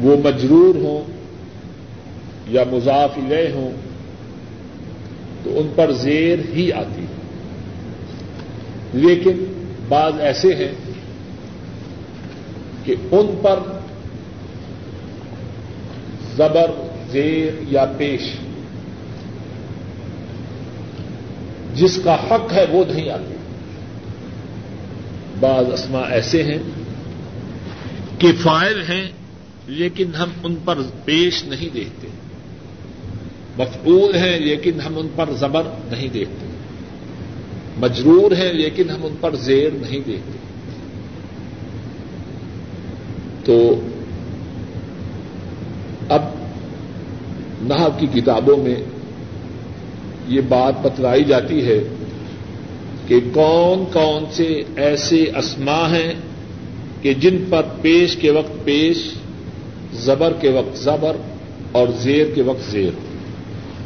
وہ 0.02 0.16
مجرور 0.24 0.76
ہوں 0.76 1.12
یا 2.48 2.64
مضافلے 2.72 3.52
ہوں 3.54 3.72
تو 5.44 5.60
ان 5.60 5.68
پر 5.76 5.92
زیر 5.92 6.40
ہی 6.54 6.72
آتی 6.72 7.02
ہے۔ 7.02 7.07
لیکن 8.94 9.46
بعض 9.88 10.14
ایسے 10.20 10.56
ہیں 10.56 10.72
کہ 12.84 12.96
ان 13.12 13.40
پر 13.42 13.60
زبر، 16.36 16.72
زیر 17.12 17.52
یا 17.68 17.86
پیش 17.98 18.22
جس 21.76 22.00
کا 22.04 22.16
حق 22.16 22.54
ہے 22.54 22.66
وہ 22.70 22.86
نہیں 22.94 23.10
آتے 23.10 23.36
بعض 25.40 25.74
اسما 25.74 26.00
ایسے 26.00 26.44
ہیں 26.44 26.58
کہ 28.20 28.32
فائل 28.44 28.82
ہیں 28.82 29.12
لیکن 29.68 30.16
ہم 30.16 30.30
ان 30.44 30.56
پر 30.66 30.78
پیش 31.06 31.44
نہیں 31.44 31.74
دیکھتے۔ 31.74 32.08
مفعول 33.58 34.16
ہیں 34.16 34.40
لیکن 34.40 34.82
ہم 34.82 34.98
ان 34.98 35.08
پر 35.16 35.30
زبر 35.30 35.64
نہیں 35.86 36.08
دیکھتے۔ 36.14 36.47
مجرور 37.80 38.32
ہیں 38.32 38.54
لیکن 38.54 38.90
ہم 38.90 39.00
ان 39.04 39.16
پر 39.22 39.36
زیر 39.36 39.70
نہیں 39.74 40.00
دیکھتے۔ 40.06 40.38
تو 43.44 43.82
اب 46.10 46.22
نحب 47.62 48.00
کی 48.00 48.22
کتابوں 48.22 48.58
میں 48.58 48.76
یہ 50.28 50.42
بات 50.48 50.74
بتلائی 50.82 51.24
جاتی 51.24 51.66
ہے 51.66 51.80
کہ 53.08 53.20
کون 53.34 53.94
کون 53.94 54.24
سے 54.32 54.64
ایسے 54.76 55.24
اسما 55.36 55.96
ہیں 55.96 56.14
کہ 57.02 57.14
جن 57.14 57.44
پر 57.50 57.62
پیش 57.82 58.16
کے 58.16 58.32
وقت 58.32 58.66
پیش، 58.66 58.98
زبر 59.94 60.34
کے 60.42 60.50
وقت 60.50 60.78
زبر 60.78 61.16
اور 61.72 61.88
زیر 62.00 62.26
کے 62.36 62.42
وقت 62.42 62.72
زیر۔ 62.72 62.92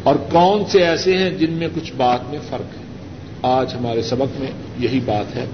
اور 0.04 0.16
کون 0.16 0.64
سے 0.68 0.86
ایسے 0.86 1.18
ہیں 1.18 1.30
جن 1.30 1.52
میں 1.52 1.68
کچھ 1.76 1.94
بات 1.98 2.20
میں 2.30 2.40
فرق 2.50 2.78
ہے؟ 2.78 2.91
آج 3.42 3.74
ہمارے 3.80 4.02
سبق 4.02 4.40
میں 4.40 4.52
یہی 4.80 5.00
بات 5.06 5.36
ہے۔ 5.36 5.46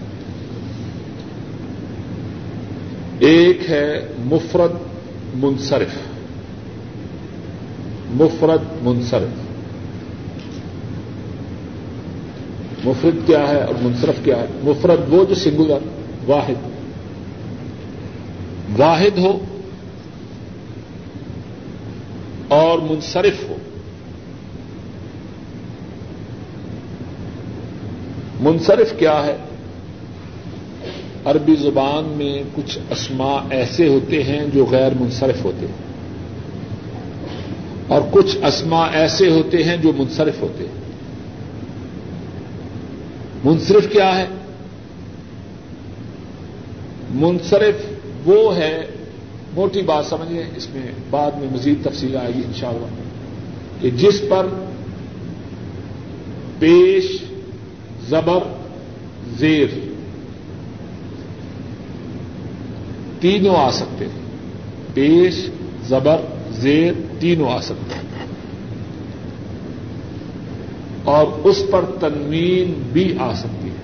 ایک 3.20 3.70
ہے 3.70 4.08
مفرد 4.20 4.72
منصرف۔ 5.36 5.90
مفرد 8.10 8.86
منصرف۔ 8.86 9.48
مفرد 12.86 13.28
کیا 13.28 13.48
ہے 13.48 13.64
اور 13.64 13.76
منصرف 13.82 14.26
کیا 14.26 14.38
ہے؟ 14.38 14.46
مفرد 14.64 15.14
وہ 15.14 15.26
جو 15.26 15.36
سنگولر 15.36 15.78
واحد۔ 16.28 16.68
واحد 18.80 19.18
ہو 19.18 19.40
اور 22.48 22.80
منصرف 22.80 23.50
ہو۔ 23.50 23.56
منصرف 28.40 28.94
کیا 29.00 29.26
ہے؟ 29.26 29.38
عربی 31.26 31.56
زبان 31.56 32.04
میں 32.04 32.44
کچھ 32.56 32.80
اسما 32.92 33.48
ایسے 33.50 33.88
ہوتے 33.88 34.24
ہیں 34.24 34.46
جو 34.54 34.66
غیر 34.72 34.92
منصرف 35.00 35.46
ہوتے 35.46 35.66
ہیں۔ 35.66 35.88
اور 37.88 38.02
کچھ 38.12 38.38
اسما 38.46 38.86
ایسے 38.86 39.30
ہوتے 39.30 39.64
ہیں 39.64 39.78
جو 39.78 39.92
منصرف 39.98 40.42
ہوتے 40.42 40.66
ہیں۔ 40.66 40.74
منصرف 43.46 43.92
کیا 43.92 44.18
ہے؟ 44.18 44.28
منصرف 47.14 47.76
وہ 48.28 48.56
ہے، 48.56 48.86
موٹی 49.54 49.82
بات 49.82 50.06
سمجھیں، 50.06 50.44
اس 50.56 50.70
میں 50.70 50.92
بعد 51.10 51.32
میں 51.32 51.48
مزید 51.52 51.84
تفصیل 51.84 52.18
آئے 52.18 52.34
گی 52.36 52.42
انشاءاللہ، 52.48 52.86
کہ 53.82 53.90
جس 53.90 54.22
پر 54.30 54.48
پیش 56.60 57.18
زبر، 58.10 58.40
زیر۔ 59.38 59.68
تینوں 63.20 63.56
آ 63.56 63.72
سکتے 63.72 64.06
ہیں۔ 64.06 64.22
پیش، 64.94 65.50
زبر، 65.84 66.22
زیر، 66.52 66.94
تینوں 67.20 67.50
آ 67.50 67.62
سکتے 67.62 67.96
ہیں۔ 67.96 68.08
اور 71.04 71.28
اس 71.44 71.64
پر 71.72 71.86
تنوین 72.00 72.74
بھی 72.94 73.18
آ 73.20 73.34
سکتی 73.34 73.70
ہے۔ 73.70 73.76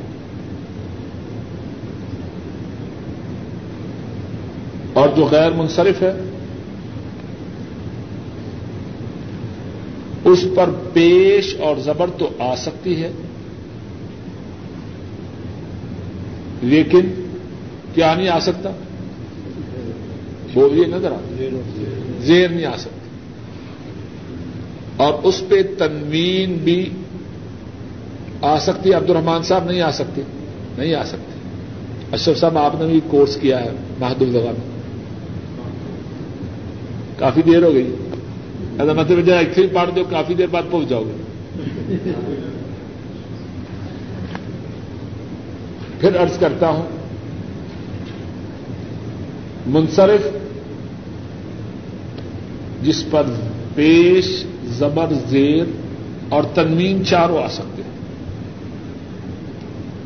اور 4.93 5.09
جو 5.15 5.25
غیر 5.25 5.51
منصرف 5.51 6.01
ہے، 6.01 6.13
اس 10.25 10.45
پر 10.55 10.69
پیش 10.93 11.55
اور 11.59 11.75
زبر 11.77 12.09
تو 12.17 12.29
آ 12.39 12.55
سکتی 12.55 13.03
ہے۔ 13.03 13.11
لیکن 16.63 17.25
کیا 17.93 18.15
نہیں 18.15 18.29
آ 18.29 18.39
سکتا؟ 18.39 18.69
بولیے 20.53 20.85
نظر 20.85 21.11
آ 21.11 21.43
زیر 22.19 22.49
نہیں 22.49 22.65
آ 22.65 22.77
سکتا۔ 22.77 22.97
اور 25.03 25.13
اس 25.23 25.43
پہ 25.49 25.55
تنوین 25.77 26.53
بھی 26.63 26.89
آ 28.41 28.59
سکتی 28.59 28.93
عبد 28.93 29.09
الرحمان 29.09 29.43
صاحب 29.43 29.65
نہیں 29.65 29.81
آ 29.81 29.91
سکتے۔ 29.91 30.21
نہیں 30.77 30.95
آ 30.95 31.03
سکتے۔ 31.03 31.39
اشرف 32.11 32.37
صاحب، 32.37 32.57
آپ 32.57 32.75
نے 32.79 32.85
بھی 32.85 32.99
کورس 33.07 33.35
کیا 33.35 33.61
ہے 33.61 33.71
محد 33.99 34.21
الزبا 34.21 34.51
میں۔ 34.51 34.73
کافی 37.17 37.41
دیر 37.41 37.63
ہو 37.63 37.73
گئی۔ 37.73 37.95
ایسا 38.79 38.93
مطلب 38.93 39.29
ایک 39.29 39.59
ہی 39.59 39.67
پڑھ 39.67 39.89
دو، 39.95 40.03
کافی 40.09 40.33
دیر 40.33 40.47
بعد 40.47 40.63
پہنچ 40.71 40.89
جاؤ 40.89 41.03
گے۔ 41.03 41.23
پھر 46.03 46.19
ارض 46.19 46.39
کرتا 46.39 46.67
ہوں، 46.69 46.85
منصرف 49.67 50.27
جس 52.83 53.03
پر 53.11 53.23
پیش 53.75 54.43
زبر، 54.63 55.05
زیر 55.29 55.63
اور 56.29 56.43
تنوین 56.53 57.05
چاروں 57.05 57.43
آ 57.43 57.47
سکتے 57.47 57.81
ہیں۔ 57.83 57.89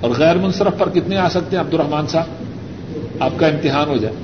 اور 0.01 0.11
غیر 0.17 0.35
منصرف 0.35 0.77
پر 0.77 0.89
کتنے 0.89 1.17
آ 1.17 1.29
سکتے 1.29 1.57
ہیں 1.57 1.63
عبد 1.63 1.73
الرحمان 1.73 2.07
صاحب؟ 2.07 2.25
آپ 3.19 3.31
کا 3.37 3.47
امتحان 3.47 3.89
ہو 3.89 3.97
جائے۔ 3.97 4.15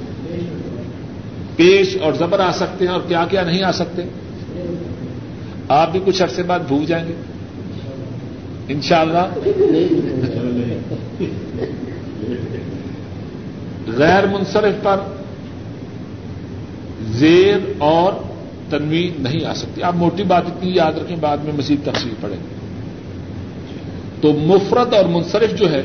پیش 1.55 1.97
اور 2.01 2.13
زبر 2.13 2.39
آ 2.39 2.51
سکتے 2.51 2.85
ہیں 2.85 2.93
اور 2.93 3.01
کیا 3.07 3.25
کیا 3.29 3.43
نہیں 3.43 3.63
آ 3.63 3.71
سکتے۔ 3.71 4.01
آپ 5.67 5.91
بھی 5.91 5.99
کچھ 6.05 6.23
عرصے 6.23 6.43
بعد 6.43 6.59
بھول 6.67 6.85
جائیں 6.85 7.07
گے۔ 7.07 7.13
انشاءاللہ۔ 8.67 9.39
غیر 13.87 14.27
منصرف 14.27 14.83
پر 14.83 14.99
زیر 17.01 17.57
اور 17.77 18.13
تنوین 18.69 19.13
نہیں 19.19 19.45
آ 19.45 19.53
سکتی۔ 19.53 19.83
آپ 19.83 19.95
موٹی 19.95 20.23
بات 20.23 20.43
اتنی 20.45 20.71
یاد 20.75 20.93
رکھیں، 20.93 21.17
بعد 21.21 21.37
میں 21.37 21.53
مزید 21.57 21.85
تفصیل 21.85 22.13
پڑیں 22.21 22.37
تو 24.21 24.33
مفرت 24.33 24.93
اور 24.93 25.05
منصرف 25.05 25.59
جو 25.59 25.71
ہے، 25.71 25.83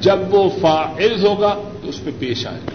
جب 0.00 0.16
وہ 0.30 0.50
فائز 0.60 1.24
ہوگا 1.24 1.62
تو 1.82 1.88
اس 1.88 2.04
پہ 2.04 2.10
پیش 2.18 2.46
آئے 2.46 2.58
گا۔ 2.66 2.70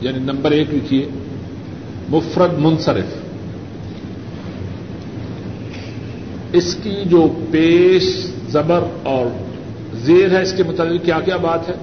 یعنی 0.00 0.18
نمبر 0.18 0.50
ایک 0.50 0.74
لکھیے، 0.74 1.08
مفرد 2.08 2.58
منصرف۔ 2.58 3.04
اس 6.52 6.76
کی 6.82 6.94
جو 7.04 7.40
پیش 7.50 8.30
زبر 8.56 8.84
اور 9.02 9.26
زیر 9.96 10.36
ہے 10.36 10.42
اس 10.42 10.52
کے 10.56 10.62
متعلق 10.62 11.04
کیا 11.04 11.20
کیا 11.20 11.36
بات 11.36 11.68
ہے؟ 11.68 11.74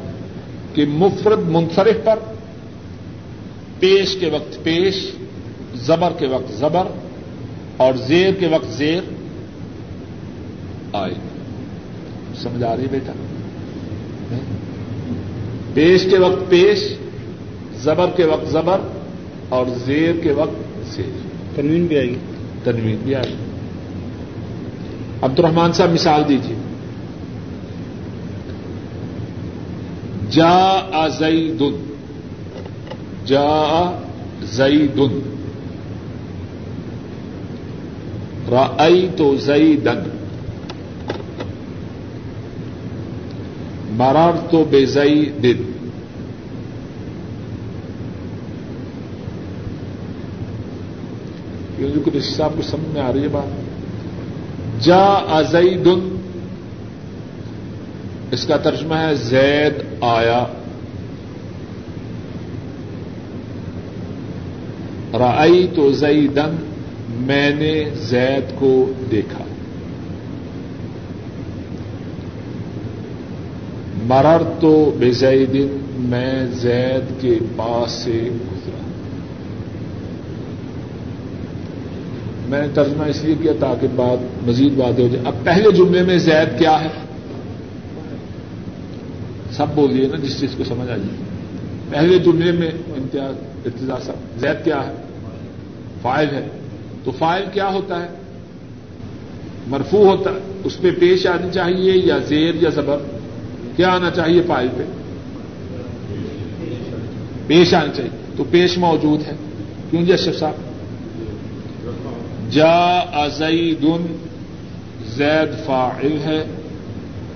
کہ 0.74 0.86
مفرد 0.86 1.39
منصرف 1.47 2.05
پر 2.05 2.19
پیش 3.80 4.17
کے 4.19 4.30
وقت 4.30 4.63
پیش 4.63 5.11
زبر 5.76 6.11
کے 6.19 6.28
وقت 6.28 6.51
زبر 6.51 6.88
اور 7.78 7.93
زیر 7.93 8.34
کے 8.39 8.47
وقت 8.47 8.74
زیر 8.74 9.01
آئے۔ 10.93 11.13
سمجھ 12.36 12.63
آ 12.63 12.76
رہی 12.76 12.86
بیٹا؟ 12.91 13.13
پیش 15.74 16.07
کے 16.09 16.17
وقت 16.17 16.49
پیش 16.49 16.93
زبر 17.78 18.05
کے 18.15 18.26
وقت 18.26 18.51
زبر 18.51 18.78
اور 19.49 19.65
زیر 19.86 20.13
کے 20.24 20.32
وقت 20.32 20.93
زیر۔ 20.93 21.28
تنوین 21.55 21.86
بھی 21.86 21.97
آئے 21.97 22.09
گی 22.09 22.17
تنوین 22.63 22.97
بھی 23.03 23.15
آئے 23.15 23.30
گی 23.30 23.36
عبد 25.21 25.39
الرحمان 25.39 25.74
صاحب 25.74 25.89
مثال 25.89 26.24
دیجیے 26.30 26.55
جا 30.36 31.08
زئی 31.08 31.52
دن 31.60 31.76
جا 33.26 33.84
زئی 34.44 34.88
دن 34.88 35.20
رائی 38.52 39.08
تو 39.18 39.36
زئی 39.38 39.76
دن 39.76 40.10
مرار 43.90 44.38
تو 44.52 44.64
بے 44.64 44.86
زئی 44.86 45.30
دن 45.44 45.72
کیونکہ 51.78 52.20
صاحب 52.20 52.52
کو 52.56 52.62
سمجھ 52.62 52.94
میں 52.94 53.02
آ 53.02 53.12
رہی 53.14 53.24
ہے 53.24 53.28
بات. 53.28 54.82
جا 54.84 55.04
ازئی 55.38 55.78
دن 55.78 56.22
اس 58.34 58.46
کا 58.46 58.58
ترجمہ 58.58 58.96
ہے 58.96 59.16
زید 59.16 59.74
آیا۔ 60.02 60.46
رائی 65.14 65.68
تو 65.76 65.92
زئی 65.92 66.28
دن 66.28 66.56
میں 67.10 67.50
نے 67.50 67.84
زید 67.96 68.60
کو 68.60 68.92
دیکھا۔ 69.12 69.44
مرر 74.04 74.44
تو 74.62 74.96
بے 75.00 75.46
دن 75.46 75.78
میں 75.96 76.46
زید 76.52 77.22
کے 77.22 77.40
پاس 77.56 77.92
سے 77.92 78.30
گزرا۔ 78.32 78.92
میں 82.48 82.62
نے 82.62 82.68
ترجمہ 82.74 83.04
اس 83.04 83.24
لیے 83.24 83.36
کیا 83.42 83.54
تاکہ 83.60 83.88
بات 83.96 84.48
مزید 84.48 84.74
بات 84.74 85.00
ہو 85.00 85.08
جائے۔ 85.08 85.26
اب 85.26 85.34
پہلے 85.44 85.72
جملے 85.72 86.04
میں 86.04 86.18
زید 86.18 86.60
کیا 86.60 86.84
ہے؟ 86.84 87.12
سب 89.58 89.66
بولیے 89.76 90.08
نا 90.08 90.18
جس 90.18 90.39
چیز 90.39 90.56
کو 90.58 90.64
سمجھ 90.64 90.91
آ 90.91 90.97
جائے 90.97 91.34
پہلے 91.89 92.20
جملے 92.20 92.51
میں 92.51 92.68
امتیاز 92.68 93.36
ارتجاز 93.66 94.06
صاحب 94.06 94.39
زید 94.39 94.66
کیا 94.66 94.88
ہے؟ 94.88 94.93
فائل 96.01 96.28
ہے۔ 96.30 96.47
تو 97.04 97.12
فائل 97.12 97.43
کیا 97.54 97.68
ہوتا 97.74 98.04
ہے؟ 98.04 98.08
مرفو 99.68 100.10
ہوتا 100.10 100.30
ہے۔ 100.30 100.39
اس 100.64 100.82
پہ 100.82 100.91
پیش 100.91 101.28
آنی 101.28 101.49
چاہیے 101.54 101.93
یا 101.93 102.18
زیر 102.18 102.56
یا 102.56 102.70
زبر؟ 102.70 102.97
کیا 103.76 103.89
آنا 103.89 104.10
چاہیے 104.12 104.41
فائل 104.47 104.68
پہ؟ 104.78 104.84
پیش 107.47 107.74
آنا 107.74 107.93
چاہیے۔ 107.93 108.12
تو 108.38 108.43
پیش 108.51 108.78
موجود 108.78 109.28
ہے۔ 109.28 109.36
کیوں 109.89 110.04
جی 110.04 110.14
اشرف 110.14 110.39
صاحب؟ 110.39 110.54
جا 112.51 112.99
ازئی 112.99 113.76
زید 115.06 115.66
فائل 115.66 116.18
ہے۔ 116.26 116.45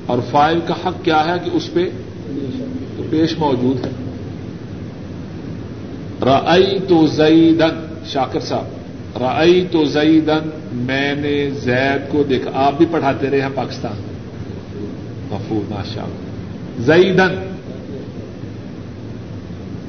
اور 0.06 0.20
فائل 0.32 0.60
کا 0.68 0.74
حق 0.86 1.06
کیا 1.06 1.26
ہے 1.26 1.34
کہ 1.44 1.50
اس 1.54 1.74
پہ 1.74 1.90
تو 2.98 3.04
پیش 3.10 3.38
موجود 3.38 3.86
ہے۔ 3.86 3.92
رئی 6.22 6.80
تو 6.88 7.08
زیدن 7.08 7.88
شاکر 8.06 8.40
صاحب 8.40 8.64
رئی 9.24 9.68
تو 9.72 9.86
زیدن 9.86 10.50
میں 10.72 11.16
نے 11.16 11.50
زید 11.50 12.12
کو 12.12 12.24
دیکھا۔ 12.24 12.52
آپ 12.54 12.78
بھی 12.78 12.86
پڑھاتے 12.92 13.30
رہے 13.30 13.42
ہیں 13.42 13.50
پاکستان۔ 13.56 14.02
مفور 15.32 15.72
ماشاء 15.72 16.04
زیدن 16.80 17.56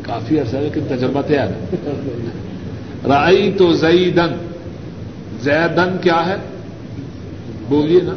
کافی 0.03 0.41
عرصہ 0.41 0.57
لیکن 0.57 0.81
تجربہ 0.89 1.23
تیار 1.23 1.49
ہے۔ 1.49 1.77
رائی 3.09 3.53
تو 3.59 3.73
زیدن 3.73 4.51
زیدن 5.41 5.97
کیا 6.01 6.27
ہے؟ 6.27 6.37
بولیے 7.69 8.01
نا۔ 8.03 8.15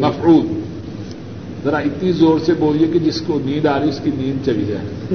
مفعول۔ 0.00 0.71
ذرا 1.64 1.78
اتنی 1.78 2.12
زور 2.12 2.38
سے 2.38 2.54
بولیے 2.54 2.86
کہ 2.92 2.98
جس 2.98 3.20
کو 3.20 3.40
نیند 3.44 3.66
آ 3.66 3.78
رہی 3.78 3.88
اس 3.88 4.00
کی 4.04 4.10
نیند 4.14 4.46
چلی 4.46 4.64
جائے۔ 4.64 5.14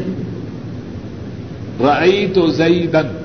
رائی 1.82 2.28
تو 2.34 2.48
زیدن 2.48 3.24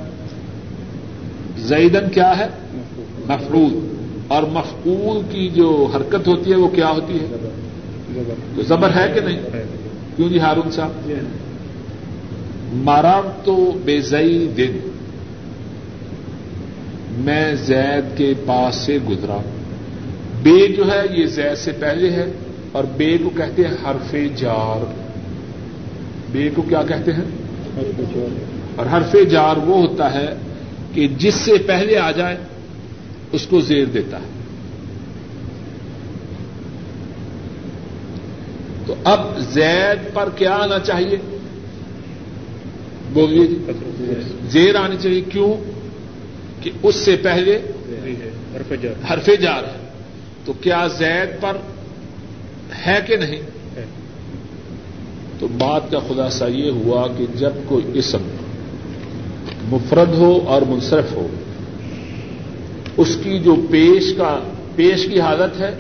زیدن 1.57 2.11
کیا 2.13 2.39
ہے؟ 2.39 2.47
مفعول۔ 3.29 3.97
اور 4.29 4.43
مفعول 4.43 5.21
کی 5.31 5.49
جو 5.49 5.89
حرکت 5.95 6.29
ہوتی 6.29 6.51
ہے، 6.51 6.57
وہ 6.57 6.69
کیا 6.69 6.89
ہوتی 6.89 7.15
ہے؟ 7.15 7.51
تو 8.57 8.63
زبر 8.63 8.91
ہے 8.91 9.13
کہ 9.15 9.21
نہیں؟ 9.21 9.43
کیوں 10.17 10.29
جی 10.29 10.41
ہارون 10.41 10.71
صاحب؟ 10.71 11.13
مرام 12.73 13.29
تو 13.45 13.73
بے 13.85 14.01
زئی 14.01 14.53
دن 14.57 14.91
میں 17.19 17.55
زید 17.55 18.19
کے 18.19 18.35
پاس 18.47 18.75
سے 18.75 18.99
گزرا۔ 19.11 19.39
بے 20.43 20.69
جو 20.69 20.85
ہے، 20.93 21.03
یہ 21.11 21.27
زید 21.27 21.59
سے 21.59 21.73
پہلے 21.73 22.11
ہے۔ 22.11 22.33
اور 22.73 22.85
بے 22.97 23.19
کو 23.19 23.31
کہتے 23.31 23.63
ہیں 23.63 23.91
حرف 23.91 24.15
جار۔ 24.37 24.85
بے 26.33 26.51
کو 26.55 26.63
کیا 26.63 26.83
کہتے 26.89 27.13
ہیں؟ 27.13 27.25
اور 28.77 28.87
حرف 28.87 29.17
جار 29.31 29.57
وہ 29.57 29.87
ہوتا 29.87 30.15
ہے 30.15 30.27
کہ 30.93 31.09
جس 31.19 31.35
سے 31.35 31.53
پہلے 31.67 31.99
آ 31.99 32.11
جائے 32.11 32.37
اس 33.33 33.47
کو 33.47 33.61
زیر 33.61 33.85
دیتا 33.85 34.17
ہے۔ 34.17 34.43
تو 38.87 38.95
اب 39.05 39.39
زید 39.39 40.15
پر 40.15 40.29
کیا 40.37 40.55
آنا 40.55 40.79
چاہیے؟ 40.79 41.39
بولیے 43.13 43.47
جی۔ 43.47 43.73
زیر 44.49 44.77
آنی 44.77 44.97
چاہیے۔ 45.01 45.21
کیوں؟ 45.21 45.71
کہ 46.63 46.71
اس 46.83 46.95
سے 46.95 47.17
پہلے 47.17 47.59
حرف 49.11 49.29
جار۔ 49.41 49.65
ہے۔ 49.65 49.89
تو 50.45 50.53
کیا 50.53 50.87
زید 50.87 51.29
پر 51.41 51.57
ہے 52.87 52.99
کہ 53.07 53.17
نہیں? 53.17 53.43
تو 55.39 55.49
بات 55.59 55.91
کا 55.91 55.99
خلاصہ 55.99 56.45
یہ 56.45 56.71
ہوا 56.71 57.07
کہ 57.19 57.25
جب 57.35 57.51
کوئی 57.67 57.99
اسم 57.99 58.19
مفرد 59.65 60.15
ہو 60.15 60.41
اور 60.47 60.63
منصرف 60.63 61.13
ہو، 61.13 61.27
اس 62.97 63.17
کی 63.23 63.39
جو 63.39 63.57
پیش 63.71 64.15
کا، 64.17 64.39
پیش 64.77 65.07
کی 65.07 65.21
حالت 65.21 65.61
ہے، 65.61 65.75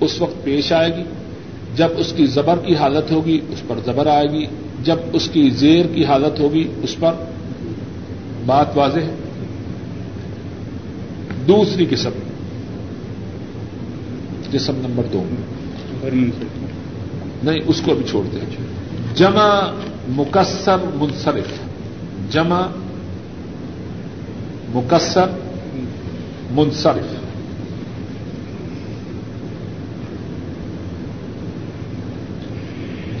اس 0.00 0.20
وقت 0.20 0.44
پیش 0.44 0.72
آئے 0.72 0.96
گی۔ 0.96 1.02
جب 1.76 1.88
اس 1.96 2.12
کی 2.16 2.26
زبر 2.26 2.58
کی 2.66 2.76
حالت 2.76 3.12
ہوگی، 3.12 3.40
اس 3.48 3.62
پر 3.68 3.78
زبر 3.84 4.06
آئے 4.06 4.26
گی۔ 4.32 4.46
جب 4.84 4.96
اس 5.12 5.28
کی 5.32 5.50
زیر 5.50 5.86
کی 5.94 6.04
حالت 6.04 6.40
ہوگی، 6.40 6.68
اس 6.82 6.96
پر 7.00 7.12
بات 8.46 8.66
واضح 8.74 9.00
ہے۔ 9.00 9.14
دوسری 11.48 11.86
قسم 11.90 12.10
قسم 14.50 14.76
نمبر 14.76 15.04
دو۔ 15.12 15.22
میں 15.22 15.51
نہیں۔ 17.42 17.60
اس 17.66 17.80
کو 17.80 17.94
بھی 17.94 18.04
چھوڑ 18.10 18.24
دیں 18.32 18.40
جمع 19.14 19.60
مکسر 20.08 20.76
منصرف۔ 20.94 21.44
جمع 22.32 22.66
مکسر 24.74 25.26
منصرف۔ 26.50 27.22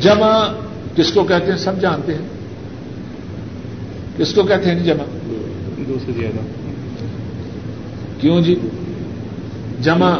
جمع 0.02 0.46
کس 0.96 1.12
کو 1.12 1.24
کہتے 1.24 1.50
ہیں؟ 1.50 1.58
سب 1.58 1.80
جانتے 1.80 2.14
ہیں۔ 2.14 2.28
کس 4.16 4.34
کو 4.34 4.42
کہتے 4.42 4.70
ہیں؟ 4.70 4.84
جمع۔ 4.84 5.04
دو 5.88 5.96
سے 6.06 6.12
زیادہ۔ 6.12 6.40
کیوں 8.20 8.40
جی؟ 8.40 8.54
جمع 9.80 10.16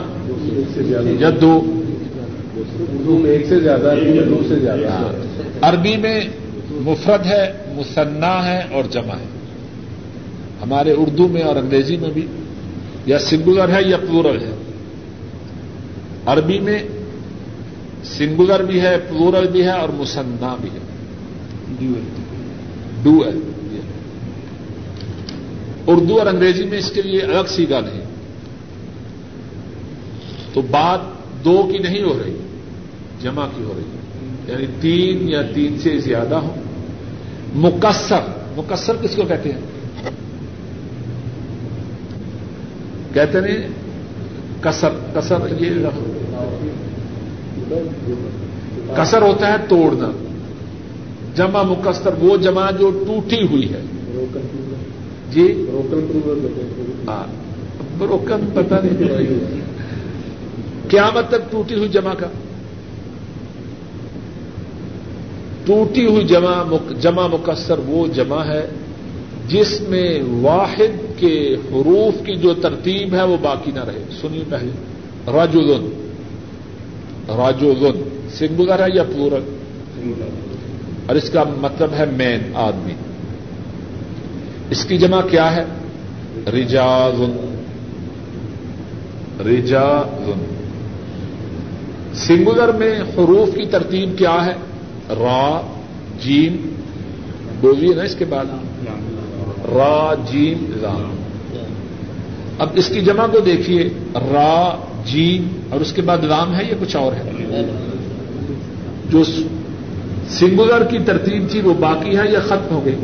یا 1.20 1.30
دو۔ 1.40 1.81
اردو 2.57 3.18
میں 3.18 3.30
ایک 3.30 3.46
سے 3.48 3.61
زیادہ 3.61 3.92
عربی 3.92 4.11
میں 4.11 4.26
دو 4.26 4.42
سے 4.48 4.59
زیادہ 4.59 4.88
ہاں۔ 4.88 5.12
عربی 5.61 5.96
میں 5.96 6.20
مفرد 6.70 7.26
ہے 7.26 7.53
مصنع 7.68 8.42
ہے 8.42 8.62
اور 8.70 8.84
جمع 8.90 9.14
ہے۔ 9.14 9.26
ہمارے 10.62 10.92
اردو 10.92 11.28
میں 11.28 11.42
اور 11.42 11.57
انگریزی 11.57 11.96
میں 11.96 12.11
بھی۔ 12.11 12.26
یا 13.07 13.18
سنگولر 13.18 13.68
ہے 13.68 13.82
یا 13.86 13.96
پلورل 13.96 14.36
ہے۔ 14.40 14.55
عربی 16.26 16.61
میں 16.61 16.78
سنگولر 18.05 18.62
بھی 18.62 18.80
ہے 18.80 18.96
پلورل 19.09 19.46
بھی 19.53 19.62
ہے 19.62 19.72
اور 19.72 19.88
مسنا 19.88 20.57
بھی 20.61 20.68
ہے۔ 20.74 20.78
ڈو 23.03 23.24
ہے 23.24 23.30
اردو 25.86 26.18
اور 26.18 26.26
انگریزی 26.26 26.64
میں 26.64 26.78
اس 26.78 26.90
کے 26.90 27.03
لیے 27.03 27.20
الگ 27.20 27.48
سیگا 27.48 27.80
نہیں 27.80 28.00
تو 30.53 30.62
بات 30.70 31.00
دو 31.45 31.68
کی 31.72 31.78
نہیں 31.78 32.03
ہو 32.03 32.22
رہی 32.24 32.36
جمع 33.22 33.47
کی 33.57 33.62
ہو 33.62 33.72
رہی 33.76 33.82
ہے۔ 33.82 34.03
یعنی 34.53 34.66
تین 34.80 35.28
یا 35.28 35.43
تین 35.43 35.78
سے 35.78 35.99
زیادہ 35.99 36.34
ہو۔ 36.34 36.55
مکسر 37.55 38.20
مکسر 38.57 38.97
کس 39.03 39.16
کو 39.16 39.22
کہتے 39.22 39.53
ہیں؟ 39.53 39.61
کہتے 43.14 43.40
نہیں 43.40 43.57
کسر 44.61 44.88
کسر 45.14 45.36
یہ 45.61 45.70
کسر 48.97 49.22
ہوتا 49.22 49.53
ہے 49.53 49.57
توڑنا۔ 49.68 50.11
جمع 51.36 51.62
مکسر 51.62 52.11
وہ 52.20 52.36
جمع 52.36 52.70
جو 52.70 52.90
ٹوٹی 53.07 53.47
ہوئی 53.47 53.72
ہے۔ 53.72 53.80
جی؟ 55.30 55.66
ہاں 57.09 57.24
بروکن 57.99 58.51
پتہ 58.55 58.74
نہیں۔ 58.74 59.71
کیا 60.93 61.11
مطلب 61.14 61.40
ٹوٹی 61.51 61.74
ہوئی 61.74 61.88
جمع 61.88 62.14
کا 62.14 62.26
ٹوٹی 65.64 66.07
ہوئی 66.07 66.24
جمع 66.24 66.76
جمع 67.01 67.26
مکسر 67.26 67.78
وہ 67.78 68.07
جمع 68.07 68.45
ہے 68.45 68.68
جس 69.49 69.80
میں 69.80 70.20
واحد 70.43 71.18
کے 71.18 71.57
حروف 71.72 72.26
کی 72.26 72.34
جو 72.34 72.55
ترتیب 72.55 73.14
ہے 73.14 73.22
وہ 73.22 73.36
باقی 73.43 73.70
نہ 73.70 73.84
رہے۔ 73.84 74.05
سنیے 74.20 74.45
پہلے۔ 74.49 74.70
راجولن 75.32 76.11
راجولن 77.28 78.28
سنگولر 78.34 78.78
ہے 78.78 78.86
یا 78.95 79.03
پورن 79.03 79.57
اور 81.07 81.16
اس 81.16 81.30
کا 81.30 81.45
مطلب 81.57 81.90
ہے 81.99 82.05
مین 82.07 82.40
آدمی۔ 82.55 82.93
اس 84.70 84.84
کی 84.84 84.99
جمع 84.99 85.20
کیا 85.20 85.57
ہے؟ 85.57 85.64
رجازن 86.53 87.55
رجازن 89.47 90.61
سنگولر 92.14 92.72
میں 92.72 93.00
حروف 93.00 93.56
کی 93.56 93.64
ترتیب 93.64 94.18
کیا 94.18 94.46
ہے؟ 94.46 94.52
را، 95.08 95.60
جیم، 96.22 96.56
بولیے 97.60 97.94
نا 97.94 98.02
اس 98.02 98.14
کے 98.14 98.24
بعد۔ 98.24 98.44
را، 99.64 100.14
جیم 100.30 100.72
رام 100.82 101.16
اب 102.58 102.68
اس 102.74 102.88
کی 102.88 103.00
جمع 103.00 103.26
کو 103.26 103.40
دیکھیے۔ 103.40 103.88
را، 104.14 104.76
جیم 105.04 105.60
اور 105.70 105.80
اس 105.80 105.92
کے 105.92 106.02
بعد 106.02 106.18
رام 106.18 106.54
ہے 106.54 106.64
یا 106.64 106.74
کچھ 106.80 106.96
اور 106.96 107.12
ہے؟ 107.12 107.30
جو 109.10 109.22
سنگولر 110.28 110.84
کی 110.84 110.98
ترتیب 111.06 111.50
تھی 111.50 111.60
وہ 111.60 111.74
باقی 111.74 112.16
ہے 112.16 112.32
یا 112.32 112.40
ختم 112.40 112.74
ہو 112.74 112.84
گئی؟ 112.84 112.94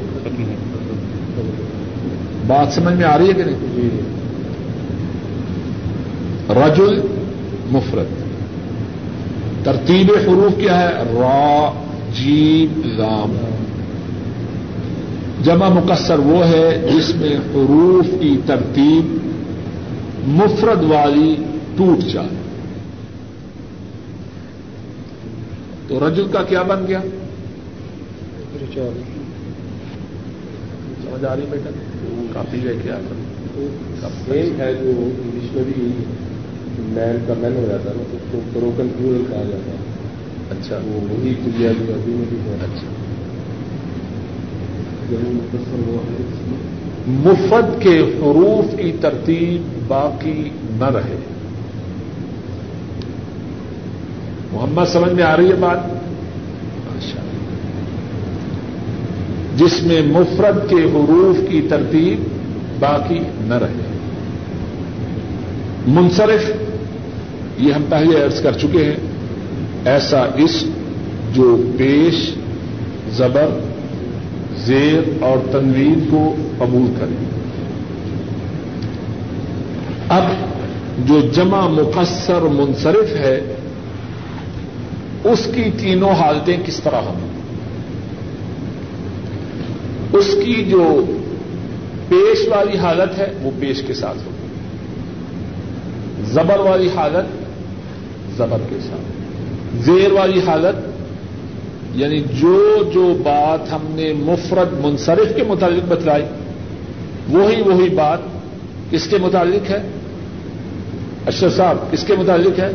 بات 2.47 2.73
سمجھ 2.73 2.95
میں 2.95 3.05
آ 3.05 3.19
رہی 3.19 3.29
ہے 3.29 3.33
کہ 3.33 3.43
نہیں؟ 3.45 4.01
رجل 6.49 7.01
مفرد۔ 7.71 8.28
ترتیب 9.65 10.13
حروف 10.29 10.61
کیا 10.61 10.81
ہے؟ 10.81 10.95
را 10.95 11.73
جیم 12.17 12.81
لام. 12.85 13.37
جمع 15.45 15.69
مقصر 15.69 16.19
وہ 16.19 16.47
ہے 16.47 16.89
جس 16.93 17.15
میں 17.15 17.37
حروف 17.37 18.21
کی 18.21 18.37
ترتیب 18.47 19.19
مفرد 20.29 20.85
والی 20.85 21.37
ٹوٹ 21.77 22.05
جائے۔ 22.13 22.29
تو 25.89 26.09
رجل 26.09 26.27
کا 26.33 26.43
کیا 26.43 26.63
بن 26.63 26.85
گیا؟ 26.89 27.01
سمجھ 31.03 31.25
آ 31.25 31.37
رہی 31.37 31.45
بیٹا؟ 31.51 31.71
کافی 32.33 32.59
ہے 32.69 32.73
کیا 32.83 32.99
سیم 34.25 34.61
ہے 34.61 34.75
جو 34.75 34.91
انگلش 34.91 35.57
میں 35.57 35.65
بھی 35.65 35.91
مین 36.79 37.25
کا 37.27 37.35
مین 37.39 37.57
ہو 37.57 37.67
جاتا 37.69 37.91
ہے 37.91 37.95
نا 37.97 38.03
اس 38.13 38.23
کو 38.33 38.39
بروکن 38.53 38.89
پورل 38.99 39.23
کہا 39.31 39.43
جاتا 39.49 39.71
ہے۔ 39.71 39.77
اچھا۔ 40.51 40.79
وہ 40.85 41.01
وہی 41.11 41.35
کلیا 41.45 41.73
جو 41.73 41.95
ابھی 41.95 42.13
میں 42.13 42.25
بھی 42.29 42.37
ہے 42.37 42.55
اچھا 42.55 42.77
اچھا 42.77 43.09
مفد 47.07 47.83
کے 47.83 47.99
حروف 47.99 48.81
کی 48.81 48.93
ترتیب 49.01 49.85
باقی 49.89 50.51
نہ 50.79 50.85
رہے۔ 50.85 51.17
محمد 54.53 54.85
سمجھ 54.93 55.13
میں 55.13 55.23
آ 55.23 55.37
رہی 55.37 55.49
ہے 55.49 55.55
بات؟ 55.55 55.79
اچھا 56.97 57.21
جس 59.57 59.83
میں 59.83 60.03
مفرد 60.07 60.71
کے 60.71 60.77
حروف 60.77 61.51
کی 61.51 61.63
ترتیب 61.71 62.25
باقی 62.81 63.19
نہ 63.41 63.55
رہے۔ 63.55 63.98
منصرف، 65.89 66.51
یہ 67.59 67.73
ہم 67.73 67.83
پہلے 67.89 68.23
عرض 68.23 68.43
کر 68.43 68.53
چکے 68.53 68.85
ہیں، 68.85 68.97
ایسا 69.85 70.21
اس 70.37 70.65
جو 71.33 71.63
پیش، 71.79 72.35
زبر، 73.13 73.61
زیر 74.57 75.25
اور 75.25 75.39
تنوین 75.53 76.07
کو 76.11 76.35
قبول 76.59 76.93
کرے۔ 77.01 77.25
اب 80.09 80.25
جو 81.09 81.21
جمع 81.21 81.69
مقصر 81.69 82.41
منصرف 82.41 83.17
ہے، 83.17 83.41
اس 85.25 85.49
کی 85.55 85.63
تینوں 85.79 86.11
حالتیں 86.11 86.57
کس 86.65 86.81
طرح 86.85 87.01
ہوں؟ 87.01 87.29
اس 90.13 90.35
کی 90.45 90.65
جو 90.65 91.05
پیش 92.09 92.49
والی 92.49 92.79
حالت 92.79 93.19
ہے، 93.19 93.33
وہ 93.43 93.51
پیش 93.61 93.83
کے 93.83 93.95
ساتھ 93.95 94.19
ہوگی 94.19 94.38
زبر 96.33 96.59
والی 96.59 96.89
حالت، 96.95 97.25
زبر 98.39 98.59
کے 98.71 98.77
ساتھ۔ 98.81 99.19
زیر 99.83 100.13
والی 100.13 100.41
حالت 100.47 100.89
یعنی 101.95 102.21
جو 102.21 102.91
جو 102.95 103.15
بات 103.23 103.73
ہم 103.73 103.81
نے 103.83 104.13
مفرد 104.13 104.85
منصرف 104.85 105.37
کے 105.37 105.43
متعلق 105.43 105.89
بتلائی، 105.89 106.23
وہی 107.29 107.63
وہی 107.63 107.89
بات 107.89 108.19
کس 108.91 109.07
کے 109.07 109.19
متعلق 109.19 109.71
ہے؟ 109.71 109.83
اشرف 111.27 111.57
صاحب، 111.57 111.77
کس 111.91 112.05
کے 112.05 112.15
متعلق 112.17 112.61
ہے؟ 112.61 112.71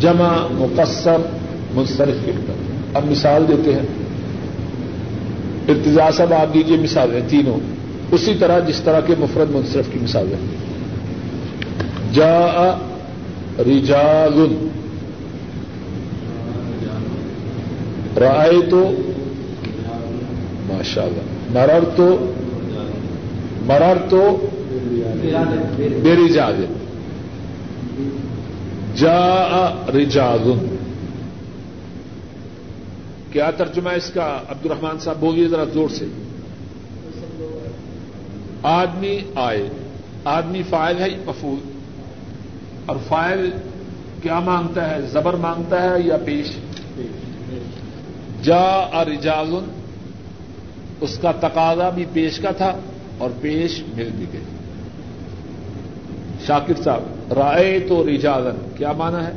جمع 0.00 0.36
مقصر 0.50 1.16
منصرف 1.74 2.24
کے 2.24 2.32
متعلق۔ 2.32 2.96
اب 2.96 3.10
مثال 3.10 3.44
دیتے 3.48 3.72
ہیں۔ 3.72 3.82
ارتجا 5.68 6.10
صاحب، 6.10 6.32
آپ 6.32 6.54
دیجیے 6.54 6.76
مثالیں 6.76 7.20
تینوں۔ 7.28 7.60
اسی 8.12 8.34
طرح 8.40 8.58
جس 8.58 8.80
طرح 8.80 9.00
کے 9.00 9.14
مفرد 9.18 9.50
منصرف 9.50 9.84
کی 9.92 9.98
مثالیں 10.02 10.65
جا 12.16 12.78
رجال. 13.58 14.38
رائے 18.20 18.60
تو 18.70 18.82
ماشاء 20.66 21.02
اللہ 21.02 21.24
مرر 21.50 21.84
تو 21.96 22.32
مرر 23.66 23.98
تو 24.08 24.48
میری 26.02 26.28
جاد 26.28 26.60
جا 28.96 29.20
رجال. 29.94 30.52
کیا 33.32 33.50
ترجمہ 33.50 33.90
اس 33.90 34.10
کا؟ 34.10 34.40
عبد 34.48 34.66
الرحمان 34.66 34.98
صاحب، 34.98 35.20
بولیے 35.20 35.48
ذرا 35.48 35.64
زور 35.72 35.88
سے. 35.88 36.06
آدمی 38.62 39.18
آئے. 39.34 39.68
آدمی 40.24 40.62
فائل 40.62 40.98
ہے 40.98 41.08
مفول 41.26 41.75
اور 42.86 42.96
فائل 43.08 43.50
کیا 44.22 44.40
مانگتا 44.40 44.90
ہے؟ 44.90 45.00
زبر 45.02 45.34
مانگتا 45.34 45.82
ہے 45.82 46.02
یا 46.04 46.16
پیش؟ 46.24 46.46
جا 48.42 48.88
اور 48.92 49.06
رجالن 49.06 49.70
اس 51.00 51.18
کا 51.18 51.32
تقاضا 51.32 51.90
بھی 51.90 52.04
پیش 52.12 52.38
کا 52.38 52.50
تھا 52.50 52.72
اور 53.18 53.30
پیش 53.40 53.82
مل 53.96 54.10
بھی 54.14 54.26
گئی۔ 54.32 54.42
شاکر 56.46 56.82
صاحب 56.82 57.32
رائے 57.32 57.80
تو 57.80 58.06
رجازن 58.06 58.68
کیا 58.76 58.92
مانا 58.92 59.26
ہے؟ 59.26 59.32